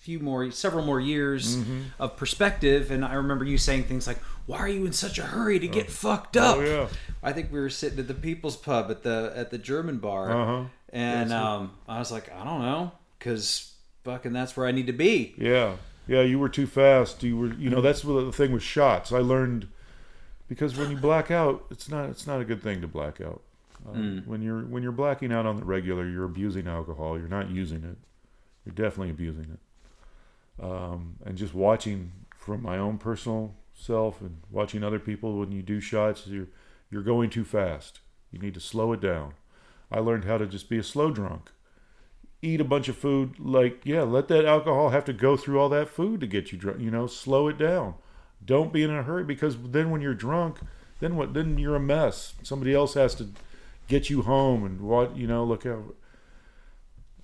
few 0.00 0.18
more 0.18 0.50
several 0.50 0.84
more 0.84 0.98
years 1.00 1.56
Mm-hmm. 1.56 1.80
of 2.00 2.16
perspective 2.16 2.90
and 2.90 3.04
I 3.04 3.14
remember 3.14 3.44
you 3.44 3.58
saying 3.58 3.84
things 3.84 4.06
like 4.06 4.18
why 4.46 4.58
are 4.58 4.68
you 4.68 4.86
in 4.86 4.92
such 4.92 5.18
a 5.18 5.22
hurry 5.22 5.58
to 5.58 5.68
get 5.68 5.90
fucked 5.90 6.36
up 6.36 6.56
Oh, 6.56 6.60
yeah. 6.62 6.88
I 7.22 7.32
think 7.32 7.52
we 7.52 7.60
were 7.60 7.68
sitting 7.70 7.98
at 7.98 8.08
the 8.08 8.14
People's 8.14 8.56
Pub 8.56 8.90
at 8.90 9.02
the 9.02 9.32
at 9.36 9.50
the 9.50 9.58
German 9.58 9.98
bar 9.98 10.30
Uh-huh. 10.32 10.64
and 10.90 11.32
um 11.32 11.72
I 11.88 11.98
was 11.98 12.10
like 12.10 12.32
I 12.32 12.42
don't 12.44 12.62
know 12.62 12.92
cuz 13.20 13.74
fucking 14.04 14.32
that's 14.32 14.56
where 14.56 14.66
I 14.66 14.72
need 14.72 14.86
to 14.86 14.92
be 14.92 15.34
Yeah, 15.36 15.76
yeah, 16.06 16.22
you 16.22 16.38
were 16.38 16.48
too 16.48 16.66
fast. 16.68 17.22
You 17.24 17.36
were, 17.36 17.52
you 17.54 17.68
know, 17.68 17.80
that's 17.80 18.02
the 18.02 18.30
thing 18.32 18.52
with 18.52 18.62
shots. 18.62 19.10
I 19.12 19.18
learned 19.18 19.66
because 20.48 20.76
when 20.76 20.90
you 20.90 20.96
black 20.96 21.30
out, 21.30 21.66
it's 21.70 21.88
not 21.88 22.08
it's 22.10 22.26
not 22.26 22.40
a 22.40 22.44
good 22.44 22.62
thing 22.62 22.80
to 22.80 22.88
black 22.88 23.20
out. 23.20 23.42
Um, 23.88 24.22
When 24.26 24.42
you're 24.42 24.62
when 24.62 24.82
you're 24.82 24.92
blacking 24.92 25.32
out 25.32 25.46
on 25.46 25.56
the 25.56 25.64
regular, 25.64 26.08
you're 26.08 26.24
abusing 26.24 26.66
alcohol. 26.66 27.18
You're 27.18 27.28
not 27.28 27.50
using 27.50 27.84
it. 27.84 27.98
You're 28.64 28.74
definitely 28.74 29.10
abusing 29.10 29.44
it. 29.52 30.64
Um, 30.64 31.16
and 31.24 31.36
just 31.36 31.54
watching 31.54 32.12
from 32.36 32.62
my 32.62 32.78
own 32.78 32.98
personal 32.98 33.54
self 33.74 34.20
and 34.20 34.38
watching 34.50 34.82
other 34.82 34.98
people 34.98 35.38
when 35.38 35.52
you 35.52 35.62
do 35.62 35.80
shots, 35.80 36.26
you're 36.26 36.48
you're 36.90 37.02
going 37.02 37.30
too 37.30 37.44
fast. 37.44 38.00
You 38.30 38.38
need 38.38 38.54
to 38.54 38.60
slow 38.60 38.92
it 38.92 39.00
down. 39.00 39.34
I 39.90 40.00
learned 40.00 40.24
how 40.24 40.38
to 40.38 40.46
just 40.46 40.68
be 40.68 40.78
a 40.78 40.82
slow 40.82 41.10
drunk. 41.10 41.50
Eat 42.42 42.60
a 42.60 42.64
bunch 42.64 42.88
of 42.88 42.96
food, 42.96 43.38
like 43.38 43.80
yeah, 43.84 44.02
let 44.02 44.28
that 44.28 44.44
alcohol 44.44 44.90
have 44.90 45.04
to 45.06 45.12
go 45.12 45.36
through 45.36 45.58
all 45.60 45.68
that 45.70 45.88
food 45.88 46.20
to 46.20 46.26
get 46.26 46.52
you 46.52 46.58
drunk. 46.58 46.80
You 46.80 46.90
know, 46.90 47.06
slow 47.06 47.48
it 47.48 47.58
down. 47.58 47.94
Don't 48.46 48.72
be 48.72 48.82
in 48.82 48.90
a 48.90 49.02
hurry 49.02 49.24
because 49.24 49.56
then 49.58 49.90
when 49.90 50.00
you're 50.00 50.14
drunk, 50.14 50.60
then 51.00 51.16
what? 51.16 51.34
Then 51.34 51.58
you're 51.58 51.76
a 51.76 51.80
mess. 51.80 52.34
Somebody 52.42 52.72
else 52.72 52.94
has 52.94 53.14
to 53.16 53.28
get 53.88 54.08
you 54.08 54.22
home 54.22 54.64
and 54.64 54.80
what 54.80 55.16
you 55.16 55.26
know. 55.26 55.44
Look 55.44 55.64
how 55.64 55.82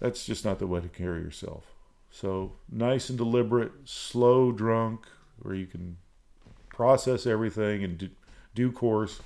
that's 0.00 0.26
just 0.26 0.44
not 0.44 0.58
the 0.58 0.66
way 0.66 0.80
to 0.80 0.88
carry 0.88 1.20
yourself. 1.20 1.64
So 2.10 2.52
nice 2.70 3.08
and 3.08 3.16
deliberate, 3.16 3.72
slow 3.84 4.52
drunk, 4.52 5.06
where 5.38 5.54
you 5.54 5.66
can 5.66 5.96
process 6.68 7.26
everything 7.26 7.82
in 7.82 8.10
due 8.54 8.72
course, 8.72 9.20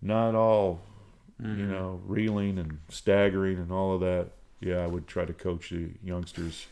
not 0.00 0.34
all 0.34 0.80
mm-hmm. 1.42 1.58
you 1.58 1.66
know 1.66 2.00
reeling 2.06 2.58
and 2.58 2.78
staggering 2.88 3.58
and 3.58 3.70
all 3.72 3.94
of 3.94 4.00
that. 4.00 4.28
Yeah, 4.60 4.78
I 4.78 4.86
would 4.86 5.06
try 5.06 5.24
to 5.24 5.34
coach 5.34 5.70
the 5.70 5.90
youngsters. 6.02 6.66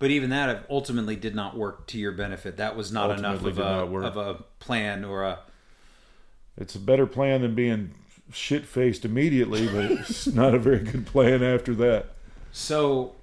But 0.00 0.10
even 0.10 0.30
that 0.30 0.66
ultimately 0.70 1.14
did 1.14 1.34
not 1.34 1.56
work 1.56 1.86
to 1.88 1.98
your 1.98 2.12
benefit. 2.12 2.56
That 2.56 2.74
was 2.74 2.90
not 2.90 3.10
ultimately 3.10 3.52
enough 3.52 3.82
of 3.82 4.02
a, 4.02 4.06
of 4.06 4.16
a 4.16 4.42
plan 4.58 5.04
or 5.04 5.24
a. 5.24 5.40
It's 6.56 6.74
a 6.74 6.80
better 6.80 7.06
plan 7.06 7.42
than 7.42 7.54
being 7.54 7.92
shit 8.32 8.64
faced 8.64 9.04
immediately, 9.04 9.66
but 9.68 9.84
it's 9.84 10.26
not 10.34 10.54
a 10.54 10.58
very 10.58 10.78
good 10.78 11.06
plan 11.06 11.42
after 11.42 11.74
that. 11.74 12.06
So, 12.50 13.14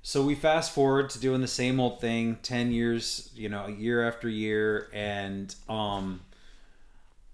so 0.00 0.22
we 0.22 0.34
fast 0.34 0.72
forward 0.72 1.10
to 1.10 1.20
doing 1.20 1.42
the 1.42 1.46
same 1.46 1.78
old 1.78 2.00
thing, 2.00 2.38
ten 2.42 2.72
years, 2.72 3.30
you 3.34 3.50
know, 3.50 3.66
year 3.66 4.08
after 4.08 4.30
year, 4.30 4.88
and 4.94 5.54
um, 5.68 6.22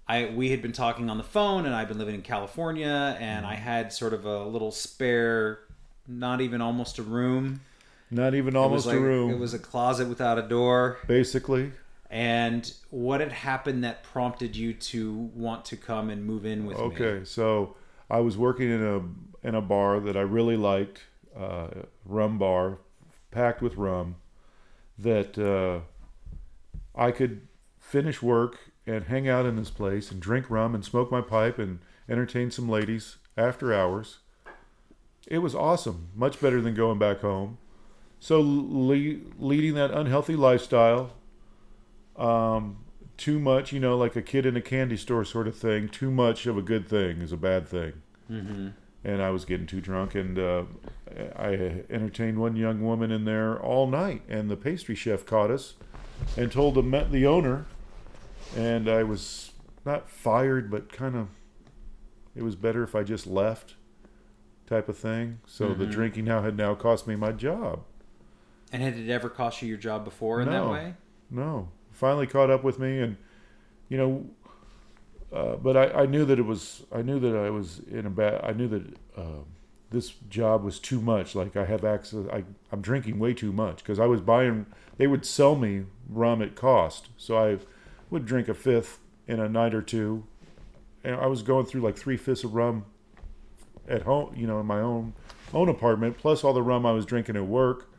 I 0.08 0.32
we 0.34 0.50
had 0.50 0.62
been 0.62 0.72
talking 0.72 1.08
on 1.08 1.16
the 1.16 1.22
phone, 1.22 1.64
and 1.64 1.76
I've 1.76 1.87
been 1.87 1.98
living 1.98 2.16
in 2.16 2.22
California, 2.22 3.16
and 3.20 3.46
I 3.46 3.54
had 3.54 3.92
sort 3.92 4.12
of 4.12 4.24
a 4.24 4.44
little 4.44 4.72
spare, 4.72 5.60
not 6.08 6.40
even 6.40 6.60
almost 6.60 6.98
a 6.98 7.04
room. 7.04 7.60
Not 8.10 8.34
even 8.34 8.56
almost 8.56 8.86
like, 8.86 8.96
a 8.96 9.00
room. 9.00 9.30
It 9.30 9.38
was 9.38 9.54
a 9.54 9.58
closet 9.58 10.08
without 10.08 10.38
a 10.38 10.42
door. 10.42 10.98
Basically. 11.06 11.72
And 12.10 12.72
what 12.90 13.20
had 13.20 13.32
happened 13.32 13.82
that 13.82 14.04
prompted 14.04 14.54
you 14.54 14.72
to 14.74 15.12
want 15.34 15.64
to 15.66 15.76
come 15.76 16.10
and 16.10 16.24
move 16.24 16.46
in 16.46 16.64
with 16.64 16.76
okay, 16.76 17.04
me? 17.04 17.06
Okay, 17.06 17.24
so 17.24 17.76
I 18.08 18.20
was 18.20 18.36
working 18.36 18.70
in 18.70 18.84
a 18.84 19.46
in 19.46 19.54
a 19.54 19.60
bar 19.60 20.00
that 20.00 20.16
I 20.16 20.20
really 20.20 20.56
liked 20.56 21.00
uh, 21.36 21.68
rum 22.04 22.38
bar, 22.38 22.78
packed 23.30 23.60
with 23.60 23.76
rum, 23.76 24.16
that 24.98 25.36
uh, 25.38 25.80
I 26.94 27.10
could 27.10 27.48
finish 27.78 28.22
work 28.22 28.58
and 28.86 29.04
hang 29.04 29.28
out 29.28 29.46
in 29.46 29.56
this 29.56 29.70
place 29.70 30.10
and 30.10 30.20
drink 30.20 30.48
rum 30.48 30.74
and 30.74 30.84
smoke 30.84 31.10
my 31.10 31.20
pipe 31.20 31.58
and 31.58 31.80
entertain 32.08 32.50
some 32.50 32.68
ladies 32.68 33.16
after 33.36 33.74
hours. 33.74 34.18
It 35.26 35.38
was 35.38 35.54
awesome, 35.54 36.08
much 36.14 36.40
better 36.40 36.60
than 36.60 36.74
going 36.74 36.98
back 36.98 37.20
home. 37.20 37.58
So 38.24 38.40
le- 38.40 39.20
leading 39.38 39.74
that 39.74 39.90
unhealthy 39.90 40.34
lifestyle, 40.34 41.10
um, 42.16 42.78
too 43.18 43.38
much, 43.38 43.70
you 43.70 43.80
know, 43.80 43.98
like 43.98 44.16
a 44.16 44.22
kid 44.22 44.46
in 44.46 44.56
a 44.56 44.62
candy 44.62 44.96
store 44.96 45.26
sort 45.26 45.46
of 45.46 45.54
thing. 45.56 45.90
Too 45.90 46.10
much 46.10 46.46
of 46.46 46.56
a 46.56 46.62
good 46.62 46.88
thing 46.88 47.20
is 47.20 47.32
a 47.32 47.37
bad 47.37 47.68
thing. 47.68 47.92
Mm-hmm 48.30 48.68
and 49.04 49.20
I 49.22 49.30
was 49.30 49.44
getting 49.44 49.66
too 49.66 49.82
drunk, 49.82 50.14
and 50.14 50.38
uh, 50.38 50.62
I 51.37 51.82
entertained 51.90 52.38
one 52.38 52.56
young 52.56 52.82
woman 52.82 53.10
in 53.10 53.26
there 53.26 53.60
all 53.60 53.87
night, 53.87 54.22
and 54.28 54.50
the 54.50 54.56
pastry 54.56 54.94
chef 54.94 55.26
caught 55.26 55.50
us 55.50 55.74
and 56.37 56.50
told 56.50 56.74
the 56.74 57.06
the 57.10 57.26
owner, 57.26 57.66
and 58.56 58.88
I 58.88 59.02
was 59.02 59.52
not 59.84 60.08
fired, 60.08 60.70
but 60.70 60.90
kind 60.90 61.16
of 61.16 61.28
it 62.34 62.42
was 62.42 62.56
better 62.56 62.82
if 62.82 62.94
I 62.94 63.02
just 63.02 63.26
left, 63.26 63.74
type 64.66 64.88
of 64.88 64.96
thing. 64.96 65.40
So 65.46 65.68
mm-hmm. 65.68 65.80
the 65.80 65.87
drinking 65.87 66.24
now 66.24 66.40
had 66.40 66.56
now 66.56 66.74
cost 66.74 67.06
me 67.06 67.14
my 67.14 67.32
job. 67.32 67.84
And 68.74 68.82
had 68.82 68.98
it 68.98 69.08
ever 69.08 69.28
cost 69.30 69.62
you 69.62 69.68
your 69.68 69.78
job 69.78 70.04
before 70.04 70.40
in 70.40 70.48
no, 70.48 70.52
that 70.52 70.72
way? 70.72 70.94
No. 71.30 71.68
Finally 71.92 72.26
caught 72.26 72.50
up 72.50 72.64
with 72.64 72.80
me, 72.80 72.98
and 72.98 73.16
you 73.88 73.96
know 73.96 74.26
uh, 75.34 75.56
but 75.56 75.76
I, 75.76 76.02
I, 76.02 76.06
knew 76.06 76.24
that 76.24 76.38
it 76.38 76.46
was 76.46 76.84
I 76.92 77.02
knew 77.02 77.18
that 77.18 77.37
I 77.37 77.50
was 77.50 77.80
in 77.90 78.06
a 78.06 78.10
bad 78.10 78.40
I 78.44 78.52
knew 78.52 78.68
that 78.68 78.82
uh, 79.16 79.42
this 79.90 80.10
job 80.28 80.62
was 80.62 80.78
too 80.78 81.00
much. 81.00 81.34
Like 81.34 81.56
I 81.56 81.64
have 81.64 81.84
access 81.84 82.26
I, 82.32 82.44
I'm 82.70 82.80
drinking 82.80 83.18
way 83.18 83.34
too 83.34 83.52
much 83.52 83.78
because 83.78 83.98
I 83.98 84.06
was 84.06 84.20
buying 84.20 84.66
they 84.96 85.08
would 85.08 85.26
sell 85.26 85.56
me 85.56 85.84
rum 86.08 86.40
at 86.40 86.54
cost. 86.54 87.08
So 87.16 87.37
I 87.37 87.58
would 88.10 88.26
drink 88.26 88.48
a 88.48 88.54
fifth 88.54 89.00
in 89.26 89.40
a 89.40 89.48
night 89.48 89.74
or 89.74 89.82
two. 89.82 90.24
And 91.02 91.16
I 91.16 91.26
was 91.26 91.42
going 91.42 91.66
through 91.66 91.80
like 91.80 91.96
three 91.96 92.16
fifths 92.16 92.44
of 92.44 92.54
rum 92.54 92.87
at 93.88 94.02
home 94.02 94.34
you 94.37 94.46
know 94.46 94.60
in 94.60 94.66
my 94.66 94.80
own 94.80 95.14
own 95.52 95.68
apartment 95.68 96.16
plus 96.16 96.44
all 96.44 96.52
the 96.52 96.62
rum 96.62 96.87
I 96.87 96.92
was 96.92 97.04
drinking 97.04 97.37
at 97.37 97.46
work 97.46 97.92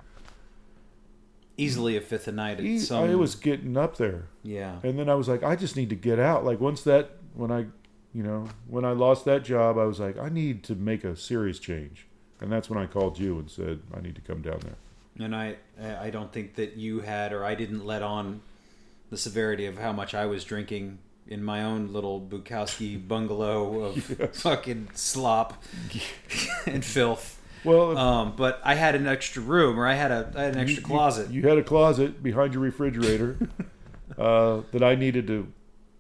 easily 1.57 1.97
a 1.97 2.01
fifth 2.01 2.27
a 2.27 2.31
night. 2.31 2.59
At 2.59 2.81
some... 2.81 3.03
I 3.03 3.15
was 3.15 3.35
getting 3.35 3.77
up 3.77 3.97
there. 3.97 4.27
Yeah. 4.43 4.79
And 4.83 4.99
then 4.99 5.09
I 5.09 5.15
was 5.15 5.27
like, 5.27 5.43
I 5.43 5.55
just 5.55 5.75
need 5.75 5.89
to 5.89 5.95
get 5.95 6.19
out. 6.19 6.45
Like 6.45 6.59
once 6.59 6.81
that 6.83 7.11
when 7.33 7.51
I, 7.51 7.65
you 8.13 8.23
know, 8.23 8.47
when 8.67 8.85
I 8.85 8.91
lost 8.91 9.25
that 9.25 9.43
job, 9.43 9.77
I 9.77 9.85
was 9.85 9.99
like, 9.99 10.17
I 10.17 10.29
need 10.29 10.63
to 10.65 10.75
make 10.75 11.03
a 11.03 11.15
serious 11.15 11.59
change, 11.59 12.07
and 12.39 12.51
that's 12.51 12.69
when 12.69 12.79
I 12.79 12.85
called 12.85 13.19
you 13.19 13.37
and 13.39 13.49
said 13.49 13.81
I 13.93 14.01
need 14.01 14.15
to 14.15 14.21
come 14.21 14.41
down 14.41 14.59
there. 14.61 15.25
And 15.25 15.35
I, 15.35 15.55
I 15.81 16.09
don't 16.09 16.31
think 16.31 16.55
that 16.55 16.75
you 16.75 16.99
had, 16.99 17.31
or 17.31 17.43
I 17.43 17.55
didn't 17.55 17.85
let 17.85 18.01
on 18.01 18.41
the 19.09 19.17
severity 19.17 19.65
of 19.65 19.77
how 19.77 19.93
much 19.93 20.13
I 20.13 20.25
was 20.25 20.43
drinking 20.43 20.99
in 21.27 21.43
my 21.43 21.63
own 21.63 21.91
little 21.91 22.21
Bukowski 22.21 23.05
bungalow 23.05 23.81
of 23.81 24.15
yes. 24.19 24.41
fucking 24.41 24.89
slop 24.93 25.63
and 26.65 26.83
filth. 26.83 27.34
Well, 27.65 27.97
um, 27.97 28.34
but 28.36 28.62
I 28.63 28.75
had 28.75 28.95
an 28.95 29.08
extra 29.08 29.41
room, 29.41 29.80
or 29.80 29.88
I 29.88 29.93
had 29.93 30.12
a 30.12 30.32
I 30.36 30.43
had 30.43 30.54
an 30.56 30.62
extra 30.62 30.82
you, 30.82 30.88
closet. 30.88 31.30
You, 31.32 31.41
you, 31.41 31.47
had 31.47 31.58
a 31.58 31.63
closet 31.63 32.21
behind 32.21 32.54
your 32.54 32.63
refrigerator 32.63 33.38
uh, 34.17 34.62
that 34.71 34.84
I 34.84 34.95
needed 34.95 35.28
to 35.28 35.51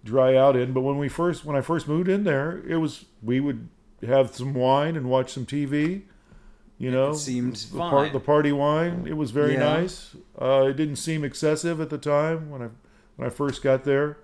dry 0.03 0.35
out 0.35 0.55
in. 0.55 0.71
But 0.71 0.81
when 0.81 0.97
we 0.97 1.09
first 1.09 1.43
when 1.43 1.55
I 1.55 1.61
first 1.61 1.87
moved 1.87 2.07
in 2.07 2.23
there, 2.23 2.63
it 2.67 2.77
was 2.77 3.05
we 3.21 3.39
would 3.39 3.67
have 4.05 4.35
some 4.35 4.53
wine 4.53 4.95
and 4.95 5.09
watch 5.09 5.31
some 5.31 5.45
TV. 5.45 6.03
You 6.77 6.91
know, 6.91 7.11
it 7.11 7.15
seemed 7.15 7.55
the, 7.55 7.77
part, 7.77 8.11
the 8.11 8.19
party 8.19 8.51
wine. 8.51 9.05
It 9.07 9.15
was 9.15 9.31
very 9.31 9.53
yeah. 9.53 9.59
nice. 9.59 10.15
Uh, 10.39 10.67
it 10.69 10.75
didn't 10.75 10.97
seem 10.97 11.23
excessive 11.23 11.79
at 11.79 11.89
the 11.89 11.97
time 11.97 12.49
when 12.49 12.61
I 12.61 12.69
when 13.15 13.27
I 13.27 13.29
first 13.29 13.63
got 13.63 13.83
there. 13.83 14.17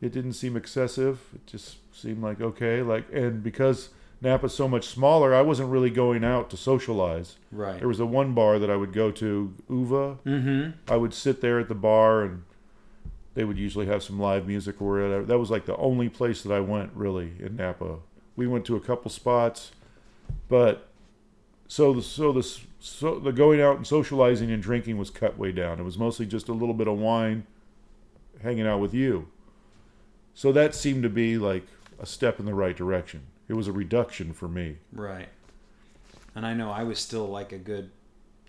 It 0.00 0.10
didn't 0.10 0.32
seem 0.32 0.56
excessive. 0.56 1.20
It 1.32 1.46
just 1.46 1.76
seemed 1.94 2.22
like 2.22 2.40
okay. 2.40 2.82
Like 2.82 3.06
and 3.12 3.42
because 3.42 3.90
Napa's 4.22 4.54
so 4.54 4.68
much 4.68 4.86
smaller, 4.86 5.34
I 5.34 5.42
wasn't 5.42 5.70
really 5.70 5.90
going 5.90 6.22
out 6.22 6.48
to 6.50 6.56
socialize. 6.56 7.36
Right. 7.50 7.78
There 7.78 7.88
was 7.88 7.98
a 7.98 8.06
one 8.06 8.34
bar 8.34 8.60
that 8.60 8.70
I 8.70 8.76
would 8.76 8.92
go 8.92 9.10
to, 9.10 9.54
Uva. 9.68 10.18
Mm-hmm. 10.24 10.70
I 10.88 10.96
would 10.96 11.12
sit 11.12 11.40
there 11.40 11.58
at 11.58 11.68
the 11.68 11.74
bar 11.74 12.22
and 12.22 12.44
they 13.34 13.44
would 13.44 13.58
usually 13.58 13.86
have 13.86 14.02
some 14.02 14.20
live 14.20 14.46
music 14.46 14.80
or 14.80 15.02
whatever. 15.02 15.24
That 15.24 15.38
was 15.38 15.50
like 15.50 15.66
the 15.66 15.76
only 15.76 16.08
place 16.08 16.42
that 16.42 16.52
I 16.52 16.60
went 16.60 16.92
really 16.94 17.32
in 17.40 17.56
Napa. 17.56 17.98
We 18.36 18.46
went 18.46 18.64
to 18.66 18.76
a 18.76 18.80
couple 18.80 19.10
spots, 19.10 19.72
but 20.48 20.88
so 21.66 21.92
the 21.92 22.02
so 22.02 22.32
the 22.32 22.42
so 22.78 23.18
the 23.18 23.32
going 23.32 23.60
out 23.60 23.76
and 23.76 23.86
socializing 23.86 24.50
and 24.50 24.62
drinking 24.62 24.98
was 24.98 25.10
cut 25.10 25.36
way 25.36 25.50
down. 25.52 25.80
It 25.80 25.84
was 25.84 25.98
mostly 25.98 26.26
just 26.26 26.48
a 26.48 26.52
little 26.52 26.74
bit 26.74 26.88
of 26.88 26.98
wine, 26.98 27.46
hanging 28.42 28.66
out 28.66 28.80
with 28.80 28.94
you. 28.94 29.28
So 30.34 30.52
that 30.52 30.74
seemed 30.74 31.02
to 31.02 31.08
be 31.08 31.38
like 31.38 31.66
a 31.98 32.06
step 32.06 32.38
in 32.38 32.46
the 32.46 32.54
right 32.54 32.76
direction. 32.76 33.22
It 33.48 33.54
was 33.54 33.68
a 33.68 33.72
reduction 33.72 34.32
for 34.32 34.48
me. 34.48 34.78
Right. 34.92 35.28
And 36.34 36.46
I 36.46 36.54
know 36.54 36.70
I 36.70 36.84
was 36.84 36.98
still 36.98 37.26
like 37.26 37.52
a 37.52 37.58
good 37.58 37.90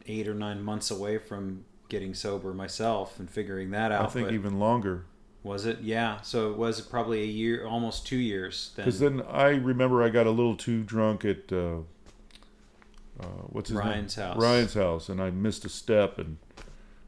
eight 0.06 0.28
or 0.28 0.34
nine 0.34 0.64
months 0.64 0.92
away 0.92 1.18
from 1.18 1.66
getting 1.90 2.14
sober 2.14 2.54
myself 2.54 3.20
and 3.20 3.30
figuring 3.30 3.72
that 3.72 3.92
out. 3.92 4.06
I 4.06 4.08
think 4.08 4.32
even 4.32 4.60
longer. 4.60 5.06
Was 5.44 5.66
it? 5.66 5.82
Yeah. 5.82 6.22
So 6.22 6.52
it 6.52 6.58
was 6.58 6.80
probably 6.82 7.22
a 7.22 7.26
year, 7.26 7.66
almost 7.66 8.08
two 8.08 8.18
years. 8.18 8.72
Because 8.76 9.00
then. 9.00 9.18
then. 9.18 9.26
I 9.28 9.50
remember 9.50 10.02
I 10.02 10.10
got 10.10 10.26
a 10.26 10.32
little 10.32 10.56
too 10.56 10.84
drunk 10.84 11.26
at 11.26 11.52
uh, 11.52 11.80
uh, 13.20 13.26
what's 13.48 13.70
his 13.70 13.78
Ryan's 13.78 14.18
name? 14.18 14.28
house. 14.28 14.38
Ryan's 14.38 14.74
house, 14.74 15.10
and 15.10 15.22
I 15.22 15.30
missed 15.32 15.66
a 15.66 15.70
step 15.70 16.18
and 16.18 16.38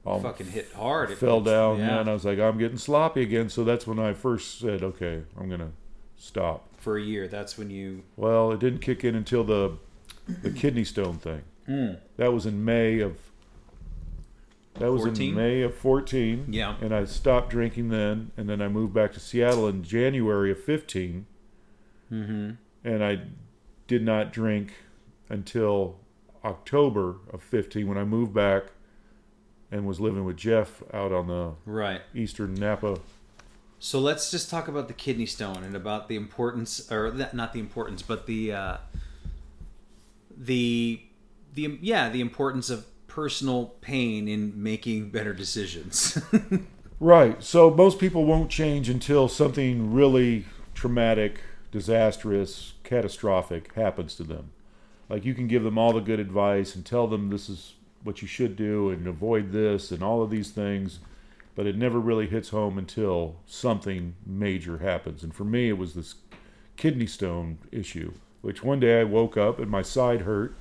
fucking 0.04 0.48
hit 0.48 0.71
hard. 0.74 1.12
It 1.12 1.17
fell 1.17 1.41
down, 1.41 1.80
yeah. 1.80 2.02
and 2.02 2.10
I 2.10 2.13
was 2.13 2.26
like, 2.26 2.39
I'm 2.39 2.58
getting 2.58 2.78
sloppy 2.78 3.21
again. 3.21 3.50
So 3.50 3.63
that's 3.63 3.88
when 3.88 4.00
I 4.00 4.13
first 4.13 4.60
said, 4.60 4.84
okay, 4.84 5.24
I'm 5.39 5.50
gonna 5.50 5.71
stop 6.17 6.67
for 6.78 6.97
a 6.97 7.01
year. 7.01 7.28
That's 7.28 7.58
when 7.58 7.69
you. 7.69 8.04
Well, 8.15 8.51
it 8.51 8.60
didn't 8.60 8.80
kick 8.80 9.04
in 9.04 9.15
until 9.15 9.43
the 9.43 9.78
the 10.41 10.51
kidney 10.51 10.84
stone 10.84 11.17
thing. 11.17 11.43
Mm. 11.67 11.99
That 12.17 12.34
was 12.34 12.45
in 12.45 12.63
May 12.63 12.99
of 12.99 13.17
that 14.80 14.91
was 14.91 15.04
14? 15.04 15.30
in 15.30 15.36
May 15.36 15.62
of 15.62 15.75
14. 15.75 16.47
Yeah. 16.49 16.75
And 16.82 16.93
I 16.93 17.06
stopped 17.06 17.49
drinking 17.49 17.89
then. 17.89 18.32
And 18.36 18.49
then 18.49 18.62
I 18.62 18.67
moved 18.67 18.93
back 18.93 19.13
to 19.13 19.19
Seattle 19.19 19.67
in 19.67 19.84
January 19.84 20.51
of 20.51 20.62
15. 20.62 21.25
Mm-hmm. 22.12 22.51
And 22.84 23.04
I 23.04 23.21
did 23.88 24.04
not 24.04 24.34
drink 24.34 24.73
until 25.30 25.99
October 26.43 27.15
of 27.32 27.41
15 27.41 27.88
when 27.88 27.97
I 27.97 28.04
moved 28.04 28.34
back 28.34 28.65
and 29.71 29.88
was 29.88 29.99
living 29.99 30.25
with 30.25 30.38
Jeff 30.38 30.84
out 30.93 31.12
on 31.12 31.28
the 31.28 31.54
right 31.65 32.01
eastern 32.13 32.54
Napa 32.54 32.99
So 33.80 34.00
let's 34.00 34.32
just 34.32 34.50
talk 34.50 34.68
about 34.68 34.88
the 34.88 34.94
kidney 34.94 35.26
stone 35.26 35.64
and 35.64 35.76
about 35.76 36.08
the 36.08 36.16
importance, 36.16 36.92
or 36.92 37.12
th- 37.12 37.34
not 37.34 37.54
the 37.54 37.60
importance, 37.60 38.02
but 38.02 38.26
the 38.26 38.54
uh, 38.54 38.78
the 40.36 41.02
the 41.54 41.78
yeah 41.82 42.10
the 42.10 42.22
importance 42.22 42.70
of 42.70 42.86
personal 43.08 43.76
pain 43.82 44.28
in 44.28 44.62
making 44.62 45.10
better 45.10 45.34
decisions. 45.34 46.18
Right. 47.00 47.44
So 47.44 47.70
most 47.70 48.00
people 48.00 48.26
won't 48.26 48.50
change 48.50 48.90
until 48.90 49.28
something 49.28 49.94
really 49.94 50.46
traumatic, 50.74 51.42
disastrous, 51.72 52.74
catastrophic 52.84 53.74
happens 53.74 54.16
to 54.16 54.24
them. 54.24 54.52
Like 55.10 55.26
you 55.26 55.34
can 55.34 55.48
give 55.48 55.64
them 55.64 55.78
all 55.78 55.94
the 55.94 56.00
good 56.00 56.20
advice 56.20 56.74
and 56.74 56.86
tell 56.86 57.08
them 57.08 57.30
this 57.30 57.50
is 57.50 57.74
what 58.04 58.22
you 58.22 58.28
should 58.28 58.56
do 58.56 58.90
and 58.90 59.08
avoid 59.08 59.52
this 59.52 59.92
and 59.92 60.02
all 60.02 60.24
of 60.24 60.30
these 60.30 60.52
things, 60.52 61.00
but 61.56 61.65
it 61.65 61.78
never 61.78 62.00
really 62.00 62.28
hits 62.28 62.50
home 62.50 62.78
until 62.78 63.38
something 63.46 64.15
major 64.26 64.80
happens. 64.80 65.24
And 65.24 65.34
for 65.34 65.46
me, 65.46 65.70
it 65.70 65.78
was 65.78 65.94
this 65.94 66.15
kidney 66.76 67.08
stone 67.08 67.58
issue, 67.72 68.13
which 68.41 68.63
one 68.63 68.80
day 68.80 69.00
I 69.00 69.04
woke 69.06 69.38
up 69.38 69.60
and 69.60 69.72
my 69.72 69.82
side 69.82 70.22
hurt 70.22 70.56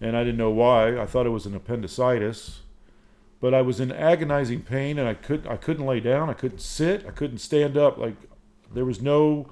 and 0.00 0.16
I 0.16 0.24
didn't 0.24 0.38
know 0.38 0.50
why. 0.50 0.98
I 0.98 1.06
thought 1.06 1.26
it 1.26 1.30
was 1.30 1.46
an 1.46 1.54
appendicitis 1.54 2.60
but 3.44 3.52
I 3.52 3.60
was 3.60 3.78
in 3.78 3.92
agonizing 3.92 4.62
pain 4.62 4.98
and 4.98 5.06
I 5.06 5.12
couldn't 5.12 5.46
I 5.46 5.58
couldn't 5.58 5.84
lay 5.84 6.00
down, 6.00 6.30
I 6.30 6.32
couldn't 6.32 6.60
sit, 6.60 7.04
I 7.06 7.10
couldn't 7.10 7.40
stand 7.40 7.76
up. 7.76 7.98
Like 7.98 8.16
there 8.72 8.86
was 8.86 9.02
no 9.02 9.50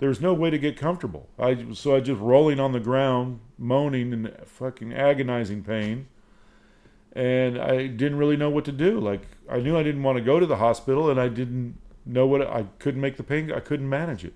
there 0.00 0.08
was 0.08 0.20
no 0.20 0.34
way 0.34 0.50
to 0.50 0.58
get 0.58 0.76
comfortable. 0.76 1.28
I 1.38 1.72
so 1.74 1.94
I 1.94 2.00
just 2.00 2.20
rolling 2.20 2.58
on 2.58 2.72
the 2.72 2.80
ground, 2.80 3.38
moaning 3.56 4.12
in 4.12 4.34
fucking 4.46 4.92
agonizing 4.92 5.62
pain, 5.62 6.08
and 7.12 7.58
I 7.58 7.86
didn't 7.86 8.18
really 8.18 8.36
know 8.36 8.50
what 8.50 8.64
to 8.66 8.72
do. 8.72 9.00
Like 9.00 9.22
I 9.48 9.58
knew 9.58 9.76
I 9.76 9.82
didn't 9.82 10.02
want 10.02 10.18
to 10.18 10.24
go 10.24 10.40
to 10.40 10.46
the 10.46 10.56
hospital, 10.56 11.10
and 11.10 11.20
I 11.20 11.28
didn't 11.28 11.76
know 12.06 12.26
what 12.26 12.42
I 12.42 12.66
couldn't 12.78 13.00
make 13.00 13.16
the 13.16 13.22
pain. 13.22 13.52
I 13.52 13.60
couldn't 13.60 13.88
manage 13.88 14.24
it. 14.24 14.34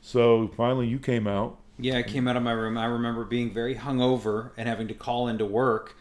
So 0.00 0.48
finally, 0.56 0.86
you 0.86 0.98
came 0.98 1.26
out. 1.26 1.58
Yeah, 1.78 1.96
I 1.98 2.02
came 2.02 2.26
out 2.26 2.36
of 2.36 2.42
my 2.42 2.52
room. 2.52 2.76
I 2.76 2.86
remember 2.86 3.24
being 3.24 3.52
very 3.52 3.76
hungover 3.76 4.50
and 4.56 4.68
having 4.68 4.88
to 4.88 4.94
call 4.94 5.28
into 5.28 5.44
work 5.44 5.94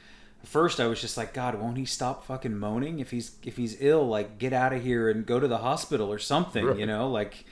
first 0.48 0.80
I 0.80 0.88
was 0.88 1.02
just 1.02 1.18
like, 1.18 1.34
God, 1.34 1.56
won't 1.56 1.78
he 1.78 1.86
stop 1.86 2.26
fucking 2.26 2.58
moaning? 2.58 3.00
If 3.00 3.12
he's 3.12 3.36
if 3.44 3.58
he's 3.58 3.80
ill, 3.82 4.08
like 4.08 4.38
get 4.38 4.54
out 4.54 4.74
of 4.74 4.82
here 4.82 5.10
and 5.10 5.26
go 5.26 5.40
to 5.40 5.48
the 5.48 5.60
hospital 5.60 6.12
or 6.12 6.20
something, 6.20 6.66
right. 6.66 6.78
you 6.78 6.86
know, 6.86 7.10
like. 7.10 7.46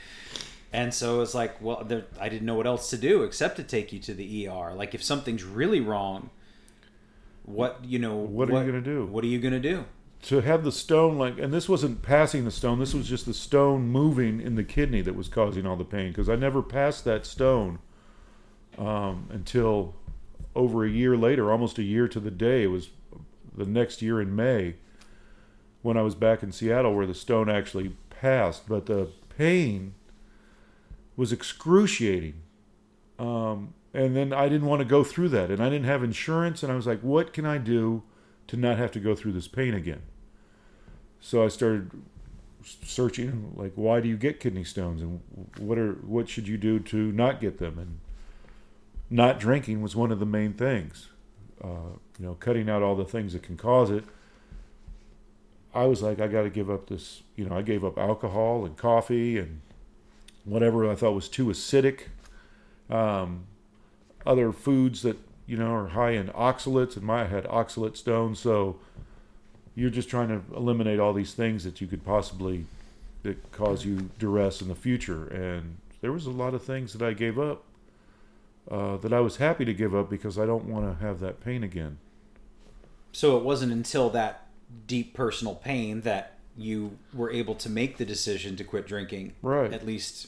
And 0.73 0.93
so 0.93 1.21
it's 1.21 1.33
like, 1.33 1.61
well, 1.61 1.85
there, 1.85 2.03
I 2.19 2.27
didn't 2.27 2.45
know 2.45 2.55
what 2.55 2.67
else 2.67 2.89
to 2.89 2.97
do 2.97 3.23
except 3.23 3.55
to 3.57 3.63
take 3.63 3.93
you 3.93 3.99
to 3.99 4.13
the 4.13 4.49
ER. 4.49 4.73
Like, 4.73 4.93
if 4.93 5.01
something's 5.01 5.41
really 5.41 5.79
wrong, 5.79 6.31
what 7.45 7.83
you 7.85 7.99
know, 7.99 8.15
what, 8.15 8.49
what 8.49 8.61
are 8.61 8.65
you 8.65 8.71
gonna 8.71 8.83
do? 8.83 9.05
What 9.05 9.23
are 9.23 9.27
you 9.27 9.39
gonna 9.39 9.59
do? 9.59 9.85
To 10.23 10.41
have 10.41 10.63
the 10.63 10.71
stone 10.71 11.17
like, 11.17 11.37
and 11.37 11.53
this 11.53 11.69
wasn't 11.69 12.01
passing 12.01 12.45
the 12.45 12.51
stone. 12.51 12.79
This 12.79 12.93
was 12.93 13.07
just 13.07 13.25
the 13.25 13.33
stone 13.33 13.87
moving 13.87 14.41
in 14.41 14.55
the 14.55 14.63
kidney 14.63 15.01
that 15.01 15.15
was 15.15 15.27
causing 15.27 15.67
all 15.67 15.75
the 15.75 15.85
pain. 15.85 16.09
Because 16.09 16.29
I 16.29 16.35
never 16.35 16.63
passed 16.63 17.05
that 17.05 17.25
stone 17.25 17.79
um, 18.77 19.29
until 19.31 19.95
over 20.55 20.83
a 20.83 20.89
year 20.89 21.15
later, 21.15 21.51
almost 21.51 21.77
a 21.77 21.83
year 21.83 22.07
to 22.07 22.19
the 22.19 22.31
day, 22.31 22.63
it 22.63 22.67
was 22.67 22.89
the 23.55 23.65
next 23.65 24.01
year 24.01 24.19
in 24.19 24.35
May 24.35 24.75
when 25.83 25.97
I 25.97 26.01
was 26.01 26.15
back 26.15 26.41
in 26.41 26.51
Seattle 26.51 26.95
where 26.95 27.05
the 27.05 27.13
stone 27.13 27.49
actually 27.49 27.95
passed. 28.09 28.67
But 28.67 28.87
the 28.87 29.09
pain 29.37 29.93
was 31.15 31.31
excruciating. 31.31 32.41
Um, 33.19 33.75
and 33.95 34.15
then 34.15 34.33
I 34.33 34.49
didn't 34.49 34.67
want 34.67 34.81
to 34.81 34.85
go 34.85 35.03
through 35.03 35.29
that. 35.29 35.49
And 35.49 35.63
I 35.63 35.69
didn't 35.69 35.85
have 35.85 36.03
insurance. 36.03 36.63
And 36.63 36.71
I 36.71 36.75
was 36.75 36.85
like, 36.85 36.99
what 36.99 37.31
can 37.31 37.45
I 37.45 37.57
do 37.57 38.03
to 38.47 38.57
not 38.57 38.77
have 38.77 38.91
to 38.91 38.99
go 38.99 39.15
through 39.15 39.31
this 39.31 39.47
pain 39.47 39.73
again? 39.73 40.01
So 41.21 41.43
I 41.43 41.47
started 41.47 41.89
searching 42.83 43.53
like 43.55 43.71
why 43.75 43.99
do 43.99 44.07
you 44.07 44.17
get 44.17 44.39
kidney 44.39 44.63
stones 44.63 44.99
and 44.99 45.21
what 45.59 45.77
are 45.77 45.93
what 45.93 46.27
should 46.27 46.47
you 46.47 46.57
do 46.57 46.79
to 46.79 47.11
not 47.11 47.39
get 47.39 47.59
them 47.59 47.77
and 47.77 47.99
not 49.07 49.39
drinking 49.39 49.83
was 49.83 49.95
one 49.95 50.11
of 50.11 50.19
the 50.19 50.25
main 50.25 50.53
things. 50.53 51.09
Uh, 51.63 51.97
you 52.19 52.25
know, 52.25 52.33
cutting 52.35 52.69
out 52.69 52.81
all 52.81 52.95
the 52.95 53.05
things 53.05 53.33
that 53.33 53.43
can 53.43 53.55
cause 53.55 53.89
it. 53.91 54.03
I 55.73 55.85
was 55.85 56.01
like, 56.01 56.19
I 56.19 56.27
got 56.27 56.43
to 56.43 56.49
give 56.49 56.69
up 56.69 56.89
this. 56.89 57.21
You 57.35 57.45
know, 57.45 57.55
I 57.55 57.61
gave 57.61 57.85
up 57.85 57.97
alcohol 57.97 58.65
and 58.65 58.75
coffee 58.75 59.37
and 59.37 59.61
whatever 60.43 60.89
I 60.89 60.95
thought 60.95 61.11
was 61.11 61.29
too 61.29 61.45
acidic. 61.45 62.07
Um, 62.89 63.45
other 64.25 64.51
foods 64.51 65.01
that 65.03 65.17
you 65.47 65.57
know 65.57 65.73
are 65.73 65.87
high 65.89 66.11
in 66.11 66.27
oxalates, 66.29 66.95
and 66.95 67.05
my 67.05 67.25
had 67.25 67.45
oxalate 67.45 67.97
stones. 67.97 68.39
So 68.39 68.77
you're 69.75 69.89
just 69.89 70.09
trying 70.09 70.29
to 70.29 70.41
eliminate 70.55 70.99
all 70.99 71.13
these 71.13 71.33
things 71.33 71.63
that 71.63 71.81
you 71.81 71.87
could 71.87 72.05
possibly 72.05 72.65
that 73.23 73.51
cause 73.51 73.85
you 73.85 74.09
duress 74.19 74.61
in 74.61 74.67
the 74.67 74.75
future. 74.75 75.27
And 75.27 75.77
there 76.01 76.11
was 76.11 76.25
a 76.25 76.31
lot 76.31 76.53
of 76.53 76.63
things 76.63 76.93
that 76.93 77.01
I 77.01 77.13
gave 77.13 77.39
up 77.39 77.63
uh, 78.69 78.97
that 78.97 79.11
I 79.11 79.19
was 79.19 79.37
happy 79.37 79.65
to 79.65 79.73
give 79.73 79.93
up 79.93 80.09
because 80.09 80.39
I 80.39 80.45
don't 80.45 80.65
want 80.65 80.85
to 80.85 81.05
have 81.05 81.19
that 81.19 81.43
pain 81.43 81.63
again. 81.63 81.97
So 83.11 83.37
it 83.37 83.43
wasn't 83.43 83.71
until 83.71 84.09
that 84.11 84.47
deep 84.87 85.13
personal 85.13 85.55
pain 85.55 86.01
that 86.01 86.33
you 86.57 86.97
were 87.13 87.31
able 87.31 87.55
to 87.55 87.69
make 87.69 87.97
the 87.97 88.05
decision 88.05 88.55
to 88.57 88.63
quit 88.63 88.87
drinking. 88.87 89.33
Right. 89.41 89.71
At 89.73 89.85
least 89.85 90.27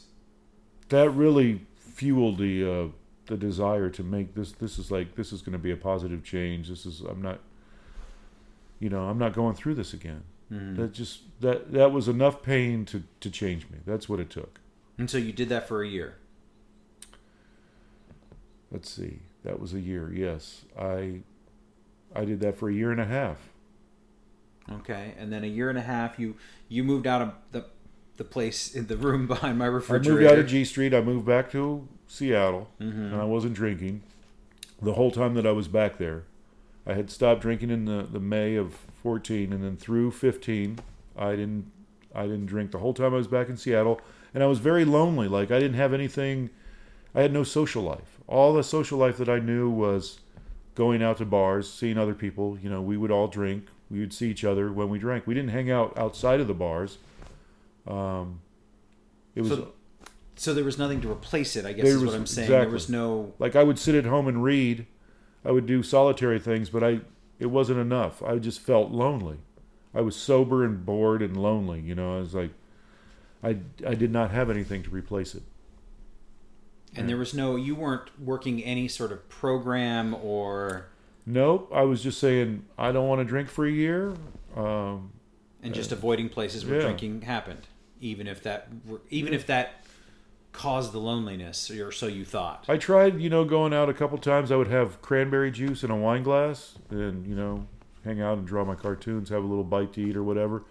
that 0.90 1.10
really 1.10 1.62
fueled 1.78 2.38
the 2.38 2.64
uh, 2.64 2.88
the 3.28 3.38
desire 3.38 3.90
to 3.90 4.04
make 4.04 4.36
this. 4.36 4.52
This 4.54 4.80
is 4.80 4.92
like 4.92 5.16
this 5.16 5.32
is 5.32 5.42
going 5.42 5.54
to 5.54 5.60
be 5.60 5.72
a 5.72 5.78
positive 5.78 6.24
change. 6.24 6.70
This 6.70 6.86
is 6.86 7.02
I'm 7.02 7.22
not. 7.22 7.40
You 8.80 8.90
know, 8.90 9.10
I'm 9.10 9.18
not 9.18 9.34
going 9.34 9.56
through 9.56 9.74
this 9.74 9.94
again. 9.94 10.24
Mm-hmm. 10.52 10.82
That 10.82 10.94
just 10.94 11.22
that 11.42 11.72
that 11.74 11.92
was 11.92 12.08
enough 12.08 12.42
pain 12.42 12.86
to 12.86 13.04
to 13.20 13.30
change 13.30 13.70
me. 13.70 13.80
That's 13.86 14.08
what 14.08 14.20
it 14.20 14.30
took. 14.30 14.60
And 14.98 15.10
so 15.10 15.18
you 15.18 15.32
did 15.32 15.50
that 15.50 15.68
for 15.68 15.84
a 15.84 15.88
year 15.88 16.16
let's 18.72 18.90
see, 18.90 19.20
that 19.44 19.60
was 19.60 19.74
a 19.74 19.80
year. 19.80 20.12
Yes, 20.13 20.66
I 20.78 21.22
I 22.16 22.26
did 22.26 22.40
that 22.42 22.58
for 22.58 22.70
a 22.70 22.74
year 22.74 22.92
and 22.92 23.02
a 23.02 23.06
half. 23.06 23.38
Okay, 24.72 25.13
and 25.18 25.32
then 25.32 25.44
a 25.44 25.48
year 25.48 25.70
and 25.70 25.78
a 25.78 25.82
half, 25.82 26.20
you 26.20 26.36
you 26.68 26.84
moved 26.84 27.08
out 27.08 27.22
of 27.22 27.34
the 27.52 27.66
the 28.18 28.24
place 28.24 28.74
in 28.74 28.88
the 28.88 28.98
room 28.98 29.28
behind 29.36 29.58
my 29.58 29.66
refrigerator. 29.66 30.20
I 30.20 30.24
moved 30.24 30.34
out 30.34 30.40
of 30.40 30.48
G 30.48 30.66
Street. 30.66 30.94
I 30.94 31.02
moved 31.02 31.26
back 31.26 31.52
to 31.52 31.88
Seattle, 32.08 32.70
mm-hmm. 32.80 33.13
and 33.13 33.15
I 33.15 33.26
wasn't 33.26 33.54
drinking 33.54 34.02
the 34.82 34.93
whole 34.93 35.12
time 35.12 35.34
that 35.36 35.46
I 35.46 35.52
was 35.52 35.67
back 35.67 35.98
there. 35.98 36.24
I 36.86 36.93
had 36.93 37.10
stopped 37.10 37.41
drinking 37.41 37.70
in 37.70 37.86
the, 37.86 38.08
the 38.10 38.20
May 38.20 38.56
of 38.56 38.74
14, 39.04 39.52
and 39.52 39.63
then 39.63 39.76
through 39.78 40.12
15, 40.12 40.80
I 41.17 41.32
didn't 41.32 41.72
I 42.15 42.24
didn't 42.24 42.48
drink 42.48 42.72
the 42.72 42.80
whole 42.80 42.93
time 42.93 43.13
I 43.13 43.17
was 43.17 43.28
back 43.28 43.50
in 43.50 43.58
Seattle, 43.58 44.02
and 44.34 44.41
I 44.41 44.48
was 44.48 44.60
very 44.60 44.86
lonely. 44.86 45.28
Like 45.28 45.52
I 45.52 45.60
didn't 45.60 45.76
have 45.76 45.93
anything. 45.93 46.50
I 47.13 47.22
had 47.22 47.34
no 47.34 47.43
social 47.43 47.84
life 47.84 48.17
all 48.28 48.54
the 48.54 48.63
social 48.63 48.98
life 48.98 49.17
that 49.17 49.30
I 49.30 49.39
knew 49.39 49.70
was 49.70 50.20
going 50.76 51.02
out 51.02 51.17
to 51.17 51.26
bars, 51.26 51.72
seeing 51.72 51.98
other 51.98 52.13
people. 52.13 52.58
You 52.62 52.70
know, 52.70 52.82
we 52.82 52.98
would 52.98 53.12
all 53.12 53.28
drink. 53.28 53.67
We 53.89 54.00
would 54.00 54.13
see 54.13 54.30
each 54.30 54.43
other 54.43 54.72
when 54.72 54.89
we 54.89 55.00
drank. 55.00 55.26
We 55.26 55.34
didn't 55.34 55.52
hang 55.52 55.72
out 55.72 55.98
outside 55.98 56.41
of 56.41 56.48
the 56.48 56.54
bars. 56.54 56.98
Um, 57.88 58.41
it 59.34 59.41
was. 59.41 59.52
So, 59.52 59.74
so 60.38 60.54
there 60.54 60.63
was 60.63 60.78
nothing 60.78 61.02
to 61.02 61.12
replace 61.12 61.56
it. 61.56 61.65
I 61.65 61.73
guess 61.73 61.86
is 61.86 61.95
was, 61.95 62.06
what 62.06 62.15
I'm 62.15 62.26
saying. 62.26 62.45
Exactly. 62.45 62.65
There 62.65 62.73
was 62.73 62.89
no. 62.89 63.34
Like 63.39 63.56
I 63.56 63.63
would 63.63 63.80
sit 63.80 63.95
at 63.95 64.06
home 64.06 64.28
and 64.28 64.43
read. 64.43 64.86
I 65.45 65.52
would 65.52 65.65
do 65.65 65.84
solitary 65.84 66.39
things, 66.39 66.69
but 66.69 66.84
I 66.84 67.02
it 67.39 67.47
wasn't 67.47 67.80
enough. 67.80 68.23
I 68.23 68.38
just 68.38 68.60
felt 68.60 68.91
lonely. 68.91 69.38
I 69.93 70.02
was 70.02 70.15
sober 70.15 70.63
and 70.63 70.86
bored 70.86 71.21
and 71.21 71.36
lonely. 71.38 71.80
You 71.82 71.95
know, 71.95 72.17
I 72.17 72.19
was 72.19 72.34
like, 72.34 72.52
I 73.43 73.58
I 73.86 73.95
did 73.95 74.12
not 74.12 74.32
have 74.32 74.50
anything 74.50 74.84
to 74.84 74.89
replace 74.89 75.36
it. 75.36 75.43
And 76.95 77.08
there 77.08 77.17
was 77.17 77.34
no, 77.34 77.56
you 77.56 77.76
weren't 77.76 78.10
working 78.19 78.63
any 78.63 78.88
sort 78.88 79.12
of 79.12 79.28
program 79.30 80.15
or. 80.15 80.88
Nope. 81.26 81.69
I 81.73 81.84
was 81.84 82.02
just 82.02 82.19
saying, 82.19 82.65
I 82.78 82.91
don't 82.91 83.08
want 83.08 83.19
to 83.19 83.26
drink 83.26 83.50
for 83.50 83.65
a 83.65 83.71
year. 83.71 84.15
Um, 84.56 85.12
and 85.62 85.73
just 85.73 85.91
uh, 85.91 85.95
avoiding 85.95 86.30
places 86.30 86.65
where 86.65 86.76
yeah. 86.76 86.86
drinking 86.86 87.21
happened, 87.21 87.67
even 88.02 88.27
if 88.27 88.42
that, 88.44 88.69
even 89.10 89.33
if 89.33 89.46
that 89.48 89.83
caused 90.58 90.92
the 90.92 91.00
loneliness, 91.00 91.70
or 91.70 91.92
so 91.92 92.08
you 92.08 92.26
thought. 92.26 92.66
I 92.68 92.78
tried, 92.78 93.22
you 93.22 93.30
know, 93.30 93.46
going 93.46 93.76
out 93.76 93.90
a 93.90 93.94
couple 93.94 94.18
times. 94.18 94.52
I 94.52 94.56
would 94.56 94.70
have 94.70 95.04
cranberry 95.04 95.52
juice 95.52 95.84
in 95.84 95.92
a 95.92 95.96
wine 95.96 96.24
glass, 96.24 96.74
and 96.90 97.28
you 97.28 97.36
know, 97.36 97.68
hang 98.04 98.20
out 98.22 98.40
and 98.40 98.48
draw 98.48 98.66
my 98.66 98.74
cartoons, 98.74 99.30
have 99.30 99.44
a 99.44 99.48
little 99.48 99.64
bite 99.64 99.94
to 99.94 100.02
eat 100.02 100.18
or 100.18 100.24
whatever. 100.24 100.64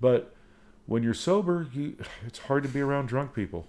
But 0.00 0.32
when 0.86 1.02
you're 1.02 1.12
sober, 1.12 1.66
you, 1.72 1.96
it's 2.24 2.38
hard 2.38 2.62
to 2.62 2.68
be 2.68 2.80
around 2.80 3.06
drunk 3.06 3.34
people. 3.34 3.66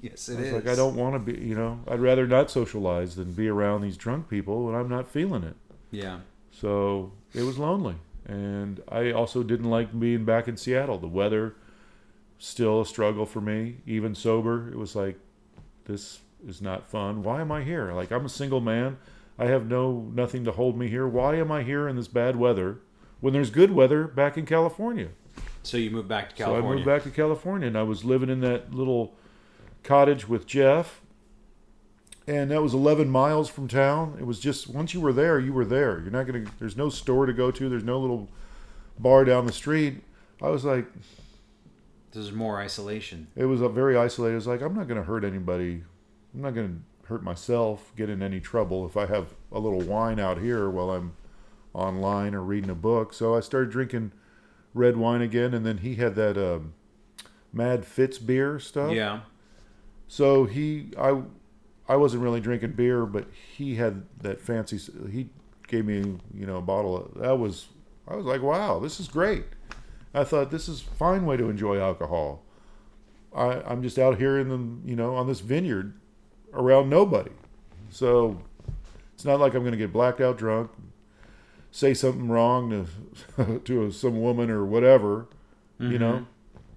Yes, 0.00 0.28
it 0.28 0.40
is. 0.40 0.52
Like 0.52 0.66
I 0.66 0.74
don't 0.74 0.96
want 0.96 1.14
to 1.14 1.32
be, 1.32 1.40
you 1.40 1.54
know, 1.54 1.78
I'd 1.86 2.00
rather 2.00 2.26
not 2.26 2.50
socialize 2.50 3.14
than 3.14 3.32
be 3.32 3.46
around 3.46 3.82
these 3.82 3.96
drunk 3.96 4.28
people 4.28 4.64
when 4.64 4.74
I'm 4.74 4.88
not 4.88 5.08
feeling 5.08 5.44
it. 5.44 5.54
Yeah. 5.92 6.18
So 6.50 7.12
it 7.32 7.42
was 7.42 7.58
lonely, 7.58 7.94
and 8.26 8.82
I 8.88 9.12
also 9.12 9.44
didn't 9.44 9.70
like 9.70 9.98
being 9.98 10.24
back 10.24 10.48
in 10.48 10.56
Seattle. 10.56 10.98
The 10.98 11.06
weather 11.06 11.54
still 12.38 12.80
a 12.80 12.86
struggle 12.86 13.26
for 13.26 13.40
me, 13.40 13.78
even 13.86 14.14
sober. 14.14 14.68
It 14.68 14.76
was 14.76 14.94
like 14.94 15.18
this 15.84 16.20
is 16.46 16.60
not 16.60 16.88
fun. 16.88 17.22
Why 17.22 17.40
am 17.40 17.50
I 17.50 17.62
here? 17.62 17.92
Like 17.92 18.10
I'm 18.10 18.24
a 18.24 18.30
single 18.30 18.60
man. 18.60 18.98
I 19.38 19.46
have 19.46 19.66
no 19.66 20.10
nothing 20.14 20.44
to 20.44 20.52
hold 20.52 20.78
me 20.78 20.88
here. 20.88 21.06
Why 21.06 21.36
am 21.36 21.52
I 21.52 21.62
here 21.62 21.88
in 21.88 21.96
this 21.96 22.08
bad 22.08 22.36
weather 22.36 22.78
when 23.20 23.32
there's 23.32 23.50
good 23.50 23.70
weather 23.70 24.06
back 24.06 24.36
in 24.36 24.46
California? 24.46 25.08
So 25.62 25.76
you 25.76 25.90
moved 25.90 26.08
back 26.08 26.30
to 26.30 26.34
California. 26.36 26.62
So 26.62 26.68
I 26.68 26.74
moved 26.74 26.86
back 26.86 27.02
to 27.02 27.10
California, 27.10 27.66
and 27.66 27.76
I 27.76 27.82
was 27.82 28.04
living 28.04 28.30
in 28.30 28.40
that 28.40 28.72
little 28.72 29.14
cottage 29.82 30.28
with 30.28 30.46
Jeff, 30.46 31.00
and 32.26 32.50
that 32.50 32.62
was 32.62 32.72
11 32.72 33.08
miles 33.08 33.48
from 33.48 33.66
town. 33.66 34.16
It 34.18 34.26
was 34.26 34.38
just 34.38 34.68
once 34.68 34.94
you 34.94 35.00
were 35.00 35.12
there, 35.12 35.40
you 35.40 35.52
were 35.52 35.64
there. 35.64 36.00
You're 36.00 36.12
not 36.12 36.26
gonna. 36.26 36.44
There's 36.58 36.76
no 36.76 36.88
store 36.88 37.26
to 37.26 37.32
go 37.32 37.50
to. 37.50 37.68
There's 37.68 37.84
no 37.84 37.98
little 37.98 38.28
bar 38.98 39.24
down 39.24 39.46
the 39.46 39.52
street. 39.52 40.02
I 40.40 40.48
was 40.48 40.64
like, 40.64 40.86
There's 42.16 42.32
more 42.32 42.58
isolation. 42.58 43.28
it 43.36 43.44
was 43.44 43.60
a 43.60 43.68
very 43.68 43.96
isolated. 43.96 44.32
I 44.32 44.36
was 44.36 44.46
like, 44.46 44.62
I'm 44.62 44.74
not 44.74 44.88
gonna 44.88 45.04
hurt 45.04 45.24
anybody. 45.24 45.84
I'm 46.34 46.42
not 46.42 46.54
gonna 46.54 46.78
hurt 47.04 47.22
myself, 47.22 47.92
get 47.96 48.10
in 48.10 48.22
any 48.22 48.40
trouble 48.40 48.84
if 48.84 48.96
I 48.96 49.06
have 49.06 49.34
a 49.52 49.58
little 49.60 49.80
wine 49.80 50.18
out 50.18 50.38
here 50.38 50.68
while 50.68 50.90
I'm 50.90 51.12
online 51.72 52.34
or 52.34 52.42
reading 52.42 52.70
a 52.70 52.74
book. 52.74 53.12
So 53.12 53.36
I 53.36 53.40
started 53.40 53.70
drinking 53.70 54.12
red 54.74 54.96
wine 54.96 55.22
again, 55.22 55.54
and 55.54 55.64
then 55.64 55.78
he 55.78 55.96
had 55.96 56.14
that 56.16 56.36
um, 56.36 56.74
Mad 57.52 57.84
Fritz 57.84 58.18
beer 58.18 58.58
stuff. 58.58 58.92
Yeah. 58.92 59.20
So 60.08 60.44
he, 60.44 60.90
I, 60.98 61.22
I 61.88 61.96
wasn't 61.96 62.22
really 62.22 62.40
drinking 62.40 62.72
beer, 62.72 63.06
but 63.06 63.26
he 63.56 63.76
had 63.76 64.04
that 64.22 64.40
fancy. 64.40 64.78
He 65.10 65.28
gave 65.68 65.84
me, 65.84 66.18
you 66.34 66.46
know, 66.46 66.56
a 66.56 66.62
bottle. 66.62 66.96
Of, 66.96 67.20
that 67.20 67.38
was, 67.38 67.66
I 68.08 68.16
was 68.16 68.26
like, 68.26 68.42
wow, 68.42 68.78
this 68.78 69.00
is 69.00 69.08
great. 69.08 69.44
I 70.16 70.24
thought 70.24 70.50
this 70.50 70.68
is 70.68 70.80
a 70.80 70.84
fine 70.84 71.26
way 71.26 71.36
to 71.36 71.48
enjoy 71.48 71.78
alcohol. 71.78 72.42
I, 73.34 73.60
I'm 73.66 73.82
just 73.82 73.98
out 73.98 74.18
here 74.18 74.38
in 74.38 74.48
the, 74.48 74.88
you 74.90 74.96
know, 74.96 75.14
on 75.14 75.26
this 75.26 75.40
vineyard, 75.40 75.94
around 76.54 76.88
nobody. 76.88 77.32
So 77.90 78.40
it's 79.14 79.24
not 79.24 79.40
like 79.40 79.54
I'm 79.54 79.60
going 79.60 79.72
to 79.72 79.78
get 79.78 79.92
blacked 79.92 80.20
out 80.20 80.38
drunk, 80.38 80.70
say 81.70 81.92
something 81.92 82.28
wrong 82.28 82.88
to 83.36 83.58
to 83.64 83.90
some 83.90 84.20
woman 84.22 84.50
or 84.50 84.64
whatever. 84.64 85.28
You 85.78 85.98
know, 85.98 86.12
mm-hmm. 86.12 86.24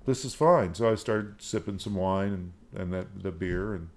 this 0.06 0.26
is 0.26 0.36
fine. 0.36 0.76
So 0.76 0.92
I 0.92 0.96
started 0.96 1.42
sipping 1.42 1.80
some 1.80 1.96
wine 1.96 2.34
and 2.34 2.54
and 2.76 2.94
that 2.94 3.24
the 3.24 3.32
beer 3.32 3.74
and 3.74 3.90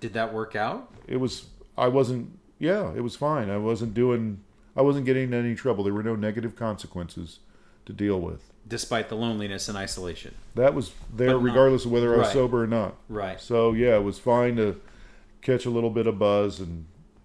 Did 0.00 0.12
that 0.14 0.32
work 0.32 0.54
out? 0.56 0.92
it 1.06 1.16
was 1.16 1.46
I 1.76 1.88
wasn't 1.88 2.38
yeah 2.58 2.92
it 2.94 3.00
was 3.00 3.16
fine 3.16 3.50
I 3.50 3.56
wasn't 3.56 3.94
doing 3.94 4.40
I 4.76 4.82
wasn't 4.82 5.06
getting 5.06 5.24
in 5.24 5.34
any 5.34 5.54
trouble 5.54 5.84
there 5.84 5.94
were 5.94 6.02
no 6.02 6.16
negative 6.16 6.54
consequences 6.56 7.38
to 7.86 7.92
deal 7.92 8.20
with 8.20 8.52
Despite 8.68 9.08
the 9.08 9.14
loneliness 9.16 9.68
and 9.68 9.78
isolation. 9.78 10.34
that 10.54 10.74
was 10.74 10.92
there 11.14 11.28
But 11.28 11.34
not- 11.38 11.42
regardless 11.42 11.84
of 11.86 11.90
whether 11.90 12.14
I 12.14 12.18
was 12.18 12.26
right. 12.26 12.32
sober 12.34 12.62
or 12.62 12.66
not 12.66 12.96
Right. 13.08 13.40
so 13.40 13.72
yeah 13.72 13.96
it 13.96 14.02
was 14.04 14.18
fine 14.18 14.56
to 14.56 14.80
catch 15.40 15.64
a 15.66 15.70
little 15.70 15.90
bit 15.90 16.06
of 16.06 16.18
buzz 16.18 16.60
and 16.60 16.84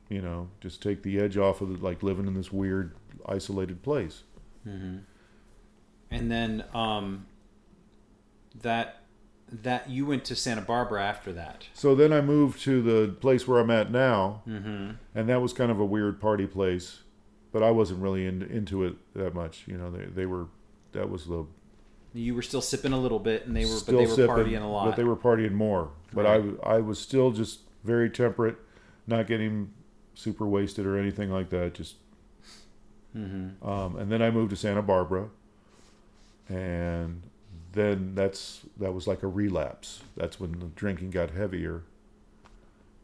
you 0.09 0.21
know 0.21 0.47
just 0.61 0.81
take 0.81 1.03
the 1.03 1.19
edge 1.19 1.35
off 1.37 1.59
of 1.61 1.81
like 1.83 2.01
living 2.03 2.27
in 2.27 2.33
this 2.33 2.51
weird 2.51 2.95
isolated 3.25 3.81
place 3.83 4.23
And 4.65 6.31
then 6.31 6.63
um, 6.73 7.25
that 8.61 8.99
that 9.51 9.87
you 9.89 10.05
went 10.05 10.25
to 10.25 10.35
Santa 10.35 10.61
Barbara 10.61 11.03
after 11.03 11.31
that. 11.33 11.67
so 11.73 11.93
then 11.93 12.11
I 12.11 12.21
moved 12.21 12.59
to 12.61 12.81
the 12.81 13.13
place 13.13 13.47
where 13.47 13.59
I'm 13.59 13.69
at 13.71 13.91
now 13.91 14.41
Mm-hmm. 14.47 14.91
and 15.15 15.29
that 15.29 15.41
was 15.41 15.53
kind 15.53 15.71
of 15.71 15.79
a 15.79 15.85
weird 15.85 16.19
party 16.21 16.47
place 16.47 16.99
but 17.51 17.61
I 17.61 17.69
wasn't 17.71 18.01
really 18.01 18.25
in, 18.25 18.41
into 18.43 18.83
it 18.83 18.95
that 19.15 19.33
much 19.35 19.63
you 19.67 19.77
know 19.77 19.91
they, 19.91 20.05
they 20.05 20.25
were 20.25 20.47
that 20.93 21.09
was 21.09 21.25
the 21.25 21.45
You 22.13 22.35
were 22.35 22.41
still 22.41 22.61
sipping 22.61 22.93
a 22.93 22.99
little 22.99 23.19
bit, 23.19 23.45
and 23.45 23.55
they 23.55 23.65
were, 23.65 23.79
but 23.85 23.97
they 23.97 24.05
were 24.05 24.07
sipping, 24.07 24.27
partying 24.27 24.61
a 24.61 24.67
lot. 24.67 24.85
But 24.85 24.95
they 24.95 25.03
were 25.03 25.15
partying 25.15 25.51
more. 25.51 25.91
But 26.13 26.25
I, 26.25 26.43
I 26.63 26.79
was 26.79 26.99
still 26.99 27.31
just 27.31 27.61
very 27.83 28.09
temperate, 28.09 28.57
not 29.07 29.27
getting 29.27 29.71
super 30.13 30.45
wasted 30.45 30.85
or 30.85 30.97
anything 30.97 31.31
like 31.31 31.49
that. 31.49 31.73
Just, 31.73 31.95
mm-hmm. 33.15 33.67
um, 33.67 33.95
and 33.97 34.11
then 34.11 34.21
I 34.21 34.29
moved 34.29 34.51
to 34.51 34.55
Santa 34.55 34.81
Barbara, 34.81 35.29
and 36.47 37.23
then 37.73 38.13
that's 38.15 38.61
that 38.77 38.93
was 38.93 39.07
like 39.07 39.23
a 39.23 39.27
relapse. 39.27 40.03
That's 40.15 40.39
when 40.39 40.59
the 40.59 40.67
drinking 40.67 41.11
got 41.11 41.31
heavier. 41.31 41.83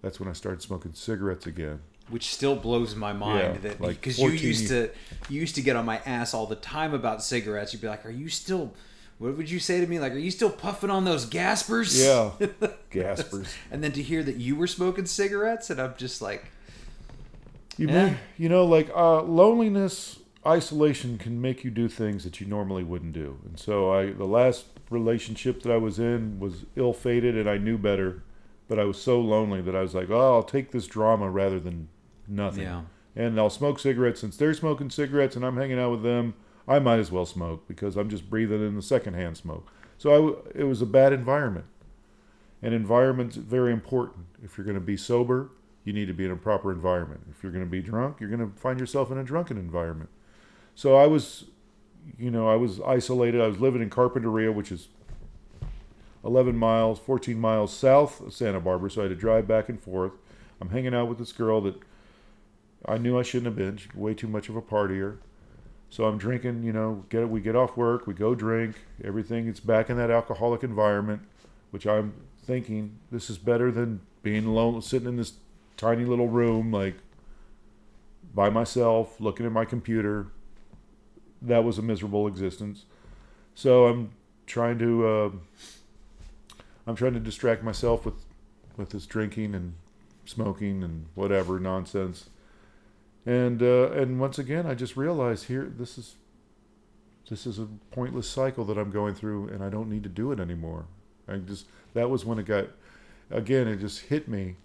That's 0.02 0.20
when 0.20 0.30
I 0.30 0.34
started 0.34 0.62
smoking 0.62 0.94
cigarettes 0.94 1.46
again. 1.46 1.82
Which 2.10 2.34
still 2.34 2.56
blows 2.56 2.96
my 2.96 3.14
mind 3.14 3.56
Yeah, 3.56 3.70
that 3.70 3.82
like 3.82 4.02
because 4.02 4.20
you 4.20 4.30
used 4.30 4.68
to 4.70 4.90
you 5.30 5.40
used 5.40 5.56
to 5.56 5.62
get 5.62 5.76
on 5.76 5.86
my 5.86 5.98
ass 6.06 6.34
all 6.34 6.46
the 6.46 6.56
time 6.56 6.94
about 6.94 7.24
cigarettes. 7.24 7.74
You'd 7.74 7.82
be 7.82 7.88
like, 7.88 8.06
"Are 8.06 8.12
you 8.12 8.30
still?" 8.30 8.74
What 9.20 9.36
would 9.36 9.50
you 9.50 9.60
say 9.60 9.82
to 9.82 9.88
me? 9.88 10.00
Like, 10.00 10.14
"Are 10.14 10.20
you 10.20 10.32
still 10.32 10.50
puffing 10.50 10.90
on 10.90 11.06
those 11.06 11.26
gaspers?" 11.26 12.02
Yeah, 12.02 12.32
gaspers. 12.90 13.54
And 13.70 13.84
then 13.84 13.92
to 13.94 14.02
hear 14.02 14.24
that 14.24 14.38
you 14.38 14.56
were 14.56 14.68
smoking 14.68 15.06
cigarettes, 15.06 15.70
and 15.70 15.80
I'm 15.80 15.94
just 15.98 16.22
like, 16.22 16.46
You 17.78 17.88
may, 17.88 18.18
you 18.38 18.50
know, 18.50 18.66
like 18.66 18.90
uh, 18.96 19.22
loneliness, 19.24 20.20
isolation 20.46 21.18
can 21.18 21.42
make 21.42 21.64
you 21.64 21.72
do 21.72 21.88
things 21.88 22.24
that 22.24 22.40
you 22.40 22.48
normally 22.48 22.84
wouldn't 22.84 23.14
do. 23.14 23.40
And 23.46 23.60
so 23.60 23.92
I, 23.92 24.12
the 24.12 24.26
last 24.26 24.66
relationship 24.90 25.64
that 25.64 25.72
I 25.72 25.78
was 25.78 26.00
in 26.00 26.40
was 26.40 26.66
ill-fated, 26.76 27.38
and 27.38 27.50
I 27.50 27.58
knew 27.58 27.78
better, 27.78 28.24
but 28.68 28.80
I 28.80 28.86
was 28.86 29.02
so 29.02 29.20
lonely 29.20 29.62
that 29.62 29.76
I 29.76 29.82
was 29.82 29.94
like, 29.94 30.10
oh, 30.10 30.36
I'll 30.36 30.44
take 30.44 30.72
this 30.72 30.88
drama 30.88 31.30
rather 31.30 31.60
than 31.60 31.90
nothing. 32.30 32.64
yeah, 32.64 32.82
And 33.16 33.40
I'll 33.40 33.50
smoke 33.50 33.80
cigarettes 33.80 34.22
since 34.22 34.38
they're 34.38 34.54
smoking 34.54 34.90
cigarettes 34.90 35.36
and 35.36 35.46
I'm 35.46 35.58
hanging 35.58 35.80
out 35.80 35.92
with 35.92 36.04
them. 36.04 36.36
I 36.68 36.80
might 36.80 37.00
as 37.00 37.12
well 37.12 37.26
smoke 37.26 37.68
because 37.68 37.98
I'm 37.98 38.10
just 38.10 38.30
breathing 38.30 38.66
in 38.66 38.76
the 38.76 38.82
secondhand 38.82 39.38
smoke. 39.38 39.72
So 39.98 40.12
I 40.12 40.16
w 40.16 40.38
it 40.56 40.64
was 40.66 40.82
a 40.82 40.86
bad 40.86 41.12
environment. 41.14 41.66
And 42.62 42.74
environment's 42.74 43.38
very 43.38 43.72
important. 43.74 44.28
If 44.44 44.58
you're 44.58 44.66
going 44.66 44.76
to 44.76 44.82
be 44.82 44.98
sober, 44.98 45.50
you 45.84 45.94
need 45.94 46.08
to 46.08 46.14
be 46.14 46.26
in 46.26 46.32
a 46.32 46.36
proper 46.36 46.72
environment. 46.72 47.22
If 47.32 47.42
you're 47.42 47.52
going 47.52 47.64
to 47.64 47.70
be 47.70 47.82
drunk, 47.82 48.20
you're 48.20 48.30
going 48.30 48.52
to 48.52 48.56
find 48.60 48.80
yourself 48.80 49.12
in 49.12 49.18
a 49.18 49.24
drunken 49.24 49.58
environment. 49.58 50.10
So 50.76 50.96
I 50.96 51.08
was, 51.08 51.46
you 52.18 52.30
know, 52.30 52.48
I 52.48 52.56
was 52.56 52.80
isolated. 52.82 53.42
I 53.42 53.48
was 53.48 53.60
living 53.60 53.82
in 53.82 53.90
Carpinteria, 53.90 54.54
which 54.54 54.72
is 54.72 54.90
11 56.24 56.58
miles, 56.58 57.00
14 57.00 57.40
miles 57.40 57.74
south 57.74 58.22
of 58.22 58.34
Santa 58.34 58.60
Barbara. 58.60 58.92
So 58.92 59.02
I 59.02 59.04
had 59.06 59.10
to 59.10 59.16
drive 59.16 59.48
back 59.48 59.70
and 59.70 59.82
forth. 59.82 60.14
I'm 60.62 60.70
hanging 60.70 60.94
out 60.94 61.08
with 61.08 61.18
this 61.18 61.32
girl 61.32 61.62
that 61.62 61.76
I 62.86 62.98
knew 62.98 63.20
I 63.20 63.24
shouldn't 63.24 63.46
have 63.46 63.56
been. 63.56 63.80
Way 63.94 64.14
too 64.14 64.28
much 64.28 64.50
of 64.50 64.56
a 64.56 64.62
partier. 64.62 65.18
So 65.90 66.06
I'm 66.06 66.18
drinking, 66.18 66.64
you 66.64 66.72
know, 66.72 67.06
get 67.10 67.28
we 67.30 67.42
get 67.42 67.56
off 67.56 67.76
work, 67.76 68.06
we 68.06 68.14
go 68.14 68.36
drink, 68.36 68.76
everything 69.04 69.48
it's 69.48 69.60
back 69.60 69.90
in 69.90 69.98
that 69.98 70.12
alcoholic 70.12 70.64
environment, 70.64 71.24
which 71.72 71.88
I'm 71.88 72.14
thinking 72.44 73.00
this 73.12 73.30
is 73.30 73.38
better 73.38 73.72
than 73.72 74.02
being 74.22 74.46
alone 74.46 74.82
sitting 74.82 75.08
in 75.08 75.18
this 75.18 75.34
tiny 75.78 76.06
little 76.06 76.28
room 76.28 76.72
like 76.72 76.96
by 78.34 78.50
myself, 78.50 79.20
looking 79.20 79.46
at 79.46 79.52
my 79.52 79.66
computer. 79.66 80.28
That 81.42 81.64
was 81.64 81.78
a 81.78 81.82
miserable 81.82 82.28
existence. 82.28 82.86
So 83.56 83.88
I'm 83.88 84.12
trying 84.46 84.78
to 84.80 85.08
uh, 85.08 85.32
I'm 86.86 86.96
trying 86.96 87.14
to 87.14 87.20
distract 87.20 87.64
myself 87.64 88.06
with 88.06 88.26
with 88.78 88.92
this 88.92 89.08
drinking 89.08 89.56
and 89.56 89.74
smoking 90.26 90.84
and 90.84 91.08
whatever 91.16 91.60
nonsense. 91.60 92.30
And 93.30 93.62
uh, 93.62 93.92
and 93.92 94.20
once 94.20 94.40
again, 94.40 94.66
I 94.66 94.74
just 94.74 94.98
realized 94.98 95.46
here 95.46 95.72
this 95.78 96.00
is 96.00 96.16
this 97.30 97.46
is 97.46 97.60
a 97.60 97.68
pointless 97.92 98.28
cycle 98.28 98.66
that 98.66 98.76
I'm 98.76 98.90
going 98.90 99.14
through, 99.14 99.50
and 99.50 99.64
I 99.64 99.70
don't 99.70 99.88
need 99.88 100.02
to 100.02 100.10
do 100.10 100.32
it 100.32 100.40
anymore. 100.40 100.88
I 101.28 101.38
just 101.38 101.68
that 101.94 102.10
was 102.10 102.26
when 102.26 102.40
it 102.40 102.48
got 102.48 102.70
again. 103.30 103.68
It 103.68 103.82
just 103.82 104.00
hit 104.06 104.28
me. 104.28 104.56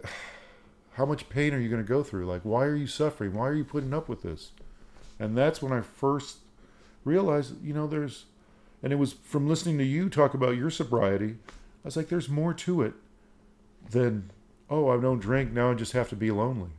How 0.92 1.04
much 1.04 1.28
pain 1.28 1.52
are 1.54 1.58
you 1.58 1.68
going 1.68 1.82
to 1.82 1.88
go 1.88 2.04
through? 2.04 2.26
Like, 2.26 2.42
why 2.42 2.66
are 2.66 2.76
you 2.76 2.86
suffering? 2.86 3.34
Why 3.34 3.48
are 3.48 3.54
you 3.54 3.64
putting 3.64 3.92
up 3.92 4.08
with 4.08 4.22
this? 4.22 4.52
And 5.18 5.36
that's 5.36 5.60
when 5.60 5.72
I 5.72 5.80
first 5.80 6.38
realized, 7.04 7.62
you 7.62 7.74
know, 7.74 7.86
there's, 7.86 8.24
and 8.82 8.94
it 8.94 8.96
was 8.96 9.12
from 9.12 9.46
listening 9.46 9.76
to 9.76 9.84
you 9.84 10.08
talk 10.08 10.32
about 10.32 10.56
your 10.56 10.70
sobriety. 10.70 11.36
I 11.48 11.84
was 11.84 11.98
like, 11.98 12.08
there's 12.08 12.30
more 12.30 12.54
to 12.54 12.80
it 12.80 12.94
than, 13.90 14.30
oh, 14.70 14.88
I 14.88 14.98
don't 14.98 15.18
drink 15.18 15.52
now. 15.52 15.72
I 15.72 15.74
just 15.74 15.92
have 15.92 16.08
to 16.08 16.16
be 16.16 16.30
lonely. 16.30 16.70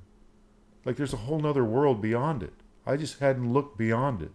Like, 0.88 0.96
there's 0.96 1.14
a 1.14 1.18
whole 1.18 1.40
nother 1.40 1.66
world 1.66 2.02
beyond 2.02 2.42
it. 2.42 2.54
I 2.86 2.96
just 2.96 3.20
hadn't 3.20 3.52
looked 3.52 3.78
beyond 3.78 4.22
it. 4.22 4.32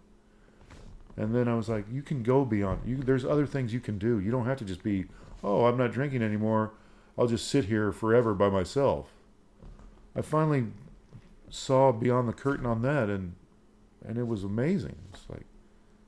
And 1.17 1.33
then 1.33 1.47
I 1.47 1.55
was 1.55 1.67
like, 1.67 1.85
you 1.91 2.03
can 2.03 2.21
go 2.21 2.45
beyond. 2.45 2.81
You, 2.85 2.97
there's 2.97 3.25
other 3.25 3.47
things 3.47 3.73
you 3.73 3.79
can 3.79 3.97
do. 3.97 4.19
You 4.19 4.29
don't 4.29 4.45
have 4.45 4.59
to 4.59 4.65
just 4.65 4.83
be, 4.83 5.05
oh, 5.43 5.65
I'm 5.65 5.77
not 5.77 5.91
drinking 5.91 6.21
anymore. 6.21 6.71
I'll 7.17 7.25
just 7.25 7.47
sit 7.47 7.65
here 7.65 7.91
forever 7.91 8.35
by 8.35 8.49
myself. 8.49 9.07
I 10.15 10.21
finally 10.21 10.65
saw 11.49 11.91
beyond 11.91 12.29
the 12.29 12.33
curtain 12.33 12.67
on 12.67 12.83
that, 12.83 13.09
and 13.09 13.33
and 14.05 14.17
it 14.17 14.27
was 14.27 14.43
amazing. 14.43 14.95
It's 15.11 15.25
like, 15.29 15.45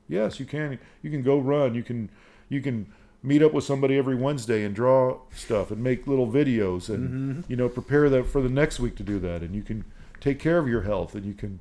yes, 0.08 0.40
you 0.40 0.46
can. 0.46 0.78
You 1.02 1.10
can 1.10 1.24
go 1.24 1.40
run. 1.40 1.74
You 1.74 1.84
can 1.84 2.10
you 2.50 2.62
can 2.62 2.92
meet 3.24 3.42
up 3.42 3.54
with 3.54 3.64
somebody 3.64 3.98
every 3.98 4.16
Wednesday 4.16 4.64
and 4.64 4.76
draw 4.76 5.18
stuff 5.34 5.72
and 5.72 5.84
make 5.84 6.06
little 6.06 6.28
videos 6.28 6.90
and 6.90 7.10
mm-hmm. 7.10 7.52
you 7.52 7.56
know 7.56 7.68
prepare 7.68 8.10
that 8.10 8.28
for 8.28 8.42
the 8.42 8.50
next 8.50 8.80
week 8.80 8.96
to 8.98 9.04
do 9.04 9.20
that. 9.20 9.42
And 9.42 9.56
you 9.56 9.64
can 9.64 9.86
take 10.26 10.40
care 10.40 10.58
of 10.58 10.68
your 10.68 10.82
health 10.82 11.14
and 11.14 11.24
you 11.24 11.34
can, 11.34 11.60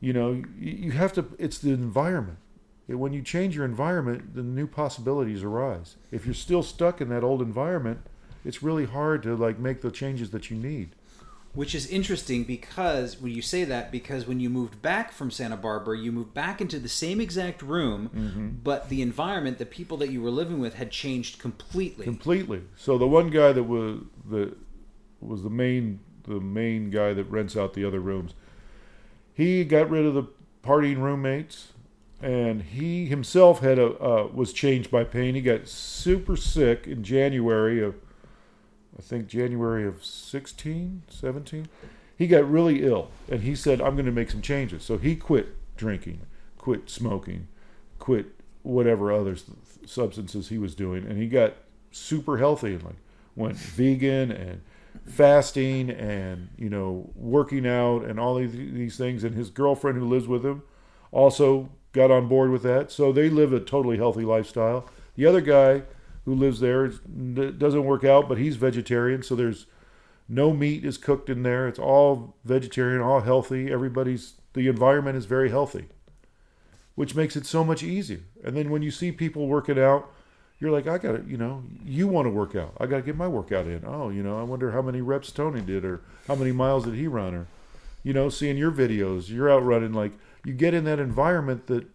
you 0.00 0.12
know, 0.12 0.42
you, 0.58 0.90
have 0.90 1.12
to. 1.14 1.24
It's 1.38 1.58
the 1.58 1.70
environment. 1.70 2.38
When 2.88 3.12
you 3.12 3.22
change 3.22 3.56
your 3.56 3.64
environment, 3.64 4.34
the 4.34 4.42
new 4.42 4.66
possibilities 4.66 5.42
arise. 5.42 5.96
If 6.12 6.24
you're 6.24 6.34
still 6.34 6.62
stuck 6.62 7.00
in 7.00 7.08
that 7.08 7.24
old 7.24 7.40
environment, 7.40 8.00
it's 8.44 8.62
really 8.62 8.84
hard 8.84 9.22
to 9.22 9.34
like 9.36 9.58
make 9.58 9.80
the 9.82 9.90
changes 9.90 10.30
that 10.30 10.50
you 10.50 10.56
need. 10.56 10.90
Which 11.54 11.74
is 11.74 11.86
interesting 11.86 12.44
because 12.44 13.18
when 13.20 13.32
you 13.32 13.40
say 13.40 13.64
that, 13.64 13.90
because 13.90 14.26
when 14.26 14.40
you 14.40 14.50
moved 14.50 14.82
back 14.82 15.10
from 15.10 15.30
Santa 15.30 15.56
Barbara, 15.56 15.96
you 15.98 16.12
moved 16.12 16.34
back 16.34 16.60
into 16.60 16.78
the 16.78 16.88
same 16.88 17.18
exact 17.20 17.62
room, 17.62 18.10
Mm-hmm. 18.14 18.48
but 18.62 18.88
the 18.90 19.00
environment, 19.00 19.58
the 19.58 19.64
people 19.64 19.96
that 19.98 20.10
you 20.10 20.20
were 20.20 20.30
living 20.30 20.58
with, 20.60 20.74
had 20.74 20.90
changed 20.90 21.38
completely. 21.38 22.04
completely. 22.04 22.62
So 22.76 22.98
the 22.98 23.06
one 23.06 23.30
guy 23.30 23.52
that 23.52 23.62
was 23.64 24.00
the 24.28 24.54
was 25.20 25.42
the 25.42 25.50
main 25.50 26.00
the 26.26 26.40
main 26.40 26.90
guy 26.90 27.12
that 27.12 27.24
rents 27.24 27.56
out 27.56 27.74
the 27.74 27.84
other 27.84 28.00
rooms. 28.00 28.34
He 29.32 29.64
got 29.64 29.90
rid 29.90 30.04
of 30.04 30.14
the 30.14 30.24
partying 30.62 30.98
roommates, 30.98 31.72
and 32.22 32.62
he 32.62 33.06
himself 33.06 33.60
had 33.60 33.78
a 33.78 33.98
uh, 34.00 34.28
was 34.32 34.52
changed 34.52 34.90
by 34.90 35.04
pain. 35.04 35.34
He 35.34 35.40
got 35.40 35.68
super 35.68 36.36
sick 36.36 36.86
in 36.86 37.04
January 37.04 37.82
of 37.82 37.94
I 38.98 39.02
think 39.02 39.26
January 39.26 39.86
of 39.86 40.02
16, 40.04 41.02
17. 41.08 41.68
He 42.16 42.26
got 42.26 42.50
really 42.50 42.82
ill, 42.82 43.10
and 43.30 43.42
he 43.42 43.54
said, 43.54 43.80
"I'm 43.80 43.94
going 43.94 44.06
to 44.06 44.12
make 44.12 44.30
some 44.30 44.40
changes." 44.40 44.82
So 44.82 44.96
he 44.96 45.16
quit 45.16 45.48
drinking, 45.76 46.20
quit 46.56 46.88
smoking, 46.88 47.48
quit 47.98 48.26
whatever 48.62 49.12
other 49.12 49.36
substances 49.84 50.48
he 50.48 50.58
was 50.58 50.74
doing, 50.74 51.04
and 51.06 51.18
he 51.18 51.28
got 51.28 51.54
super 51.90 52.38
healthy 52.38 52.74
and 52.74 52.82
like 52.82 52.96
went 53.34 53.56
vegan 53.56 54.30
and 54.32 54.62
fasting 55.06 55.90
and 55.90 56.48
you 56.58 56.68
know 56.68 57.10
working 57.14 57.66
out 57.66 58.04
and 58.04 58.18
all 58.18 58.34
these, 58.34 58.52
these 58.52 58.96
things. 58.96 59.24
And 59.24 59.34
his 59.34 59.50
girlfriend 59.50 59.98
who 59.98 60.06
lives 60.06 60.26
with 60.26 60.44
him 60.44 60.62
also 61.12 61.70
got 61.92 62.10
on 62.10 62.28
board 62.28 62.50
with 62.50 62.62
that. 62.62 62.90
So 62.90 63.12
they 63.12 63.30
live 63.30 63.52
a 63.52 63.60
totally 63.60 63.96
healthy 63.96 64.24
lifestyle. 64.24 64.88
The 65.14 65.26
other 65.26 65.40
guy 65.40 65.82
who 66.24 66.34
lives 66.34 66.60
there 66.60 66.88
doesn't 66.88 67.84
work 67.84 68.04
out, 68.04 68.28
but 68.28 68.38
he's 68.38 68.56
vegetarian. 68.56 69.22
So 69.22 69.34
there's 69.34 69.66
no 70.28 70.52
meat 70.52 70.84
is 70.84 70.98
cooked 70.98 71.30
in 71.30 71.42
there. 71.42 71.68
It's 71.68 71.78
all 71.78 72.34
vegetarian, 72.44 73.00
all 73.00 73.20
healthy. 73.20 73.72
Everybody's 73.72 74.34
the 74.52 74.68
environment 74.68 75.16
is 75.16 75.26
very 75.26 75.50
healthy, 75.50 75.86
which 76.94 77.14
makes 77.14 77.36
it 77.36 77.46
so 77.46 77.62
much 77.62 77.82
easier. 77.82 78.20
And 78.42 78.56
then 78.56 78.70
when 78.70 78.82
you 78.82 78.90
see 78.90 79.12
people 79.12 79.46
working 79.46 79.78
out, 79.78 80.10
you're 80.58 80.70
like, 80.70 80.86
I 80.86 80.98
got 80.98 81.12
to, 81.12 81.24
you 81.26 81.36
know, 81.36 81.62
you 81.84 82.08
want 82.08 82.26
to 82.26 82.30
work 82.30 82.54
out. 82.54 82.74
I 82.80 82.86
got 82.86 82.96
to 82.96 83.02
get 83.02 83.16
my 83.16 83.28
workout 83.28 83.66
in. 83.66 83.84
Oh, 83.86 84.08
you 84.08 84.22
know, 84.22 84.38
I 84.38 84.42
wonder 84.42 84.72
how 84.72 84.82
many 84.82 85.00
reps 85.00 85.30
Tony 85.30 85.60
did 85.60 85.84
or 85.84 86.00
how 86.26 86.34
many 86.34 86.52
miles 86.52 86.84
did 86.84 86.94
he 86.94 87.06
run 87.06 87.34
or, 87.34 87.46
you 88.02 88.12
know, 88.12 88.28
seeing 88.28 88.56
your 88.56 88.72
videos, 88.72 89.28
you're 89.28 89.50
out 89.50 89.64
running. 89.64 89.92
Like 89.92 90.12
you 90.44 90.54
get 90.54 90.72
in 90.74 90.84
that 90.84 90.98
environment 90.98 91.66
that, 91.66 91.86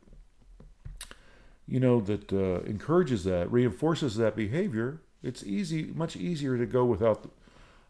you 1.67 1.79
know, 1.79 2.01
that 2.01 2.31
uh, 2.31 2.61
encourages 2.69 3.23
that, 3.23 3.51
reinforces 3.51 4.15
that 4.17 4.35
behavior. 4.35 5.01
It's 5.23 5.43
easy, 5.43 5.85
much 5.95 6.15
easier 6.15 6.57
to 6.57 6.65
go 6.65 6.85
without. 6.85 7.23
The, 7.23 7.29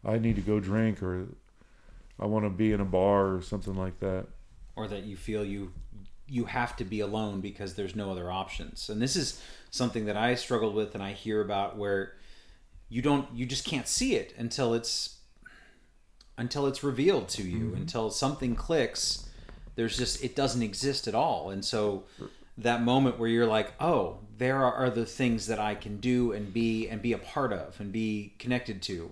I 0.04 0.18
need 0.18 0.36
to 0.36 0.42
go 0.42 0.58
drink 0.58 1.02
or 1.02 1.26
I 2.18 2.26
want 2.26 2.44
to 2.44 2.50
be 2.50 2.72
in 2.72 2.80
a 2.80 2.84
bar 2.84 3.34
or 3.34 3.42
something 3.42 3.74
like 3.74 4.00
that. 4.00 4.26
or 4.76 4.88
that 4.88 5.04
you 5.04 5.16
feel 5.16 5.44
you 5.44 5.72
you 6.26 6.46
have 6.46 6.76
to 6.76 6.84
be 6.84 7.00
alone 7.00 7.40
because 7.40 7.74
there's 7.74 7.96
no 7.96 8.10
other 8.10 8.30
options. 8.30 8.88
And 8.88 9.00
this 9.00 9.16
is 9.16 9.40
something 9.70 10.04
that 10.04 10.16
i 10.16 10.34
struggled 10.34 10.74
with 10.74 10.94
and 10.94 11.02
i 11.02 11.12
hear 11.12 11.40
about 11.40 11.78
where 11.78 12.12
you 12.90 13.00
don't 13.00 13.26
you 13.34 13.46
just 13.46 13.64
can't 13.64 13.88
see 13.88 14.14
it 14.14 14.34
until 14.36 14.74
it's 14.74 15.18
until 16.36 16.66
it's 16.66 16.82
revealed 16.82 17.28
to 17.28 17.42
you. 17.42 17.66
Mm-hmm. 17.66 17.76
Until 17.76 18.10
something 18.10 18.54
clicks 18.54 19.28
there's 19.74 19.96
just 19.96 20.22
it 20.22 20.36
doesn't 20.36 20.62
exist 20.62 21.08
at 21.08 21.14
all. 21.14 21.50
And 21.50 21.64
so 21.64 22.04
that 22.58 22.82
moment 22.82 23.18
where 23.18 23.28
you're 23.28 23.46
like 23.46 23.72
oh 23.80 24.18
there 24.36 24.62
are 24.62 24.84
other 24.84 25.06
things 25.06 25.46
that 25.46 25.58
i 25.58 25.74
can 25.74 25.96
do 25.98 26.32
and 26.32 26.52
be 26.52 26.86
and 26.88 27.00
be 27.00 27.12
a 27.12 27.18
part 27.18 27.52
of 27.52 27.80
and 27.80 27.92
be 27.92 28.34
connected 28.38 28.82
to 28.82 29.10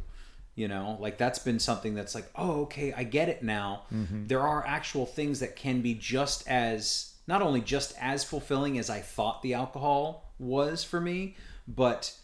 you 0.55 0.67
know 0.69 0.97
like 1.01 1.17
that's 1.19 1.39
been 1.39 1.59
something 1.59 1.95
that's 1.95 2.15
like 2.15 2.29
oh 2.37 2.63
okay 2.63 2.93
i 2.95 3.03
get 3.05 3.29
it 3.29 3.43
now 3.43 3.83
there 3.91 4.41
are 4.41 4.67
actual 4.67 5.07
things 5.07 5.41
that 5.41 5.55
can 5.57 5.81
be 5.81 5.95
just 5.95 6.47
as 6.49 7.15
not 7.27 7.41
only 7.43 7.61
just 7.61 7.95
as 8.01 8.25
fulfilling 8.25 8.79
as 8.79 8.91
i 8.91 8.99
thought 9.01 9.43
the 9.43 9.55
alcohol 9.55 10.33
was 10.39 10.83
for 10.85 11.01
me 11.01 11.37
but 11.69 12.15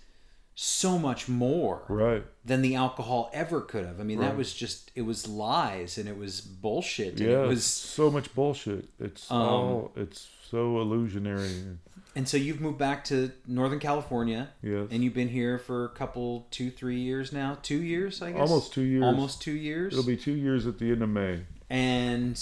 so 0.58 0.98
much 0.98 1.28
more 1.28 1.84
Right. 1.88 2.24
than 2.44 2.62
the 2.62 2.74
alcohol 2.74 3.30
ever 3.32 3.60
could 3.60 3.84
have 3.84 4.00
i 4.00 4.02
mean 4.02 4.20
that 4.20 4.36
was 4.36 4.52
just 4.54 4.90
it 4.94 5.02
was 5.02 5.28
lies 5.28 5.98
and 5.98 6.08
it 6.08 6.16
was 6.16 6.40
bullshit 6.40 7.20
and 7.20 7.30
Yeah. 7.30 7.44
it 7.44 7.48
was 7.48 7.64
so 7.64 8.10
much 8.10 8.34
bullshit. 8.34 8.88
It's 8.98 9.30
Um, 9.30 9.38
all. 9.42 9.92
It's 9.96 10.28
so 10.50 10.80
illusionary. 10.80 11.78
And 12.16 12.26
so 12.28 12.36
you've 12.36 12.60
moved 12.60 12.78
back 12.78 13.04
to 13.04 13.30
northern 13.46 13.78
california 13.78 14.48
Yes. 14.62 14.88
and 14.90 15.04
you've 15.04 15.14
been 15.14 15.28
here 15.28 15.58
for 15.58 15.84
a 15.84 15.88
couple 15.90 16.46
two 16.50 16.70
three 16.70 16.98
years 16.98 17.32
now 17.32 17.58
two 17.62 17.80
years 17.82 18.20
i 18.22 18.32
guess 18.32 18.40
Almost 18.50 18.72
two 18.72 18.82
years. 18.82 19.04
almost 19.04 19.40
two 19.42 19.52
years 19.52 19.92
It'll 19.92 20.04
be 20.04 20.16
two 20.16 20.32
years 20.34 20.66
at 20.66 20.78
the 20.78 20.90
end 20.90 21.02
of 21.02 21.08
May. 21.10 21.42
and 21.70 22.36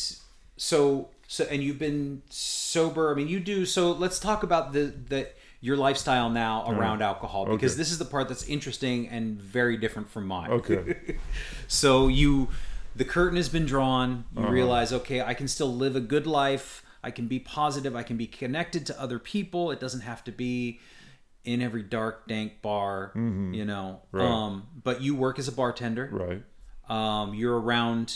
so 0.57 1.09
so 1.27 1.45
and 1.51 1.63
you've 1.63 1.79
been 1.79 2.23
sober 2.31 3.11
i 3.13 3.15
mean 3.15 3.29
you 3.29 3.41
do 3.41 3.67
so 3.67 3.93
let's 3.93 4.19
talk 4.19 4.43
about 4.43 4.73
the 4.73 4.95
the 5.09 5.29
your 5.61 5.77
lifestyle 5.79 6.29
now 6.29 6.71
around 6.71 7.01
alcohol 7.03 7.47
because 7.47 7.73
Okay. 7.73 7.79
this 7.79 7.91
is 7.91 7.99
the 7.99 8.05
part 8.05 8.29
that's 8.29 8.47
interesting 8.47 9.09
and 9.09 9.41
very 9.41 9.77
different 9.79 10.11
from 10.11 10.27
mine 10.27 10.51
Okay. 10.51 11.17
so 11.69 12.09
you 12.09 12.49
the 12.95 13.05
curtain 13.05 13.37
has 13.37 13.49
been 13.49 13.65
drawn 13.67 14.25
you 14.37 14.43
Uh-huh. 14.43 14.53
realize 14.53 14.93
okay 14.93 15.21
i 15.23 15.33
can 15.35 15.49
still 15.49 15.75
live 15.75 15.97
a 15.97 16.01
good 16.01 16.27
life 16.27 16.84
i 17.05 17.11
can 17.11 17.27
be 17.29 17.39
positive 17.39 17.95
i 17.95 18.03
can 18.03 18.17
be 18.17 18.27
connected 18.27 18.85
to 18.87 19.01
other 19.01 19.19
people 19.19 19.71
it 19.71 19.79
doesn't 19.79 20.01
have 20.01 20.25
to 20.25 20.33
be 20.33 20.81
in 21.45 21.61
every 21.63 21.83
dark 21.83 22.27
dank 22.27 22.61
bar 22.63 23.13
you 23.15 23.65
know 23.65 24.01
Mm-hmm. 24.13 24.17
Right. 24.17 24.27
um 24.27 24.67
but 24.83 25.01
you 25.03 25.15
work 25.15 25.39
as 25.39 25.47
a 25.49 25.53
bartender 25.53 26.09
Right. 26.11 26.43
um, 26.89 27.35
you're 27.35 27.59
around 27.61 28.15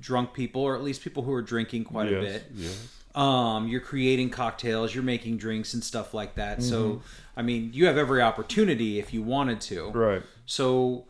drunk 0.00 0.32
people 0.34 0.62
or 0.62 0.76
at 0.76 0.82
least 0.82 1.02
people 1.02 1.22
who 1.22 1.32
are 1.32 1.42
drinking 1.42 1.84
quite 1.84 2.08
a 2.12 2.20
bit 2.20 2.44
Yes. 2.54 2.88
um, 3.14 3.68
you're 3.68 3.80
creating 3.92 4.30
cocktails 4.30 4.94
you're 4.94 5.04
making 5.04 5.36
drinks 5.38 5.74
and 5.74 5.82
stuff 5.82 6.14
like 6.14 6.34
that 6.36 6.58
Mm-hmm. 6.58 6.68
so 6.68 7.02
i 7.36 7.42
mean 7.42 7.70
you 7.72 7.86
have 7.86 7.96
every 7.98 8.20
opportunity 8.22 8.98
if 8.98 9.12
you 9.14 9.22
wanted 9.22 9.60
to 9.62 9.90
Right. 9.90 10.22
so 10.46 11.06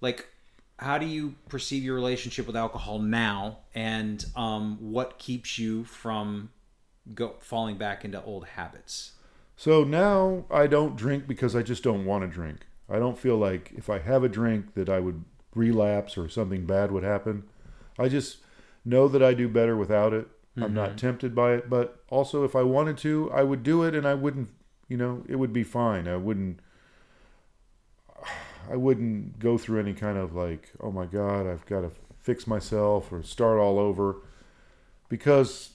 like 0.00 0.28
how 0.78 0.98
do 0.98 1.06
you 1.06 1.34
perceive 1.48 1.84
your 1.84 1.94
relationship 1.94 2.46
with 2.46 2.56
alcohol 2.56 2.98
now 2.98 3.58
and 3.74 4.26
um, 4.36 4.76
what 4.80 5.18
keeps 5.18 5.58
you 5.58 5.84
from 5.84 6.50
go 7.14 7.34
falling 7.40 7.76
back 7.76 8.04
into 8.04 8.22
old 8.24 8.46
habits 8.46 9.12
So 9.56 9.84
now 9.84 10.44
I 10.50 10.66
don't 10.66 10.96
drink 10.96 11.26
because 11.26 11.54
I 11.54 11.62
just 11.62 11.82
don't 11.82 12.04
want 12.04 12.22
to 12.24 12.28
drink. 12.28 12.66
I 12.88 12.98
don't 12.98 13.18
feel 13.18 13.36
like 13.36 13.72
if 13.76 13.88
I 13.88 13.98
have 14.00 14.24
a 14.24 14.28
drink 14.28 14.74
that 14.74 14.88
I 14.88 15.00
would 15.00 15.24
relapse 15.54 16.18
or 16.18 16.28
something 16.28 16.66
bad 16.66 16.90
would 16.90 17.04
happen. 17.04 17.44
I 17.98 18.08
just 18.08 18.38
know 18.84 19.06
that 19.08 19.22
I 19.22 19.34
do 19.34 19.48
better 19.48 19.76
without 19.76 20.12
it. 20.12 20.26
I'm 20.56 20.74
not 20.74 20.96
tempted 20.98 21.34
by 21.34 21.54
it, 21.54 21.70
but 21.70 22.02
also 22.08 22.44
if 22.44 22.54
I 22.54 22.62
wanted 22.62 22.96
to, 22.98 23.30
I 23.32 23.42
would 23.42 23.62
do 23.62 23.82
it 23.82 23.94
and 23.94 24.06
I 24.06 24.14
wouldn't, 24.14 24.48
you 24.88 24.96
know, 24.96 25.24
it 25.28 25.36
would 25.36 25.52
be 25.52 25.64
fine. 25.64 26.06
I 26.08 26.16
wouldn't 26.16 26.60
I 28.70 28.76
wouldn't 28.76 29.38
go 29.38 29.58
through 29.58 29.80
any 29.80 29.92
kind 29.94 30.18
of 30.18 30.34
like, 30.34 30.70
oh 30.80 30.90
my 30.90 31.06
god, 31.06 31.46
I've 31.46 31.66
got 31.66 31.80
to 31.82 31.90
fix 32.20 32.46
myself 32.46 33.12
or 33.12 33.22
start 33.22 33.58
all 33.58 33.78
over 33.78 34.16
because 35.08 35.70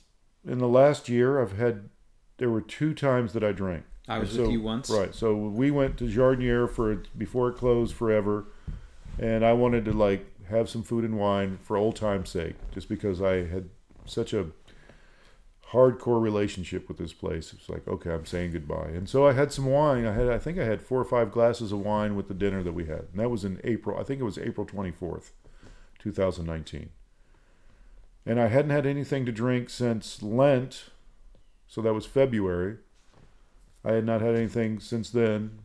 in 0.48 0.58
the 0.58 0.68
last 0.68 1.08
year 1.10 1.42
I've 1.42 1.58
had 1.58 1.90
there 2.38 2.50
were 2.50 2.62
two 2.62 2.94
times 2.94 3.34
that 3.34 3.44
I 3.44 3.52
drank. 3.52 3.84
i 4.08 4.18
was 4.18 4.30
And 4.32 4.40
with 4.40 4.48
so- 4.48 4.52
you 4.52 4.62
once 4.62 4.90
Right. 4.90 5.14
So 5.14 5.36
we 5.36 5.72
went 5.72 5.98
to 5.98 6.06
Jardiniere 6.06 6.70
for 6.70 7.04
before 7.18 7.50
it 7.50 7.58
closed 7.58 7.94
forever, 7.96 8.46
and 9.20 9.46
I 9.46 9.54
wanted 9.54 9.86
to 9.86 9.92
like 9.92 10.26
have 10.48 10.70
some 10.70 10.84
food 10.84 11.04
and 11.04 11.18
wine 11.18 11.60
for 11.62 11.78
old 11.78 11.96
time's 11.96 12.30
sake, 12.30 12.56
just 12.74 12.90
because 12.90 13.22
I 13.22 13.46
had 13.46 13.70
such 14.06 14.34
a 14.34 14.48
hardcore 15.72 16.22
relationship 16.22 16.88
with 16.88 16.98
this 16.98 17.14
place. 17.14 17.54
It's 17.54 17.70
like, 17.70 17.88
okay, 17.88 18.12
I'm 18.12 18.26
saying 18.26 18.52
goodbye. 18.52 18.90
And 18.90 19.08
so 19.08 19.28
I 19.28 19.34
had 19.34 19.52
some 19.52 19.66
wine. 19.66 20.06
I 20.06 20.14
had, 20.14 20.28
I 20.28 20.40
think 20.40 20.58
I 20.58 20.66
had 20.66 20.82
four 20.82 21.00
or 21.00 21.06
five 21.06 21.32
glasses 21.32 21.72
of 21.72 21.80
wine 21.80 22.16
with 22.16 22.28
the 22.28 22.34
dinner 22.34 22.64
that 22.64 22.74
we 22.74 22.86
had. 22.86 23.06
And 23.12 23.20
that 23.20 23.30
was 23.30 23.46
in 23.46 23.62
April. 23.64 24.00
I 24.00 24.04
think 24.04 24.20
it 24.20 24.24
was 24.24 24.38
April 24.38 24.66
24th, 24.66 25.32
2019. 26.00 26.90
And 28.26 28.40
I 28.40 28.48
hadn't 28.48 28.72
had 28.72 28.88
anything 28.88 29.26
to 29.26 29.32
drink 29.32 29.70
since 29.70 30.24
Lent. 30.24 30.86
So 31.68 31.82
that 31.82 31.94
was 31.94 32.06
February. 32.06 32.78
I 33.86 33.94
had 33.94 34.06
not 34.06 34.22
had 34.22 34.36
anything 34.36 34.80
since 34.80 35.12
then, 35.12 35.60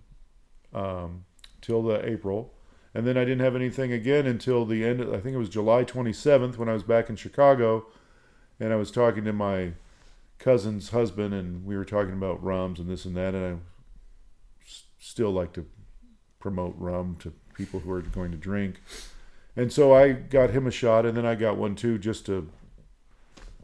um, 0.75 1.25
till 1.63 1.83
the 1.83 2.07
April. 2.07 2.53
And 2.95 3.07
then 3.07 3.17
I 3.17 3.25
didn't 3.25 3.41
have 3.41 3.57
anything 3.57 3.91
again 3.91 4.27
until 4.27 4.67
the 4.67 4.85
end. 4.85 5.01
Of, 5.01 5.09
I 5.15 5.19
think 5.19 5.35
it 5.35 5.39
was 5.39 5.49
July 5.49 5.83
27th 5.85 6.59
when 6.59 6.69
I 6.69 6.75
was 6.75 6.85
back 6.85 7.09
in 7.09 7.17
Chicago, 7.17 7.87
and 8.61 8.73
I 8.73 8.77
was 8.77 8.93
talking 8.93 9.25
to 9.25 9.33
my 9.33 9.73
cousin's 10.45 10.91
husband, 10.91 11.33
and 11.33 11.65
we 11.65 11.75
were 11.75 11.87
talking 11.87 12.13
about 12.13 12.45
rums 12.45 12.79
and 12.79 12.87
this 12.87 13.07
and 13.07 13.17
that. 13.17 13.35
And 13.35 13.57
I 13.57 14.69
still 14.99 15.31
like 15.31 15.55
to 15.55 15.65
promote 16.39 16.75
rum 16.77 17.17
to 17.21 17.33
people 17.55 17.81
who 17.81 17.91
are 17.91 18.03
going 18.03 18.31
to 18.31 18.37
drink. 18.37 18.83
And 19.57 19.73
so 19.73 19.95
I 19.95 20.13
got 20.13 20.51
him 20.51 20.67
a 20.67 20.71
shot, 20.71 21.07
and 21.07 21.17
then 21.17 21.25
I 21.25 21.35
got 21.35 21.57
one 21.57 21.75
too, 21.75 21.99
just 21.99 22.27
to 22.27 22.51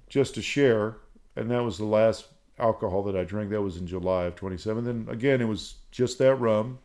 just 0.08 0.34
to 0.36 0.42
share. 0.42 0.96
And 1.36 1.50
that 1.50 1.62
was 1.62 1.76
the 1.76 1.84
last 1.84 2.28
alcohol 2.58 3.02
that 3.04 3.16
I 3.16 3.24
drank. 3.24 3.50
That 3.50 3.60
was 3.60 3.76
in 3.76 3.86
July 3.86 4.24
of 4.24 4.36
27. 4.36 4.84
Then 4.84 5.06
again, 5.10 5.42
it 5.42 5.48
was 5.48 5.74
just 5.90 6.18
that 6.18 6.36
rum. 6.36 6.78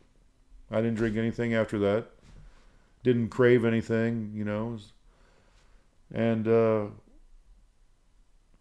I 0.69 0.77
didn't 0.77 0.95
drink 0.95 1.15
anything 1.15 1.53
after 1.53 1.79
that. 1.79 2.07
Didn't 3.03 3.29
crave 3.29 3.63
anything, 3.63 4.33
you 4.35 4.43
know. 4.43 4.77
And 6.13 6.47
uh, 6.47 6.87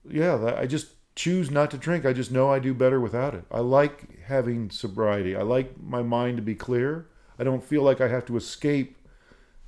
yeah, 0.08 0.54
I 0.56 0.66
just 0.66 0.88
choose 1.14 1.50
not 1.50 1.70
to 1.70 1.78
drink. 1.78 2.04
I 2.04 2.12
just 2.12 2.32
know 2.32 2.50
I 2.50 2.58
do 2.58 2.74
better 2.74 3.00
without 3.00 3.34
it. 3.34 3.44
I 3.50 3.60
like 3.60 4.22
having 4.24 4.70
sobriety. 4.70 5.36
I 5.36 5.42
like 5.42 5.80
my 5.80 6.02
mind 6.02 6.36
to 6.38 6.42
be 6.42 6.54
clear. 6.54 7.06
I 7.38 7.44
don't 7.44 7.64
feel 7.64 7.82
like 7.82 8.00
I 8.00 8.08
have 8.08 8.26
to 8.26 8.36
escape 8.36 8.96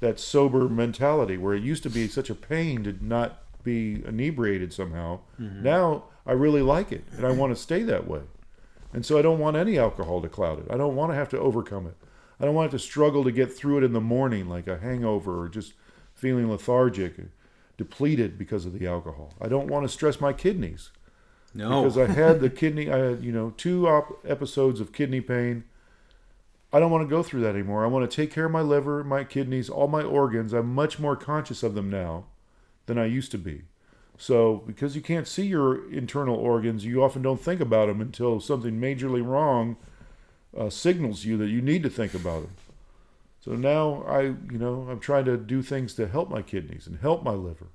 that 0.01 0.20
sober 0.20 0.68
mentality 0.68 1.36
where 1.36 1.55
it 1.55 1.62
used 1.62 1.82
to 1.84 1.90
be 1.90 2.09
such 2.09 2.30
a 2.30 2.34
pain 2.34 2.84
to 2.84 2.97
not 3.05 3.42
be 3.64 4.03
inebriated 4.07 4.72
somehow. 4.72 5.20
Mm-hmm. 5.40 5.62
Now 5.62 6.05
I 6.26 6.32
really 6.32 6.62
like 6.62 6.92
it 6.92 7.05
and 7.16 7.26
I 7.26 7.32
want 7.32 7.55
to 7.55 7.61
stay 7.61 7.82
that 7.84 8.07
way. 8.07 8.22
And 8.92 9.05
so 9.05 9.18
I 9.18 9.22
don't 9.22 9.38
want 9.38 9.57
any 9.57 9.78
alcohol 9.78 10.22
to 10.22 10.28
cloud 10.28 10.61
it. 10.61 10.66
I 10.70 10.76
don't 10.76 10.97
want 10.97 11.12
to 11.12 11.16
have 11.16 11.28
to 11.30 11.38
overcome 11.38 11.86
it. 11.86 11.97
I 12.38 12.44
don't 12.44 12.55
want 12.55 12.72
it 12.72 12.76
to 12.76 12.78
struggle 12.78 13.24
to 13.24 13.32
get 13.32 13.57
through 13.57 13.78
it 13.78 13.84
in 13.84 13.92
the 13.92 14.01
morning 14.01 14.49
like 14.49 14.66
a 14.66 14.78
hangover 14.78 15.40
or 15.40 15.49
just 15.49 15.72
feeling 16.14 16.51
lethargic, 16.51 17.14
depleted 17.76 18.38
because 18.38 18.66
of 18.66 18.78
the 18.78 18.86
alcohol. 18.86 19.32
I 19.40 19.49
don't 19.49 19.68
want 19.68 19.84
to 19.84 19.88
stress 19.88 20.20
my 20.20 20.32
kidneys 20.32 20.90
No. 21.57 21.82
because 21.82 21.98
I 21.98 22.07
had 22.07 22.40
the 22.40 22.50
kidney. 22.50 22.90
I 22.90 22.98
had 22.98 23.24
you 23.24 23.32
know 23.32 23.54
two 23.57 23.88
op- 23.88 24.24
episodes 24.26 24.80
of 24.80 24.92
kidney 24.92 25.20
pain. 25.20 25.64
I 26.72 26.80
don't 26.80 26.90
want 26.90 27.09
to 27.09 27.11
go 27.11 27.22
through 27.22 27.40
that 27.42 27.54
anymore. 27.54 27.84
I 27.84 27.88
want 27.88 28.11
to 28.11 28.14
take 28.14 28.32
care 28.32 28.46
of 28.46 28.52
my 28.52 28.61
liver, 28.61 29.02
my 29.04 29.24
kidneys, 29.24 29.70
all 29.70 29.88
my 29.88 30.02
organs. 30.02 30.52
I'm 30.52 30.74
much 30.74 30.98
more 30.98 31.16
conscious 31.16 31.62
of 31.62 31.74
them 31.74 31.88
now 31.88 32.24
than 32.86 32.98
I 32.98 33.07
used 33.07 33.30
to 33.32 33.38
be. 33.38 33.62
So, 34.18 34.62
because 34.66 34.96
you 34.96 35.02
can't 35.02 35.28
see 35.28 35.46
your 35.46 35.90
internal 35.92 36.36
organs, 36.36 36.84
you 36.84 37.02
often 37.02 37.22
don't 37.22 37.40
think 37.40 37.61
about 37.61 37.86
them 37.86 38.00
until 38.00 38.40
something 38.40 38.80
majorly 38.80 39.24
wrong 39.24 39.76
uh, 40.57 40.70
signals 40.70 41.24
you 41.24 41.36
that 41.36 41.48
you 41.48 41.61
need 41.61 41.82
to 41.82 41.90
think 41.90 42.14
about 42.14 42.42
them. 42.42 42.52
So 43.40 43.52
now 43.52 44.02
I, 44.09 44.22
you 44.22 44.59
know, 44.59 44.88
I'm 44.90 45.00
trying 45.00 45.26
to 45.26 45.36
do 45.36 45.62
things 45.62 45.94
to 45.94 46.09
help 46.09 46.30
my 46.30 46.42
kidneys 46.42 46.86
and 46.86 46.98
help 46.98 47.22
my 47.22 47.32
liver. 47.32 47.68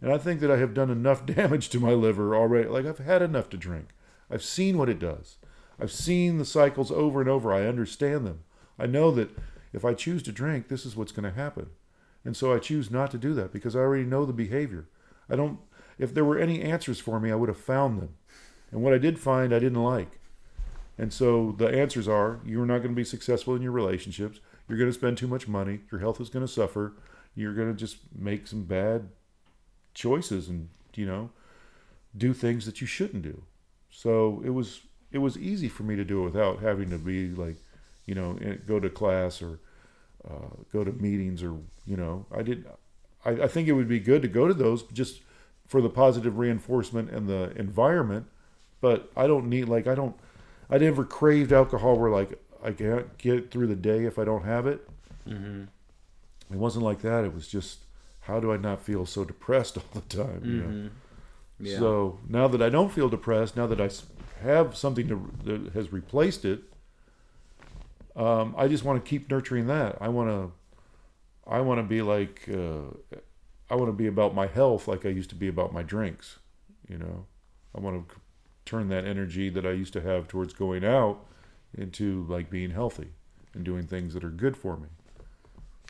And 0.00 0.12
I 0.12 0.18
think 0.18 0.40
that 0.40 0.50
I 0.50 0.58
have 0.58 0.74
done 0.74 0.90
enough 0.90 1.26
damage 1.26 1.68
to 1.70 1.80
my 1.80 1.92
liver 1.92 2.34
already. 2.34 2.68
Like 2.68 2.86
I've 2.86 2.98
had 2.98 3.22
enough 3.22 3.48
to 3.50 3.56
drink. 3.56 3.88
I've 4.30 4.44
seen 4.44 4.78
what 4.78 4.88
it 4.88 4.98
does. 4.98 5.36
I've 5.80 5.92
seen 5.92 6.38
the 6.38 6.44
cycles 6.44 6.90
over 6.90 7.20
and 7.20 7.30
over. 7.30 7.52
I 7.52 7.66
understand 7.66 8.26
them. 8.26 8.40
I 8.78 8.86
know 8.86 9.10
that 9.12 9.30
if 9.72 9.84
I 9.84 9.94
choose 9.94 10.22
to 10.24 10.32
drink, 10.32 10.68
this 10.68 10.84
is 10.84 10.96
what's 10.96 11.12
going 11.12 11.24
to 11.24 11.38
happen. 11.38 11.70
And 12.24 12.36
so 12.36 12.52
I 12.52 12.58
choose 12.58 12.90
not 12.90 13.10
to 13.12 13.18
do 13.18 13.32
that 13.34 13.52
because 13.52 13.76
I 13.76 13.80
already 13.80 14.04
know 14.04 14.24
the 14.24 14.32
behavior. 14.32 14.86
I 15.30 15.36
don't 15.36 15.58
if 15.98 16.14
there 16.14 16.24
were 16.24 16.38
any 16.38 16.62
answers 16.62 17.00
for 17.00 17.18
me, 17.18 17.30
I 17.30 17.34
would 17.34 17.48
have 17.48 17.58
found 17.58 18.00
them. 18.00 18.14
And 18.70 18.82
what 18.82 18.94
I 18.94 18.98
did 18.98 19.18
find 19.18 19.52
I 19.52 19.58
didn't 19.58 19.82
like. 19.82 20.20
And 20.96 21.12
so 21.12 21.54
the 21.58 21.68
answers 21.68 22.08
are 22.08 22.40
you're 22.44 22.66
not 22.66 22.78
going 22.78 22.90
to 22.90 22.94
be 22.94 23.04
successful 23.04 23.54
in 23.54 23.62
your 23.62 23.72
relationships. 23.72 24.40
You're 24.68 24.78
going 24.78 24.90
to 24.90 24.94
spend 24.94 25.18
too 25.18 25.28
much 25.28 25.48
money. 25.48 25.80
Your 25.90 26.00
health 26.00 26.20
is 26.20 26.28
going 26.28 26.46
to 26.46 26.52
suffer. 26.52 26.94
You're 27.34 27.54
going 27.54 27.68
to 27.68 27.78
just 27.78 27.98
make 28.16 28.46
some 28.46 28.64
bad 28.64 29.08
choices 29.98 30.48
and, 30.48 30.68
you 30.94 31.04
know, 31.04 31.30
do 32.16 32.32
things 32.32 32.64
that 32.66 32.80
you 32.80 32.86
shouldn't 32.86 33.22
do. 33.22 33.42
So 33.90 34.40
it 34.44 34.50
was 34.50 34.80
it 35.10 35.18
was 35.18 35.36
easy 35.36 35.68
for 35.68 35.82
me 35.82 35.96
to 35.96 36.04
do 36.04 36.22
it 36.22 36.24
without 36.26 36.60
having 36.60 36.90
to 36.90 36.98
be 36.98 37.28
like, 37.30 37.56
you 38.06 38.14
know, 38.14 38.38
go 38.66 38.78
to 38.78 38.88
class 38.88 39.42
or 39.42 39.58
uh, 40.28 40.54
go 40.72 40.84
to 40.84 40.92
meetings 40.92 41.42
or, 41.42 41.56
you 41.84 41.96
know, 41.96 42.26
I 42.34 42.42
did. 42.42 42.64
I, 43.24 43.30
I 43.30 43.48
think 43.48 43.66
it 43.66 43.72
would 43.72 43.88
be 43.88 43.98
good 43.98 44.22
to 44.22 44.28
go 44.28 44.46
to 44.46 44.54
those 44.54 44.84
just 44.84 45.22
for 45.66 45.80
the 45.82 45.90
positive 45.90 46.38
reinforcement 46.38 47.10
and 47.10 47.28
the 47.28 47.52
environment. 47.56 48.26
But 48.80 49.10
I 49.16 49.26
don't 49.26 49.48
need 49.48 49.68
like 49.68 49.86
I 49.88 49.94
don't. 49.96 50.14
I 50.70 50.78
never 50.78 51.04
craved 51.04 51.52
alcohol 51.52 51.98
where 51.98 52.10
like 52.10 52.40
I 52.62 52.72
can't 52.72 53.18
get 53.18 53.50
through 53.50 53.66
the 53.66 53.76
day 53.76 54.04
if 54.04 54.18
I 54.18 54.24
don't 54.24 54.44
have 54.44 54.66
it. 54.66 54.88
mm-hmm. 55.26 55.64
It 56.50 56.56
wasn't 56.56 56.84
like 56.84 57.02
that. 57.02 57.24
It 57.24 57.34
was 57.34 57.48
just 57.48 57.80
how 58.28 58.38
do 58.38 58.52
I 58.52 58.56
not 58.58 58.82
feel 58.82 59.06
so 59.06 59.24
depressed 59.24 59.76
all 59.78 59.84
the 59.92 60.16
time? 60.16 60.42
You 60.44 60.56
know? 60.62 60.68
Mm-hmm. 60.68 60.88
Yeah. 61.60 61.78
So 61.78 62.18
now 62.28 62.46
that 62.46 62.62
I 62.62 62.68
don't 62.68 62.92
feel 62.92 63.08
depressed, 63.08 63.56
now 63.56 63.66
that 63.66 63.80
I 63.80 63.90
have 64.44 64.76
something 64.76 65.08
to, 65.08 65.32
that 65.44 65.72
has 65.72 65.92
replaced 65.92 66.44
it, 66.44 66.60
um, 68.14 68.54
I 68.56 68.68
just 68.68 68.84
want 68.84 69.02
to 69.04 69.08
keep 69.08 69.28
nurturing 69.30 69.66
that. 69.66 69.98
I 70.00 70.08
want 70.08 70.28
to, 70.28 70.52
I 71.50 71.60
want 71.60 71.78
to 71.78 71.82
be 71.82 72.02
like, 72.02 72.48
uh, 72.52 73.16
I 73.70 73.74
want 73.74 73.88
to 73.88 73.92
be 73.92 74.06
about 74.06 74.34
my 74.34 74.46
health 74.46 74.86
like 74.86 75.04
I 75.04 75.08
used 75.08 75.30
to 75.30 75.36
be 75.36 75.48
about 75.48 75.72
my 75.72 75.82
drinks. 75.82 76.38
You 76.88 76.98
know, 76.98 77.26
I 77.76 77.80
want 77.80 78.08
to 78.08 78.14
turn 78.64 78.88
that 78.90 79.04
energy 79.04 79.48
that 79.50 79.66
I 79.66 79.72
used 79.72 79.92
to 79.94 80.00
have 80.00 80.28
towards 80.28 80.52
going 80.52 80.84
out 80.84 81.24
into 81.76 82.24
like 82.28 82.50
being 82.50 82.70
healthy 82.70 83.08
and 83.54 83.64
doing 83.64 83.86
things 83.86 84.14
that 84.14 84.22
are 84.24 84.30
good 84.30 84.56
for 84.56 84.76
me. 84.76 84.88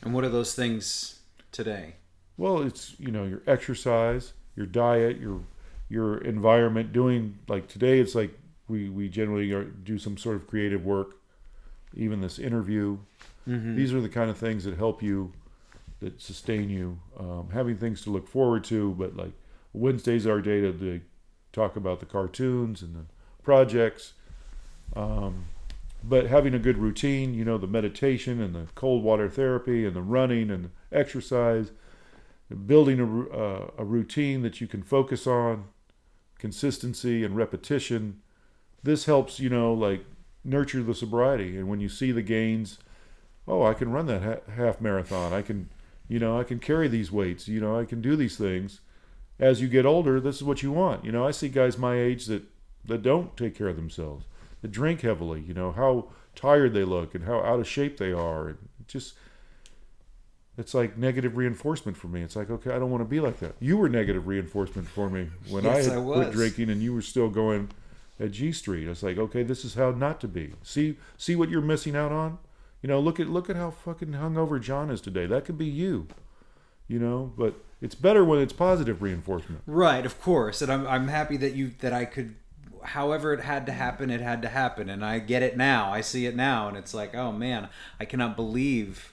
and 0.03 0.15
what 0.15 0.25
are 0.25 0.29
those 0.29 0.55
things 0.55 1.21
today? 1.53 1.97
Well, 2.39 2.63
it's 2.63 2.95
you 2.99 3.11
know 3.11 3.25
your 3.25 3.43
exercise, 3.47 4.33
your 4.57 4.65
diet, 4.67 5.19
your 5.19 5.43
your 5.91 6.19
environment. 6.19 6.93
Doing 6.95 7.39
like 7.49 7.69
today, 7.69 7.99
it's 8.01 8.15
like 8.15 8.39
we 8.69 8.89
we 8.89 9.09
generally 9.11 9.53
are, 9.53 9.65
do 9.65 9.99
some 9.99 10.17
sort 10.17 10.37
of 10.37 10.47
creative 10.47 10.87
work. 10.87 11.17
Even 11.95 12.21
this 12.21 12.39
interview, 12.39 12.99
Mm-hmm. 13.49 13.77
these 13.77 13.95
are 13.95 14.01
the 14.03 14.11
kind 14.11 14.29
of 14.31 14.37
things 14.37 14.65
that 14.65 14.77
help 14.77 15.03
you, 15.03 15.33
that 16.01 16.21
sustain 16.21 16.69
you. 16.69 16.99
Um, 17.19 17.49
having 17.53 17.79
things 17.79 18.03
to 18.03 18.11
look 18.11 18.29
forward 18.29 18.63
to, 18.65 18.95
but 18.99 19.17
like 19.17 19.33
Wednesdays 19.73 20.27
are 20.27 20.33
our 20.33 20.41
day 20.43 20.61
to, 20.61 20.73
to 20.75 21.01
talk 21.53 21.75
about 21.75 22.01
the 22.01 22.07
cartoons 22.07 22.83
and 22.83 22.95
the 22.95 23.05
projects. 23.43 24.13
Um, 24.95 25.47
but 26.05 26.27
having 26.27 26.53
a 26.55 26.59
good 26.59 26.77
routine, 26.77 27.33
you 27.33 27.45
know, 27.45 27.57
the 27.57 27.67
meditation 27.67 28.41
and 28.43 28.55
the 28.55 28.67
cold 28.75 29.03
water 29.03 29.31
therapy 29.31 29.87
and 29.87 29.97
the 29.97 30.03
running 30.03 30.51
and 30.51 30.67
the 30.67 30.71
exercise, 30.97 31.71
building 32.55 33.01
a, 33.01 33.37
uh, 33.37 33.71
a 33.79 33.85
routine 33.85 34.43
that 34.43 34.61
you 34.61 34.67
can 34.67 34.83
focus 34.83 35.27
on, 35.27 35.65
consistency 36.39 37.25
and 37.25 37.37
repetition. 37.37 38.21
This 38.83 39.05
helps, 39.07 39.41
you 39.41 39.51
know, 39.51 39.73
like 39.73 40.05
nurture 40.45 40.83
the 40.83 40.95
sobriety. 40.95 41.57
And 41.57 41.69
when 41.69 41.81
you 41.81 41.89
see 41.89 42.13
the 42.13 42.23
gains, 42.23 42.79
oh, 43.47 43.65
I 43.65 43.75
can 43.75 43.91
run 43.91 44.07
that 44.07 44.23
ha- 44.23 44.53
half 44.55 44.81
marathon. 44.81 45.33
I 45.33 45.43
can, 45.43 45.69
you 46.09 46.19
know, 46.19 46.39
I 46.39 46.45
can 46.45 46.59
carry 46.59 46.89
these 46.89 47.13
weights. 47.13 47.49
You 47.49 47.61
know, 47.61 47.79
I 47.79 47.85
can 47.85 48.01
do 48.01 48.17
these 48.17 48.37
things. 48.37 48.81
As 49.39 49.61
you 49.61 49.69
get 49.69 49.87
older, 49.87 50.21
this 50.21 50.37
is 50.37 50.45
what 50.45 50.63
you 50.63 50.73
want. 50.73 51.05
You 51.05 51.13
know, 51.13 51.27
I 51.27 51.31
see 51.31 51.49
guys 51.49 51.79
my 51.79 51.97
age 51.99 52.27
that 52.27 52.43
that 52.85 53.03
don't 53.03 53.37
take 53.37 53.55
care 53.55 53.69
of 53.69 53.77
themselves, 53.77 54.25
that 54.63 54.73
drink 54.73 55.03
heavily. 55.03 55.41
You 55.41 55.55
know 55.55 55.73
how 55.73 56.07
tired 56.35 56.73
they 56.73 56.85
look 56.85 57.15
and 57.15 57.25
how 57.25 57.41
out 57.41 57.61
of 57.61 57.69
shape 57.69 57.99
they 57.99 58.13
are. 58.13 58.49
And 58.49 58.59
just 58.87 59.15
it's 60.59 60.75
like 60.75 60.99
negative 60.99 61.37
reinforcement 61.37 61.97
for 61.97 62.09
me. 62.09 62.21
It's 62.23 62.37
like, 62.37 62.51
okay, 62.51 62.73
I 62.73 62.79
don't 62.79 62.91
want 62.91 63.01
to 63.01 63.09
be 63.09 63.21
like 63.21 63.39
that. 63.39 63.55
You 63.61 63.77
were 63.77 63.89
negative 63.89 64.27
reinforcement 64.27 64.89
for 64.89 65.09
me 65.09 65.29
when 65.49 65.65
Yes, 65.65 65.87
I 65.87 65.95
had 65.95 65.99
I 65.99 66.05
quit 66.05 66.33
drinking 66.33 66.69
and 66.69 66.83
you 66.83 66.93
were 66.93 67.03
still 67.03 67.29
going 67.31 67.71
at 68.21 68.33
G 68.33 68.53
Street. 68.53 68.89
It's 68.89 69.03
like, 69.03 69.17
okay, 69.17 69.45
this 69.45 69.65
is 69.65 69.75
how 69.75 69.93
not 69.93 70.21
to 70.21 70.29
be. 70.29 70.53
See 70.63 70.97
see 71.17 71.37
what 71.37 71.49
you're 71.49 71.63
missing 71.63 71.97
out 71.97 72.13
on? 72.13 72.39
You 72.83 72.89
know, 72.89 73.01
look 73.01 73.21
at 73.21 73.29
look 73.29 73.49
at 73.49 73.57
how 73.57 73.71
fucking 73.71 74.09
hungover 74.09 74.61
John 74.61 74.91
is 74.91 75.01
today. 75.01 75.27
That 75.27 75.45
could 75.45 75.57
be 75.57 75.67
you. 75.67 76.09
You 76.89 76.99
know, 76.99 77.33
but 77.37 77.55
it's 77.81 77.95
better 77.95 78.25
when 78.25 78.41
it's 78.41 78.53
positive 78.53 79.03
reinforcement. 79.03 79.63
Right, 79.67 80.05
of 80.05 80.21
course, 80.21 80.63
and 80.63 80.73
I'm 80.73 80.87
I'm 80.87 81.09
happy 81.09 81.37
that 81.37 81.55
you 81.55 81.73
that 81.81 81.93
I 81.93 82.05
could, 82.05 82.35
however 82.83 83.33
it 83.33 83.41
had 83.41 83.67
to 83.67 83.73
happen, 83.73 84.11
it 84.11 84.21
had 84.21 84.43
to 84.43 84.49
happen, 84.49 84.89
and 84.89 85.05
I 85.05 85.19
get 85.19 85.43
it 85.43 85.57
now. 85.57 85.93
I 85.93 86.01
see 86.01 86.27
it 86.27 86.35
now, 86.35 86.67
and 86.67 86.77
it's 86.77 86.95
like, 86.95 87.15
oh 87.15 87.31
man, 87.31 87.69
I 88.01 88.05
cannot 88.07 88.37
believe, 88.37 89.13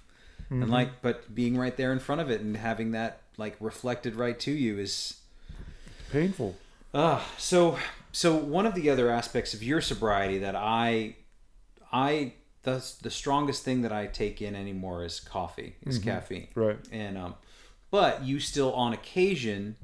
and 0.50 0.70
like, 0.70 1.02
but 1.02 1.34
being 1.34 1.58
right 1.58 1.76
there 1.76 1.92
in 1.92 2.00
front 2.00 2.22
of 2.22 2.30
it 2.30 2.42
and 2.42 2.56
having 2.56 2.92
that 2.92 3.22
like 3.38 3.56
reflected 3.60 4.16
right 4.16 4.40
to 4.42 4.52
you 4.52 4.78
is 4.80 5.20
Painful. 6.12 6.56
Ah, 6.94 7.28
so 7.38 7.78
so 8.12 8.36
one 8.36 8.66
of 8.66 8.74
the 8.74 8.90
other 8.90 9.10
aspects 9.10 9.54
of 9.54 9.62
your 9.62 9.82
sobriety 9.82 10.38
that 10.40 10.56
I 10.56 11.16
I 11.92 12.34
the 12.64 12.84
the 13.02 13.12
strongest 13.12 13.64
thing 13.64 13.82
that 13.82 13.92
I 13.92 14.08
take 14.08 14.42
in 14.42 14.56
anymore 14.56 15.04
is 15.04 15.20
coffee, 15.20 15.76
is 15.86 16.00
caffeine. 16.00 16.48
Right. 16.56 16.78
And 16.92 17.18
um 17.18 17.36
but 17.92 18.24
you 18.24 18.40
still 18.40 18.74
on 18.74 18.94
occasion 18.94 19.76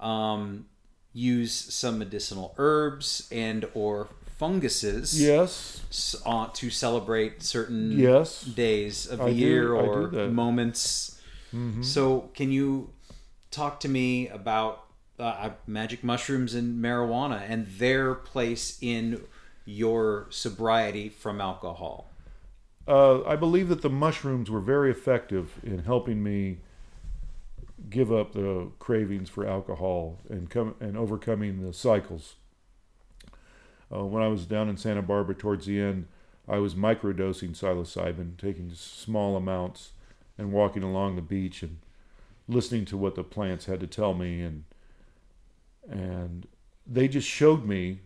um 0.00 0.66
use 1.12 1.52
some 1.52 1.98
medicinal 1.98 2.54
herbs 2.58 3.28
and 3.30 3.68
or 3.74 4.08
funguses 4.42 5.22
Yes. 5.22 6.20
uh, 6.26 6.48
to 6.52 6.68
celebrate 6.68 7.42
certain 7.44 7.92
Yes. 7.96 8.42
days 8.42 9.06
of 9.06 9.18
the 9.20 9.26
I 9.26 9.28
year 9.28 9.68
do 9.68 9.74
or 9.74 10.06
that. 10.08 10.16
Mm-hmm. 10.16 10.34
moments. 10.34 11.20
So, 11.82 12.30
can 12.34 12.50
you 12.50 12.88
talk 13.50 13.78
to 13.80 13.88
me 13.88 14.26
about 14.28 14.84
uh, 15.18 15.50
magic 15.66 16.02
mushrooms 16.02 16.54
and 16.54 16.82
marijuana 16.82 17.42
and 17.48 17.66
their 17.78 18.14
place 18.14 18.78
in 18.80 19.20
your 19.66 20.26
sobriety 20.30 21.08
from 21.10 21.40
alcohol? 21.40 22.10
Uh, 22.88 23.22
I 23.24 23.36
believe 23.36 23.68
that 23.68 23.82
the 23.82 23.90
mushrooms 23.90 24.50
were 24.50 24.60
very 24.74 24.90
effective 24.90 25.60
in 25.62 25.84
helping 25.84 26.22
me 26.22 26.58
give 27.90 28.10
up 28.10 28.32
the 28.32 28.70
cravings 28.78 29.28
for 29.28 29.46
alcohol 29.46 30.18
and 30.30 30.48
come 30.50 30.74
and 30.80 30.96
overcoming 30.96 31.60
the 31.64 31.72
cycles. 31.74 32.34
Uh, 33.94 34.04
when 34.04 34.22
I 34.22 34.28
was 34.28 34.46
down 34.46 34.68
in 34.68 34.76
Santa 34.76 35.02
Barbara 35.02 35.34
towards 35.34 35.66
the 35.66 35.80
end, 35.80 36.06
I 36.48 36.58
was 36.58 36.74
microdosing 36.74 37.56
psilocybin, 37.56 38.36
taking 38.38 38.70
small 38.74 39.36
amounts 39.36 39.92
and 40.38 40.52
walking 40.52 40.82
along 40.82 41.16
the 41.16 41.22
beach 41.22 41.62
and 41.62 41.78
listening 42.48 42.84
to 42.86 42.96
what 42.96 43.14
the 43.14 43.24
plants 43.24 43.66
had 43.66 43.80
to 43.80 43.86
tell 43.86 44.14
me 44.14 44.40
and 44.40 44.64
and 45.88 46.46
they 46.86 47.08
just 47.08 47.28
showed 47.28 47.64
me 47.64 48.00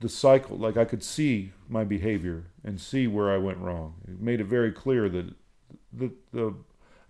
the 0.00 0.08
cycle 0.08 0.56
like 0.56 0.76
I 0.76 0.84
could 0.84 1.02
see 1.02 1.52
my 1.68 1.84
behavior 1.84 2.44
and 2.64 2.80
see 2.80 3.06
where 3.06 3.30
I 3.30 3.38
went 3.38 3.58
wrong. 3.58 3.94
It 4.06 4.20
made 4.20 4.40
it 4.40 4.44
very 4.44 4.72
clear 4.72 5.08
that 5.08 5.34
the 5.92 6.12
the 6.32 6.54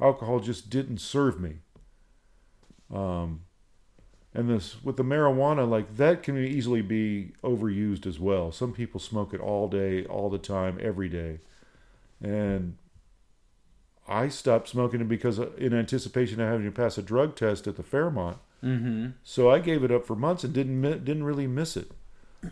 alcohol 0.01 0.41
just 0.41 0.71
didn't 0.71 0.99
serve 0.99 1.41
me. 1.41 1.57
Um 2.93 3.41
and 4.35 4.51
this 4.51 4.83
with 4.83 4.97
the 4.97 5.05
marijuana 5.05 5.69
like 5.69 5.97
that 5.97 6.23
can 6.23 6.37
easily 6.37 6.83
be 6.83 7.33
overused 7.43 8.07
as 8.07 8.19
well. 8.19 8.51
Some 8.51 8.73
people 8.73 8.99
smoke 8.99 9.33
it 9.33 9.41
all 9.41 9.69
day, 9.69 10.05
all 10.07 10.29
the 10.29 10.39
time, 10.39 10.79
every 10.83 11.09
day. 11.09 11.39
And 12.21 12.77
I 14.09 14.29
stopped 14.29 14.69
smoking 14.69 15.01
it 15.01 15.09
because 15.09 15.39
uh, 15.39 15.51
in 15.57 15.73
anticipation 15.73 16.41
of 16.41 16.49
having 16.49 16.67
to 16.67 16.73
pass 16.73 16.99
a 16.99 17.03
drug 17.03 17.37
test 17.37 17.67
at 17.67 17.77
the 17.77 17.83
Fairmont. 17.83 18.39
Mm-hmm. 18.63 19.11
So 19.23 19.51
I 19.51 19.61
gave 19.61 19.85
it 19.85 19.93
up 19.93 20.05
for 20.05 20.17
months 20.17 20.43
and 20.43 20.53
didn't 20.53 20.83
didn't 20.83 21.25
really 21.25 21.47
miss 21.47 21.77
it. 21.77 21.91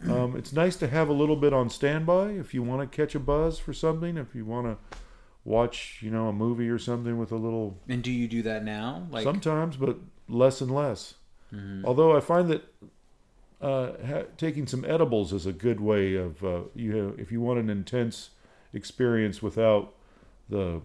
Um, 0.08 0.36
it's 0.36 0.54
nice 0.54 0.76
to 0.76 0.88
have 0.88 1.10
a 1.10 1.12
little 1.12 1.36
bit 1.36 1.52
on 1.52 1.68
standby 1.68 2.30
if 2.30 2.54
you 2.54 2.62
want 2.62 2.80
to 2.80 2.96
catch 2.96 3.14
a 3.14 3.20
buzz 3.20 3.58
for 3.58 3.74
something. 3.74 4.16
If 4.16 4.34
you 4.34 4.46
want 4.46 4.66
to 4.66 4.98
watch, 5.44 5.98
you 6.00 6.10
know, 6.10 6.28
a 6.28 6.32
movie 6.32 6.70
or 6.70 6.78
something 6.78 7.18
with 7.18 7.30
a 7.30 7.36
little. 7.36 7.78
And 7.90 8.02
do 8.02 8.10
you 8.10 8.26
do 8.26 8.40
that 8.40 8.64
now? 8.64 9.06
Like 9.10 9.24
sometimes, 9.24 9.76
but 9.76 9.98
less 10.30 10.62
and 10.62 10.74
less. 10.74 11.16
Mhm. 11.52 11.84
Although 11.84 12.16
I 12.16 12.20
find 12.20 12.48
that 12.48 12.62
uh, 13.60 13.92
ha- 14.06 14.24
taking 14.36 14.66
some 14.66 14.84
edibles 14.84 15.32
is 15.32 15.46
a 15.46 15.52
good 15.52 15.80
way 15.80 16.16
of 16.16 16.42
uh, 16.44 16.62
you 16.74 16.92
know, 16.92 17.14
if 17.18 17.30
you 17.30 17.40
want 17.40 17.60
an 17.60 17.70
intense 17.70 18.30
experience 18.72 19.42
without 19.42 19.94
the 20.48 20.80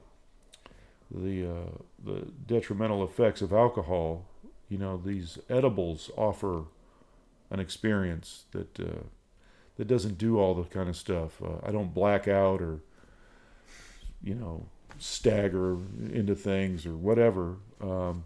the 1.09 1.49
uh, 1.49 1.77
the 2.03 2.27
detrimental 2.45 3.03
effects 3.03 3.41
of 3.41 3.53
alcohol. 3.53 4.25
You 4.69 4.77
know, 4.77 5.01
these 5.03 5.39
edibles 5.49 6.11
offer 6.17 6.63
an 7.49 7.59
experience 7.59 8.43
that 8.51 8.79
uh, 8.79 9.03
that 9.77 9.87
doesn't 9.87 10.17
do 10.17 10.37
all 10.39 10.53
the 10.53 10.63
kind 10.63 10.89
of 10.89 10.97
stuff. 10.97 11.41
Uh, 11.41 11.65
I 11.65 11.71
don't 11.71 11.93
black 11.93 12.27
out 12.27 12.61
or 12.61 12.79
you 14.21 14.35
know 14.35 14.65
stagger 14.99 15.77
into 16.11 16.35
things 16.35 16.85
or 16.85 16.95
whatever. 16.97 17.55
Um, 17.81 18.25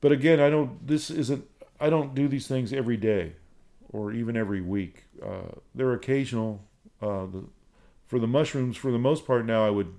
but 0.00 0.12
again, 0.12 0.40
I 0.40 0.50
don't. 0.50 0.86
This 0.86 1.10
isn't. 1.10 1.44
I 1.80 1.90
don't 1.90 2.14
do 2.14 2.28
these 2.28 2.46
things 2.46 2.72
every 2.72 2.96
day, 2.96 3.32
or 3.90 4.12
even 4.12 4.36
every 4.36 4.60
week. 4.60 5.04
Uh, 5.22 5.52
they're 5.74 5.92
occasional. 5.92 6.62
Uh, 7.00 7.26
the, 7.26 7.44
for 8.06 8.18
the 8.18 8.26
mushrooms, 8.26 8.76
for 8.76 8.90
the 8.90 8.98
most 8.98 9.26
part, 9.26 9.46
now 9.46 9.64
I 9.64 9.70
would 9.70 9.94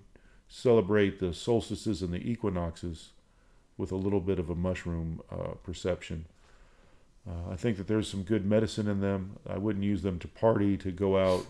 celebrate 0.47 1.19
the 1.19 1.33
solstices 1.33 2.01
and 2.01 2.13
the 2.13 2.29
equinoxes 2.29 3.11
with 3.77 3.91
a 3.91 3.95
little 3.95 4.19
bit 4.19 4.37
of 4.37 4.49
a 4.49 4.55
mushroom 4.55 5.21
uh, 5.31 5.53
perception. 5.63 6.25
Uh, 7.27 7.51
I 7.51 7.55
think 7.55 7.77
that 7.77 7.87
there's 7.87 8.09
some 8.09 8.23
good 8.23 8.45
medicine 8.45 8.87
in 8.87 8.99
them. 8.99 9.37
I 9.47 9.57
wouldn't 9.57 9.85
use 9.85 10.01
them 10.01 10.19
to 10.19 10.27
party, 10.27 10.75
to 10.77 10.91
go 10.91 11.17
out, 11.17 11.45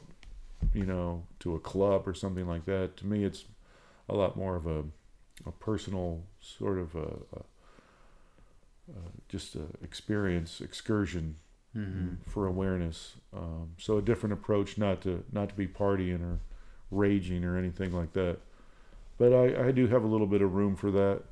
you 0.74 0.86
know, 0.86 1.24
to 1.40 1.56
a 1.56 1.60
club 1.60 2.08
or 2.08 2.14
something 2.14 2.48
like 2.48 2.66
that. 2.66 2.98
To 2.98 3.08
me, 3.08 3.24
it's 3.24 3.46
a 4.08 4.16
lot 4.16 4.36
more 4.36 4.56
of 4.56 4.68
a, 4.68 4.84
a 5.46 5.52
personal 5.52 6.24
sort 6.40 6.78
of 6.78 6.96
a, 6.96 7.08
a, 7.36 7.42
a 8.90 9.00
just 9.30 9.56
a 9.56 9.66
experience 9.84 10.62
excursion 10.62 11.38
Mhm. 11.76 12.18
for 12.28 12.48
awareness. 12.48 13.16
Um, 13.34 13.76
so 13.78 13.98
a 13.98 14.02
different 14.02 14.34
approach, 14.34 14.78
not 14.78 15.02
to 15.04 15.24
not 15.32 15.50
to 15.50 15.56
be 15.56 15.68
partying 15.68 16.22
or 16.22 16.40
raging 16.90 17.46
or 17.46 17.58
anything 17.58 17.94
like 17.94 18.12
that. 18.14 18.40
But 19.18 19.34
I, 19.34 19.68
I 19.68 19.72
do 19.72 19.88
have 19.88 20.04
a 20.04 20.08
little 20.08 20.28
bit 20.28 20.42
of 20.42 20.54
room 20.54 20.76
for 20.76 20.92
that. 20.92 21.24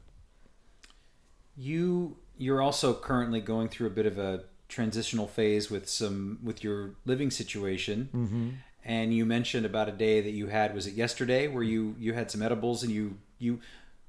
You 1.57 2.17
you're 2.37 2.61
also 2.61 2.93
currently 2.93 3.41
going 3.41 3.67
through 3.67 3.87
a 3.87 3.91
bit 3.91 4.05
of 4.05 4.17
a 4.17 4.45
transitional 4.69 5.27
phase 5.27 5.69
with 5.69 5.89
some 5.89 6.39
with 6.41 6.63
your 6.63 6.91
living 7.05 7.31
situation. 7.31 8.09
Mm-hmm. 8.13 8.49
And 8.85 9.13
you 9.13 9.25
mentioned 9.25 9.65
about 9.65 9.89
a 9.89 9.91
day 9.91 10.21
that 10.21 10.31
you 10.31 10.47
had 10.47 10.73
was 10.73 10.87
it 10.87 10.93
yesterday 10.93 11.47
where 11.47 11.63
you 11.63 11.95
you 11.99 12.13
had 12.13 12.31
some 12.31 12.41
edibles 12.41 12.81
and 12.83 12.91
you 12.93 13.17
you 13.39 13.59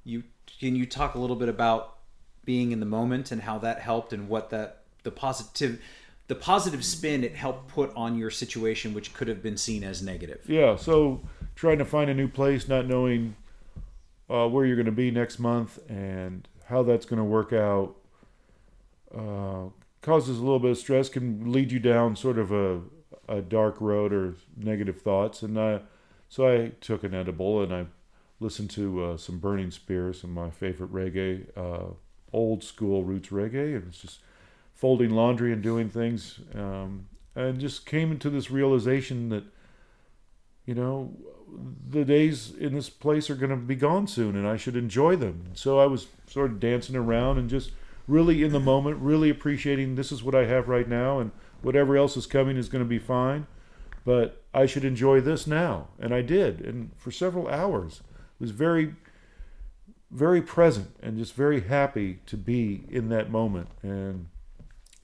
you 0.05 0.23
can 0.59 0.75
you 0.75 0.85
talk 0.85 1.15
a 1.15 1.19
little 1.19 1.35
bit 1.35 1.49
about 1.49 1.97
being 2.45 2.71
in 2.71 2.79
the 2.79 2.85
moment 2.85 3.31
and 3.31 3.41
how 3.41 3.57
that 3.59 3.79
helped 3.79 4.13
and 4.13 4.27
what 4.27 4.49
that 4.49 4.83
the 5.03 5.11
positive 5.11 5.81
the 6.27 6.35
positive 6.35 6.83
spin 6.85 7.23
it 7.23 7.35
helped 7.35 7.67
put 7.67 7.93
on 7.95 8.17
your 8.17 8.29
situation 8.29 8.93
which 8.93 9.13
could 9.13 9.27
have 9.27 9.43
been 9.43 9.57
seen 9.57 9.83
as 9.83 10.01
negative. 10.01 10.41
Yeah. 10.47 10.75
So 10.75 11.21
trying 11.55 11.79
to 11.79 11.85
find 11.85 12.09
a 12.09 12.13
new 12.13 12.27
place, 12.27 12.67
not 12.67 12.87
knowing 12.87 13.35
uh, 14.29 14.47
where 14.47 14.65
you're 14.65 14.77
going 14.77 14.85
to 14.85 14.91
be 14.91 15.11
next 15.11 15.39
month 15.39 15.79
and 15.89 16.47
how 16.65 16.83
that's 16.83 17.05
going 17.05 17.17
to 17.17 17.25
work 17.25 17.51
out, 17.51 17.95
uh, 19.13 19.69
causes 20.01 20.37
a 20.37 20.41
little 20.41 20.59
bit 20.59 20.71
of 20.71 20.77
stress. 20.77 21.09
Can 21.09 21.51
lead 21.51 21.71
you 21.71 21.79
down 21.79 22.15
sort 22.15 22.39
of 22.39 22.51
a 22.51 22.81
a 23.31 23.41
dark 23.41 23.79
road 23.79 24.11
or 24.11 24.35
negative 24.57 25.01
thoughts. 25.01 25.41
And 25.41 25.59
I, 25.59 25.81
so 26.29 26.47
I 26.47 26.71
took 26.81 27.03
an 27.03 27.13
edible 27.13 27.61
and 27.61 27.73
I 27.73 27.85
listened 28.39 28.69
to 28.71 29.03
uh, 29.03 29.17
some 29.17 29.39
Burning 29.39 29.71
Spears 29.71 30.23
of 30.23 30.29
my 30.29 30.49
favorite 30.49 30.91
reggae, 30.91 31.45
uh, 31.55 31.93
old 32.33 32.63
school 32.63 33.03
roots 33.03 33.29
reggae. 33.29 33.75
and 33.75 33.91
just 33.91 34.19
folding 34.73 35.11
laundry 35.11 35.53
and 35.53 35.61
doing 35.61 35.89
things, 35.89 36.39
um, 36.55 37.07
and 37.35 37.59
just 37.59 37.85
came 37.85 38.11
into 38.11 38.29
this 38.29 38.49
realization 38.49 39.29
that, 39.29 39.43
you 40.65 40.73
know, 40.73 41.13
the 41.89 42.03
days 42.03 42.53
in 42.55 42.73
this 42.73 42.89
place 42.89 43.29
are 43.29 43.35
going 43.35 43.51
to 43.51 43.55
be 43.55 43.75
gone 43.75 44.07
soon, 44.07 44.35
and 44.35 44.47
I 44.47 44.57
should 44.57 44.75
enjoy 44.75 45.15
them. 45.15 45.51
So 45.53 45.79
I 45.79 45.85
was 45.85 46.07
sort 46.27 46.49
of 46.49 46.59
dancing 46.59 46.95
around 46.95 47.37
and 47.37 47.49
just 47.49 47.71
really 48.07 48.43
in 48.43 48.51
the 48.51 48.59
moment, 48.59 48.97
really 48.97 49.29
appreciating 49.29 49.95
this 49.95 50.11
is 50.11 50.23
what 50.23 50.33
I 50.33 50.45
have 50.45 50.67
right 50.67 50.87
now, 50.87 51.19
and 51.19 51.31
whatever 51.61 51.95
else 51.95 52.17
is 52.17 52.25
coming 52.25 52.57
is 52.57 52.69
going 52.69 52.83
to 52.83 52.89
be 52.89 52.99
fine. 52.99 53.45
But 54.03 54.41
I 54.53 54.65
should 54.65 54.83
enjoy 54.83 55.21
this 55.21 55.45
now, 55.45 55.89
and 55.99 56.13
I 56.13 56.21
did, 56.21 56.61
and 56.61 56.91
for 56.97 57.11
several 57.11 57.47
hours, 57.47 58.01
it 58.09 58.41
was 58.41 58.51
very, 58.51 58.95
very 60.11 60.41
present 60.41 60.95
and 61.01 61.17
just 61.17 61.33
very 61.33 61.61
happy 61.61 62.19
to 62.25 62.37
be 62.37 62.83
in 62.89 63.09
that 63.09 63.31
moment 63.31 63.69
and 63.81 64.27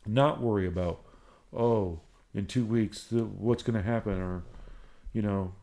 not 0.05 0.41
worry 0.41 0.68
about, 0.68 1.01
oh, 1.55 2.01
in 2.34 2.45
two 2.45 2.66
weeks 2.66 3.05
the, 3.05 3.24
what's 3.24 3.64
going 3.64 3.82
to 3.82 3.88
happen, 3.89 4.22
or 4.22 4.43
you 5.14 5.22
know, 5.22 5.53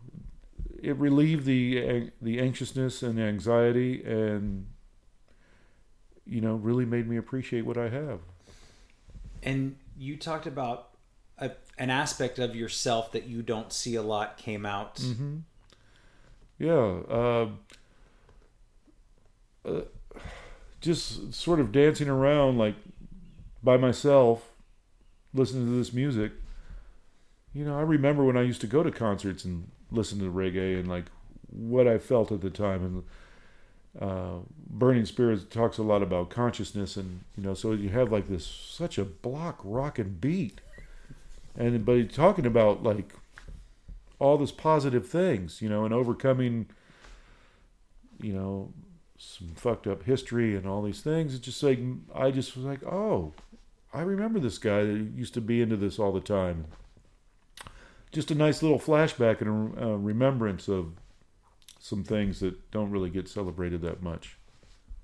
it 0.82 0.96
relieved 0.96 1.44
the 1.44 2.10
the 2.20 2.40
anxiousness 2.40 3.02
and 3.02 3.18
the 3.18 3.22
anxiety, 3.22 4.02
and 4.04 4.66
you 6.26 6.40
know, 6.40 6.54
really 6.54 6.86
made 6.86 7.08
me 7.08 7.16
appreciate 7.16 7.66
what 7.66 7.76
I 7.76 7.88
have. 7.90 8.20
And 9.42 9.76
you 9.96 10.16
talked 10.16 10.46
about 10.46 10.88
a, 11.38 11.52
an 11.78 11.90
aspect 11.90 12.38
of 12.38 12.56
yourself 12.56 13.12
that 13.12 13.24
you 13.24 13.42
don't 13.42 13.72
see 13.72 13.94
a 13.94 14.02
lot 14.02 14.38
came 14.38 14.64
out. 14.64 14.96
Mm-hmm. 14.96 15.36
Yeah. 16.58 16.72
Uh, 16.72 17.48
just 20.80 21.32
sort 21.32 21.60
of 21.60 21.72
dancing 21.72 22.08
around 22.08 22.58
like 22.58 22.74
by 23.62 23.76
myself, 23.76 24.52
listening 25.32 25.66
to 25.66 25.72
this 25.72 25.92
music. 25.92 26.32
You 27.54 27.64
know, 27.64 27.78
I 27.78 27.82
remember 27.82 28.24
when 28.24 28.36
I 28.36 28.42
used 28.42 28.60
to 28.62 28.66
go 28.66 28.82
to 28.82 28.90
concerts 28.90 29.44
and 29.44 29.70
listen 29.90 30.18
to 30.18 30.30
reggae 30.30 30.78
and 30.78 30.88
like 30.88 31.06
what 31.50 31.86
I 31.86 31.98
felt 31.98 32.32
at 32.32 32.40
the 32.40 32.50
time. 32.50 32.84
And 32.84 34.02
uh, 34.02 34.38
Burning 34.68 35.06
Spears 35.06 35.44
talks 35.44 35.78
a 35.78 35.82
lot 35.82 36.02
about 36.02 36.30
consciousness, 36.30 36.96
and 36.96 37.20
you 37.36 37.44
know, 37.44 37.54
so 37.54 37.72
you 37.72 37.90
have 37.90 38.10
like 38.10 38.28
this 38.28 38.46
such 38.46 38.98
a 38.98 39.04
block 39.04 39.60
rocking 39.62 40.18
beat, 40.20 40.60
and 41.56 41.84
but 41.84 41.96
he's 41.96 42.12
talking 42.12 42.44
about 42.44 42.82
like 42.82 43.14
all 44.18 44.36
this 44.36 44.52
positive 44.52 45.08
things, 45.08 45.62
you 45.62 45.68
know, 45.68 45.84
and 45.84 45.94
overcoming, 45.94 46.66
you 48.20 48.32
know, 48.32 48.72
some 49.18 49.48
fucked 49.54 49.86
up 49.86 50.04
history 50.04 50.56
and 50.56 50.66
all 50.66 50.82
these 50.82 51.00
things. 51.00 51.34
It's 51.34 51.44
just 51.44 51.62
like 51.62 51.78
I 52.14 52.30
just 52.30 52.56
was 52.56 52.64
like, 52.64 52.82
oh, 52.84 53.32
I 53.92 54.00
remember 54.00 54.40
this 54.40 54.58
guy 54.58 54.82
that 54.84 55.10
used 55.14 55.34
to 55.34 55.40
be 55.40 55.62
into 55.62 55.76
this 55.76 55.98
all 55.98 56.12
the 56.12 56.20
time. 56.20 56.66
Just 58.12 58.30
a 58.30 58.34
nice 58.34 58.62
little 58.62 58.78
flashback 58.78 59.40
and 59.40 59.76
a 59.78 59.86
uh, 59.86 59.96
remembrance 59.96 60.68
of 60.68 60.94
some 61.78 62.02
things 62.02 62.40
that 62.40 62.70
don't 62.70 62.90
really 62.90 63.10
get 63.10 63.28
celebrated 63.28 63.82
that 63.82 64.02
much. 64.02 64.36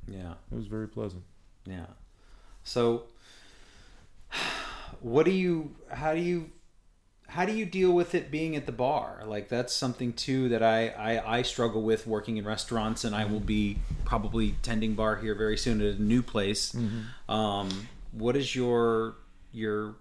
Yeah. 0.08 0.34
It 0.50 0.56
was 0.56 0.66
very 0.66 0.88
pleasant. 0.88 1.22
Yeah. 1.66 1.86
So 2.64 3.04
what 5.00 5.24
do 5.24 5.32
you 5.32 5.74
how 5.90 6.14
do 6.14 6.20
you 6.20 6.50
how 7.30 7.44
do 7.44 7.52
you 7.52 7.64
deal 7.64 7.92
with 7.92 8.14
it 8.16 8.28
being 8.28 8.56
at 8.56 8.66
the 8.66 8.72
bar? 8.72 9.22
Like 9.24 9.48
that's 9.48 9.72
something 9.72 10.12
too 10.12 10.48
that 10.48 10.64
I, 10.64 10.88
I, 10.88 11.38
I 11.38 11.42
struggle 11.42 11.80
with 11.80 12.04
working 12.04 12.36
in 12.38 12.44
restaurants 12.44 13.04
and 13.04 13.14
I 13.14 13.24
will 13.24 13.40
be 13.40 13.78
probably 14.04 14.56
tending 14.62 14.94
bar 14.94 15.16
here 15.16 15.36
very 15.36 15.56
soon 15.56 15.80
at 15.80 15.94
a 15.94 16.02
new 16.02 16.22
place. 16.22 16.74
Um, 17.28 17.88
what 18.10 18.36
is 18.36 18.56
your 18.56 19.14
your 19.52 19.94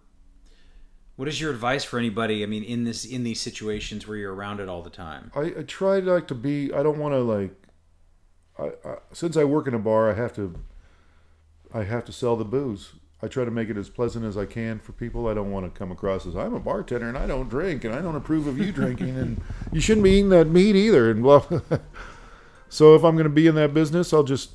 what 1.17 1.27
is 1.27 1.39
your 1.39 1.51
advice 1.51 1.83
for 1.83 1.99
anybody? 1.99 2.41
I 2.41 2.47
mean, 2.47 2.63
in 2.63 2.83
this 2.83 3.05
in 3.05 3.23
these 3.23 3.39
situations 3.39 4.07
where 4.07 4.17
you're 4.17 4.33
around 4.33 4.59
it 4.59 4.67
all 4.67 4.81
the 4.81 4.89
time. 4.89 5.31
I, 5.35 5.53
I 5.59 5.63
try 5.67 5.99
like 5.99 6.27
to 6.29 6.35
be. 6.35 6.73
I 6.73 6.81
don't 6.81 6.97
want 6.97 7.13
to 7.13 7.19
like. 7.19 7.51
I, 8.57 8.89
I 8.89 8.95
since 9.13 9.37
I 9.37 9.43
work 9.43 9.67
in 9.67 9.75
a 9.75 9.79
bar, 9.79 10.09
I 10.09 10.15
have 10.15 10.33
to 10.35 10.55
I 11.73 11.83
have 11.83 12.05
to 12.05 12.11
sell 12.11 12.35
the 12.35 12.45
booze. 12.45 12.93
I 13.21 13.27
try 13.27 13.43
to 13.43 13.51
make 13.51 13.69
it 13.69 13.77
as 13.77 13.89
pleasant 13.89 14.23
as 14.23 14.37
I 14.37 14.45
can 14.45 14.79
for 14.79 14.93
people. 14.93 15.27
I 15.27 15.33
don't 15.33 15.51
want 15.51 15.65
to 15.65 15.77
come 15.77 15.91
across 15.91 16.25
as 16.25 16.35
I'm 16.35 16.53
a 16.53 16.59
bartender 16.59 17.09
and 17.09 17.17
I 17.17 17.27
don't 17.27 17.49
drink 17.49 17.83
and 17.83 17.93
I 17.93 18.01
don't 18.01 18.15
approve 18.15 18.47
of 18.47 18.57
you 18.57 18.71
drinking 18.71 19.17
and 19.17 19.41
you 19.73 19.81
shouldn't 19.81 20.05
be 20.05 20.11
eating 20.11 20.29
that 20.29 20.47
meat 20.47 20.75
either 20.75 21.11
and 21.11 21.21
blah. 21.21 21.45
so 22.69 22.95
if 22.95 23.03
I'm 23.03 23.15
going 23.15 23.25
to 23.25 23.29
be 23.29 23.47
in 23.47 23.55
that 23.55 23.73
business, 23.73 24.13
I'll 24.13 24.23
just 24.23 24.51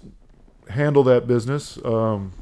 handle 0.71 1.03
that 1.05 1.27
business. 1.27 1.79
Um, 1.85 2.33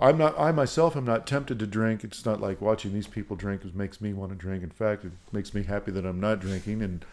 I'm 0.00 0.16
not. 0.16 0.38
I 0.38 0.50
myself 0.50 0.96
am 0.96 1.04
not 1.04 1.26
tempted 1.26 1.58
to 1.58 1.66
drink. 1.66 2.04
It's 2.04 2.24
not 2.24 2.40
like 2.40 2.60
watching 2.60 2.94
these 2.94 3.06
people 3.06 3.36
drink 3.36 3.62
makes 3.74 4.00
me 4.00 4.14
want 4.14 4.32
to 4.32 4.36
drink. 4.36 4.62
In 4.62 4.70
fact, 4.70 5.04
it 5.04 5.12
makes 5.30 5.52
me 5.52 5.62
happy 5.62 5.90
that 5.90 6.06
I'm 6.06 6.18
not 6.18 6.40
drinking, 6.40 6.80
and 6.80 7.04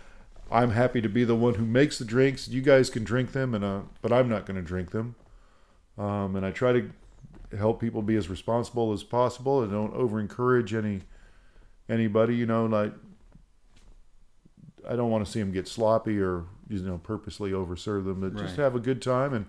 I'm 0.49 0.71
happy 0.71 1.01
to 1.01 1.09
be 1.09 1.25
the 1.25 1.35
one 1.35 1.55
who 1.55 1.65
makes 1.65 1.99
the 1.99 2.05
drinks. 2.05 2.47
You 2.47 2.61
guys 2.61 2.89
can 2.89 3.03
drink 3.03 3.33
them, 3.33 3.53
and 3.53 3.65
uh, 3.65 3.81
but 4.01 4.13
I'm 4.13 4.29
not 4.29 4.45
going 4.45 4.55
to 4.55 4.61
drink 4.61 4.91
them. 4.91 5.15
Um, 5.97 6.37
and 6.37 6.45
I 6.45 6.51
try 6.51 6.71
to 6.71 6.89
help 7.55 7.79
people 7.79 8.01
be 8.01 8.15
as 8.15 8.29
responsible 8.29 8.91
as 8.93 9.03
possible, 9.03 9.61
and 9.61 9.71
don't 9.71 9.93
over 9.93 10.19
encourage 10.19 10.73
any 10.73 11.01
anybody. 11.89 12.35
You 12.35 12.45
know, 12.45 12.65
like 12.65 12.93
I 14.87 14.95
don't 14.95 15.09
want 15.09 15.25
to 15.25 15.31
see 15.31 15.39
them 15.39 15.51
get 15.51 15.67
sloppy 15.67 16.19
or 16.19 16.45
you 16.69 16.79
know 16.79 16.97
purposely 16.97 17.51
overserve 17.51 18.05
them, 18.05 18.21
but 18.21 18.35
just 18.35 18.57
have 18.57 18.75
a 18.75 18.79
good 18.79 19.01
time. 19.01 19.33
And 19.33 19.45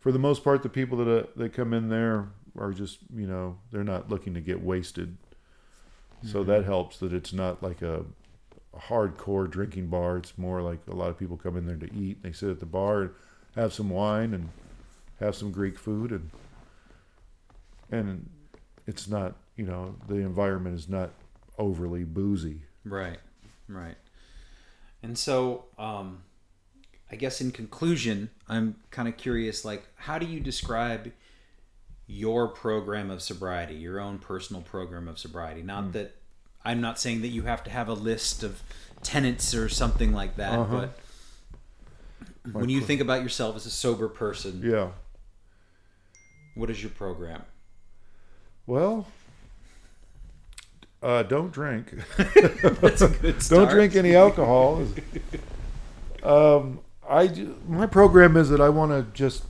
for 0.00 0.12
the 0.12 0.18
most 0.18 0.44
part, 0.44 0.62
the 0.62 0.68
people 0.68 0.98
that 0.98 1.08
uh, 1.08 1.26
that 1.36 1.52
come 1.52 1.72
in 1.72 1.88
there 1.88 2.28
are 2.58 2.72
just 2.72 2.98
you 3.14 3.26
know 3.26 3.58
they're 3.70 3.84
not 3.84 4.08
looking 4.08 4.34
to 4.34 4.40
get 4.40 4.62
wasted. 4.62 5.16
So 6.24 6.42
that 6.42 6.64
helps 6.64 6.98
that 6.98 7.12
it's 7.12 7.32
not 7.32 7.62
like 7.62 7.80
a, 7.80 8.04
a 8.74 8.78
hardcore 8.78 9.48
drinking 9.48 9.86
bar. 9.86 10.16
It's 10.16 10.36
more 10.36 10.60
like 10.62 10.80
a 10.88 10.94
lot 10.94 11.10
of 11.10 11.18
people 11.18 11.36
come 11.36 11.56
in 11.56 11.64
there 11.64 11.76
to 11.76 11.94
eat. 11.94 12.24
They 12.24 12.32
sit 12.32 12.50
at 12.50 12.58
the 12.58 12.66
bar 12.66 13.02
and 13.02 13.10
have 13.54 13.72
some 13.72 13.88
wine 13.88 14.34
and 14.34 14.48
have 15.20 15.36
some 15.36 15.52
Greek 15.52 15.78
food 15.78 16.10
and 16.10 16.30
and 17.90 18.28
it's 18.86 19.08
not 19.08 19.36
you 19.56 19.64
know 19.64 19.94
the 20.08 20.16
environment 20.16 20.76
is 20.76 20.88
not 20.88 21.10
overly 21.58 22.04
boozy. 22.04 22.62
Right, 22.84 23.18
right. 23.68 23.96
And 25.02 25.16
so, 25.18 25.64
um, 25.78 26.22
I 27.10 27.16
guess 27.16 27.40
in 27.40 27.50
conclusion, 27.52 28.30
I'm 28.48 28.76
kind 28.90 29.08
of 29.08 29.16
curious 29.16 29.64
like, 29.64 29.86
how 29.96 30.18
do 30.18 30.26
you 30.26 30.40
describe 30.40 31.12
your 32.06 32.48
program 32.48 33.10
of 33.10 33.20
sobriety, 33.22 33.74
your 33.74 34.00
own 34.00 34.18
personal 34.18 34.62
program 34.62 35.06
of 35.08 35.18
sobriety? 35.18 35.62
Not 35.62 35.92
that 35.92 36.14
I'm 36.64 36.80
not 36.80 36.98
saying 36.98 37.22
that 37.22 37.28
you 37.28 37.42
have 37.42 37.62
to 37.64 37.70
have 37.70 37.88
a 37.88 37.94
list 37.94 38.42
of 38.42 38.62
tenants 39.02 39.54
or 39.54 39.68
something 39.68 40.12
like 40.12 40.36
that, 40.36 40.58
Uh-huh. 40.58 40.88
but 42.46 42.52
when 42.52 42.68
you 42.68 42.80
think 42.80 43.00
about 43.00 43.22
yourself 43.22 43.56
as 43.56 43.66
a 43.66 43.70
sober 43.70 44.08
person, 44.08 44.60
Yeah. 44.64 44.90
what 46.54 46.70
is 46.70 46.82
your 46.82 46.90
program? 46.90 47.42
Well, 48.68 49.06
uh, 51.02 51.22
don't 51.22 51.50
drink. 51.50 51.94
That's 52.18 53.00
a 53.00 53.08
good 53.08 53.38
don't 53.48 53.70
drink 53.70 53.96
any 53.96 54.14
alcohol. 54.14 54.86
um, 56.22 56.80
I 57.08 57.28
my 57.66 57.86
program 57.86 58.36
is 58.36 58.50
that 58.50 58.60
I 58.60 58.68
want 58.68 58.92
to 58.92 59.10
just 59.18 59.44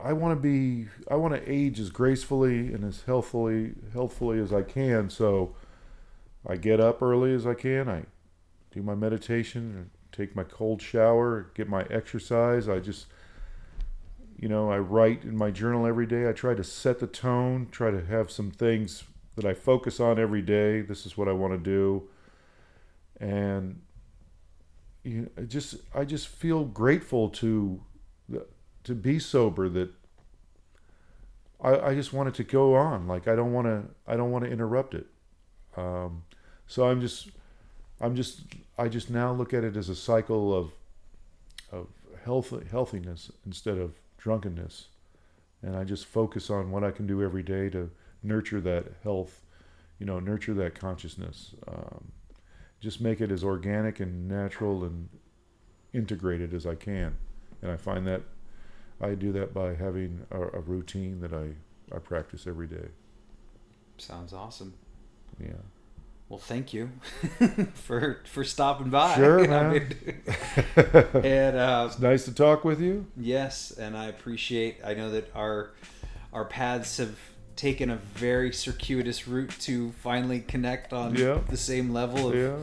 I 0.00 0.12
want 0.12 0.36
to 0.36 0.40
be 0.40 0.86
I 1.10 1.16
want 1.16 1.34
to 1.34 1.50
age 1.50 1.80
as 1.80 1.90
gracefully 1.90 2.72
and 2.72 2.84
as 2.84 3.02
healthfully 3.02 3.72
healthfully 3.92 4.38
as 4.38 4.52
I 4.52 4.62
can. 4.62 5.10
So 5.10 5.56
I 6.46 6.54
get 6.54 6.78
up 6.78 7.02
early 7.02 7.34
as 7.34 7.44
I 7.44 7.54
can. 7.54 7.88
I 7.88 8.04
do 8.70 8.84
my 8.84 8.94
meditation, 8.94 9.90
take 10.12 10.36
my 10.36 10.44
cold 10.44 10.80
shower, 10.80 11.50
get 11.54 11.68
my 11.68 11.82
exercise. 11.90 12.68
I 12.68 12.78
just 12.78 13.06
you 14.38 14.48
know, 14.48 14.70
I 14.70 14.78
write 14.78 15.24
in 15.24 15.36
my 15.36 15.50
journal 15.50 15.84
every 15.84 16.06
day. 16.06 16.28
I 16.28 16.32
try 16.32 16.54
to 16.54 16.62
set 16.62 17.00
the 17.00 17.08
tone, 17.08 17.66
try 17.72 17.90
to 17.90 18.04
have 18.04 18.30
some 18.30 18.52
things 18.52 19.02
that 19.34 19.44
I 19.44 19.52
focus 19.52 19.98
on 19.98 20.18
every 20.18 20.42
day. 20.42 20.80
This 20.80 21.06
is 21.06 21.16
what 21.16 21.28
I 21.28 21.32
want 21.32 21.52
to 21.54 21.58
do. 21.58 22.08
And 23.20 23.80
you 25.02 25.22
know, 25.22 25.28
I 25.36 25.42
just 25.42 25.76
I 25.92 26.04
just 26.04 26.28
feel 26.28 26.64
grateful 26.64 27.28
to 27.30 27.80
to 28.84 28.94
be 28.94 29.18
sober 29.18 29.68
that 29.68 29.90
I, 31.60 31.78
I 31.80 31.94
just 31.94 32.12
want 32.12 32.28
it 32.28 32.34
to 32.36 32.44
go 32.44 32.76
on. 32.76 33.08
Like 33.08 33.26
I 33.26 33.34
don't 33.34 33.52
want 33.52 33.66
to 33.66 33.82
I 34.06 34.16
don't 34.16 34.30
want 34.30 34.44
to 34.44 34.50
interrupt 34.50 34.94
it. 34.94 35.06
Um, 35.76 36.22
so 36.68 36.88
I'm 36.88 37.00
just 37.00 37.30
I'm 38.00 38.14
just 38.14 38.42
I 38.78 38.86
just 38.86 39.10
now 39.10 39.32
look 39.32 39.52
at 39.52 39.64
it 39.64 39.76
as 39.76 39.88
a 39.88 39.96
cycle 39.96 40.54
of 40.56 40.70
of 41.72 41.88
health 42.24 42.52
healthiness 42.70 43.32
instead 43.44 43.78
of 43.78 43.94
drunkenness, 44.18 44.88
and 45.62 45.76
I 45.76 45.84
just 45.84 46.06
focus 46.06 46.50
on 46.50 46.70
what 46.70 46.84
I 46.84 46.90
can 46.90 47.06
do 47.06 47.22
every 47.22 47.42
day 47.42 47.70
to 47.70 47.90
nurture 48.22 48.60
that 48.60 48.86
health, 49.02 49.42
you 49.98 50.06
know, 50.06 50.20
nurture 50.20 50.54
that 50.54 50.74
consciousness. 50.74 51.54
Um, 51.66 52.12
just 52.80 53.00
make 53.00 53.20
it 53.20 53.32
as 53.32 53.42
organic 53.42 53.98
and 54.00 54.28
natural 54.28 54.84
and 54.84 55.08
integrated 55.92 56.52
as 56.52 56.66
I 56.66 56.74
can, 56.74 57.16
and 57.62 57.70
I 57.70 57.76
find 57.76 58.06
that 58.06 58.22
I 59.00 59.14
do 59.14 59.32
that 59.32 59.54
by 59.54 59.74
having 59.74 60.26
a, 60.30 60.40
a 60.40 60.60
routine 60.60 61.20
that 61.20 61.32
I 61.32 61.54
I 61.94 61.98
practice 61.98 62.46
every 62.46 62.66
day. 62.66 62.88
Sounds 63.96 64.32
awesome. 64.32 64.74
Yeah. 65.40 65.62
Well, 66.28 66.38
thank 66.38 66.74
you 66.74 66.90
for 67.74 68.20
for 68.26 68.44
stopping 68.44 68.90
by. 68.90 69.14
Sure, 69.16 69.40
I 69.44 69.46
man. 69.46 69.70
mean, 69.72 70.22
and 71.24 71.56
uh, 71.56 71.90
Nice 72.00 72.26
to 72.26 72.34
talk 72.34 72.64
with 72.64 72.80
you. 72.80 73.06
yes, 73.16 73.70
and 73.70 73.96
I 73.96 74.06
appreciate. 74.06 74.78
I 74.84 74.92
know 74.94 75.10
that 75.10 75.30
our 75.34 75.70
our 76.32 76.44
paths 76.44 76.98
have 76.98 77.16
taken 77.56 77.88
a 77.90 77.96
very 77.96 78.52
circuitous 78.52 79.26
route 79.26 79.50
to 79.60 79.90
finally 80.02 80.40
connect 80.40 80.92
on 80.92 81.14
Yeah. 81.14 81.40
the 81.48 81.56
same 81.56 81.92
level 81.94 82.28
of 82.28 82.34
Yeah, 82.36 82.56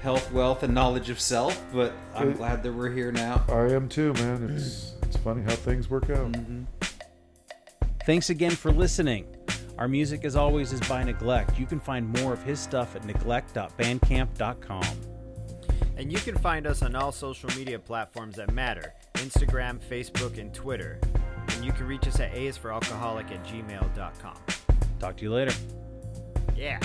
health, 0.00 0.30
wealth, 0.32 0.62
and 0.62 0.72
knowledge 0.72 1.10
of 1.10 1.20
self. 1.20 1.60
But 1.72 1.92
I'm 2.14 2.30
It- 2.30 2.36
glad 2.36 2.62
that 2.62 2.72
we're 2.72 2.90
here 2.92 3.10
now. 3.10 3.44
I 3.48 3.72
am 3.74 3.88
too, 3.88 4.12
man. 4.14 4.48
It's 4.54 4.92
it's 5.02 5.16
funny 5.16 5.42
how 5.42 5.56
things 5.56 5.90
work 5.90 6.10
out. 6.10 6.34
Thanks 8.06 8.30
again 8.30 8.52
for 8.52 8.70
listening. 8.70 9.24
Our 9.78 9.88
music, 9.88 10.24
as 10.24 10.36
always, 10.36 10.72
is 10.72 10.80
by 10.80 11.02
Neglect. 11.02 11.58
You 11.58 11.66
can 11.66 11.80
find 11.80 12.08
more 12.20 12.32
of 12.32 12.42
his 12.42 12.60
stuff 12.60 12.94
at 12.94 13.04
neglect.bandcamp.com. 13.04 14.84
And 15.96 16.12
you 16.12 16.18
can 16.18 16.36
find 16.38 16.66
us 16.66 16.82
on 16.82 16.94
all 16.94 17.12
social 17.12 17.50
media 17.56 17.78
platforms 17.78 18.36
that 18.36 18.52
matter 18.52 18.94
Instagram, 19.14 19.80
Facebook, 19.80 20.38
and 20.38 20.52
Twitter. 20.52 21.00
And 21.48 21.64
you 21.64 21.72
can 21.72 21.86
reach 21.86 22.06
us 22.06 22.20
at 22.20 22.34
aisforalcoholic 22.34 23.30
at 23.30 23.44
gmail.com. 23.44 24.36
Talk 24.98 25.16
to 25.16 25.22
you 25.22 25.32
later. 25.32 25.52
Yeah. 26.56 26.78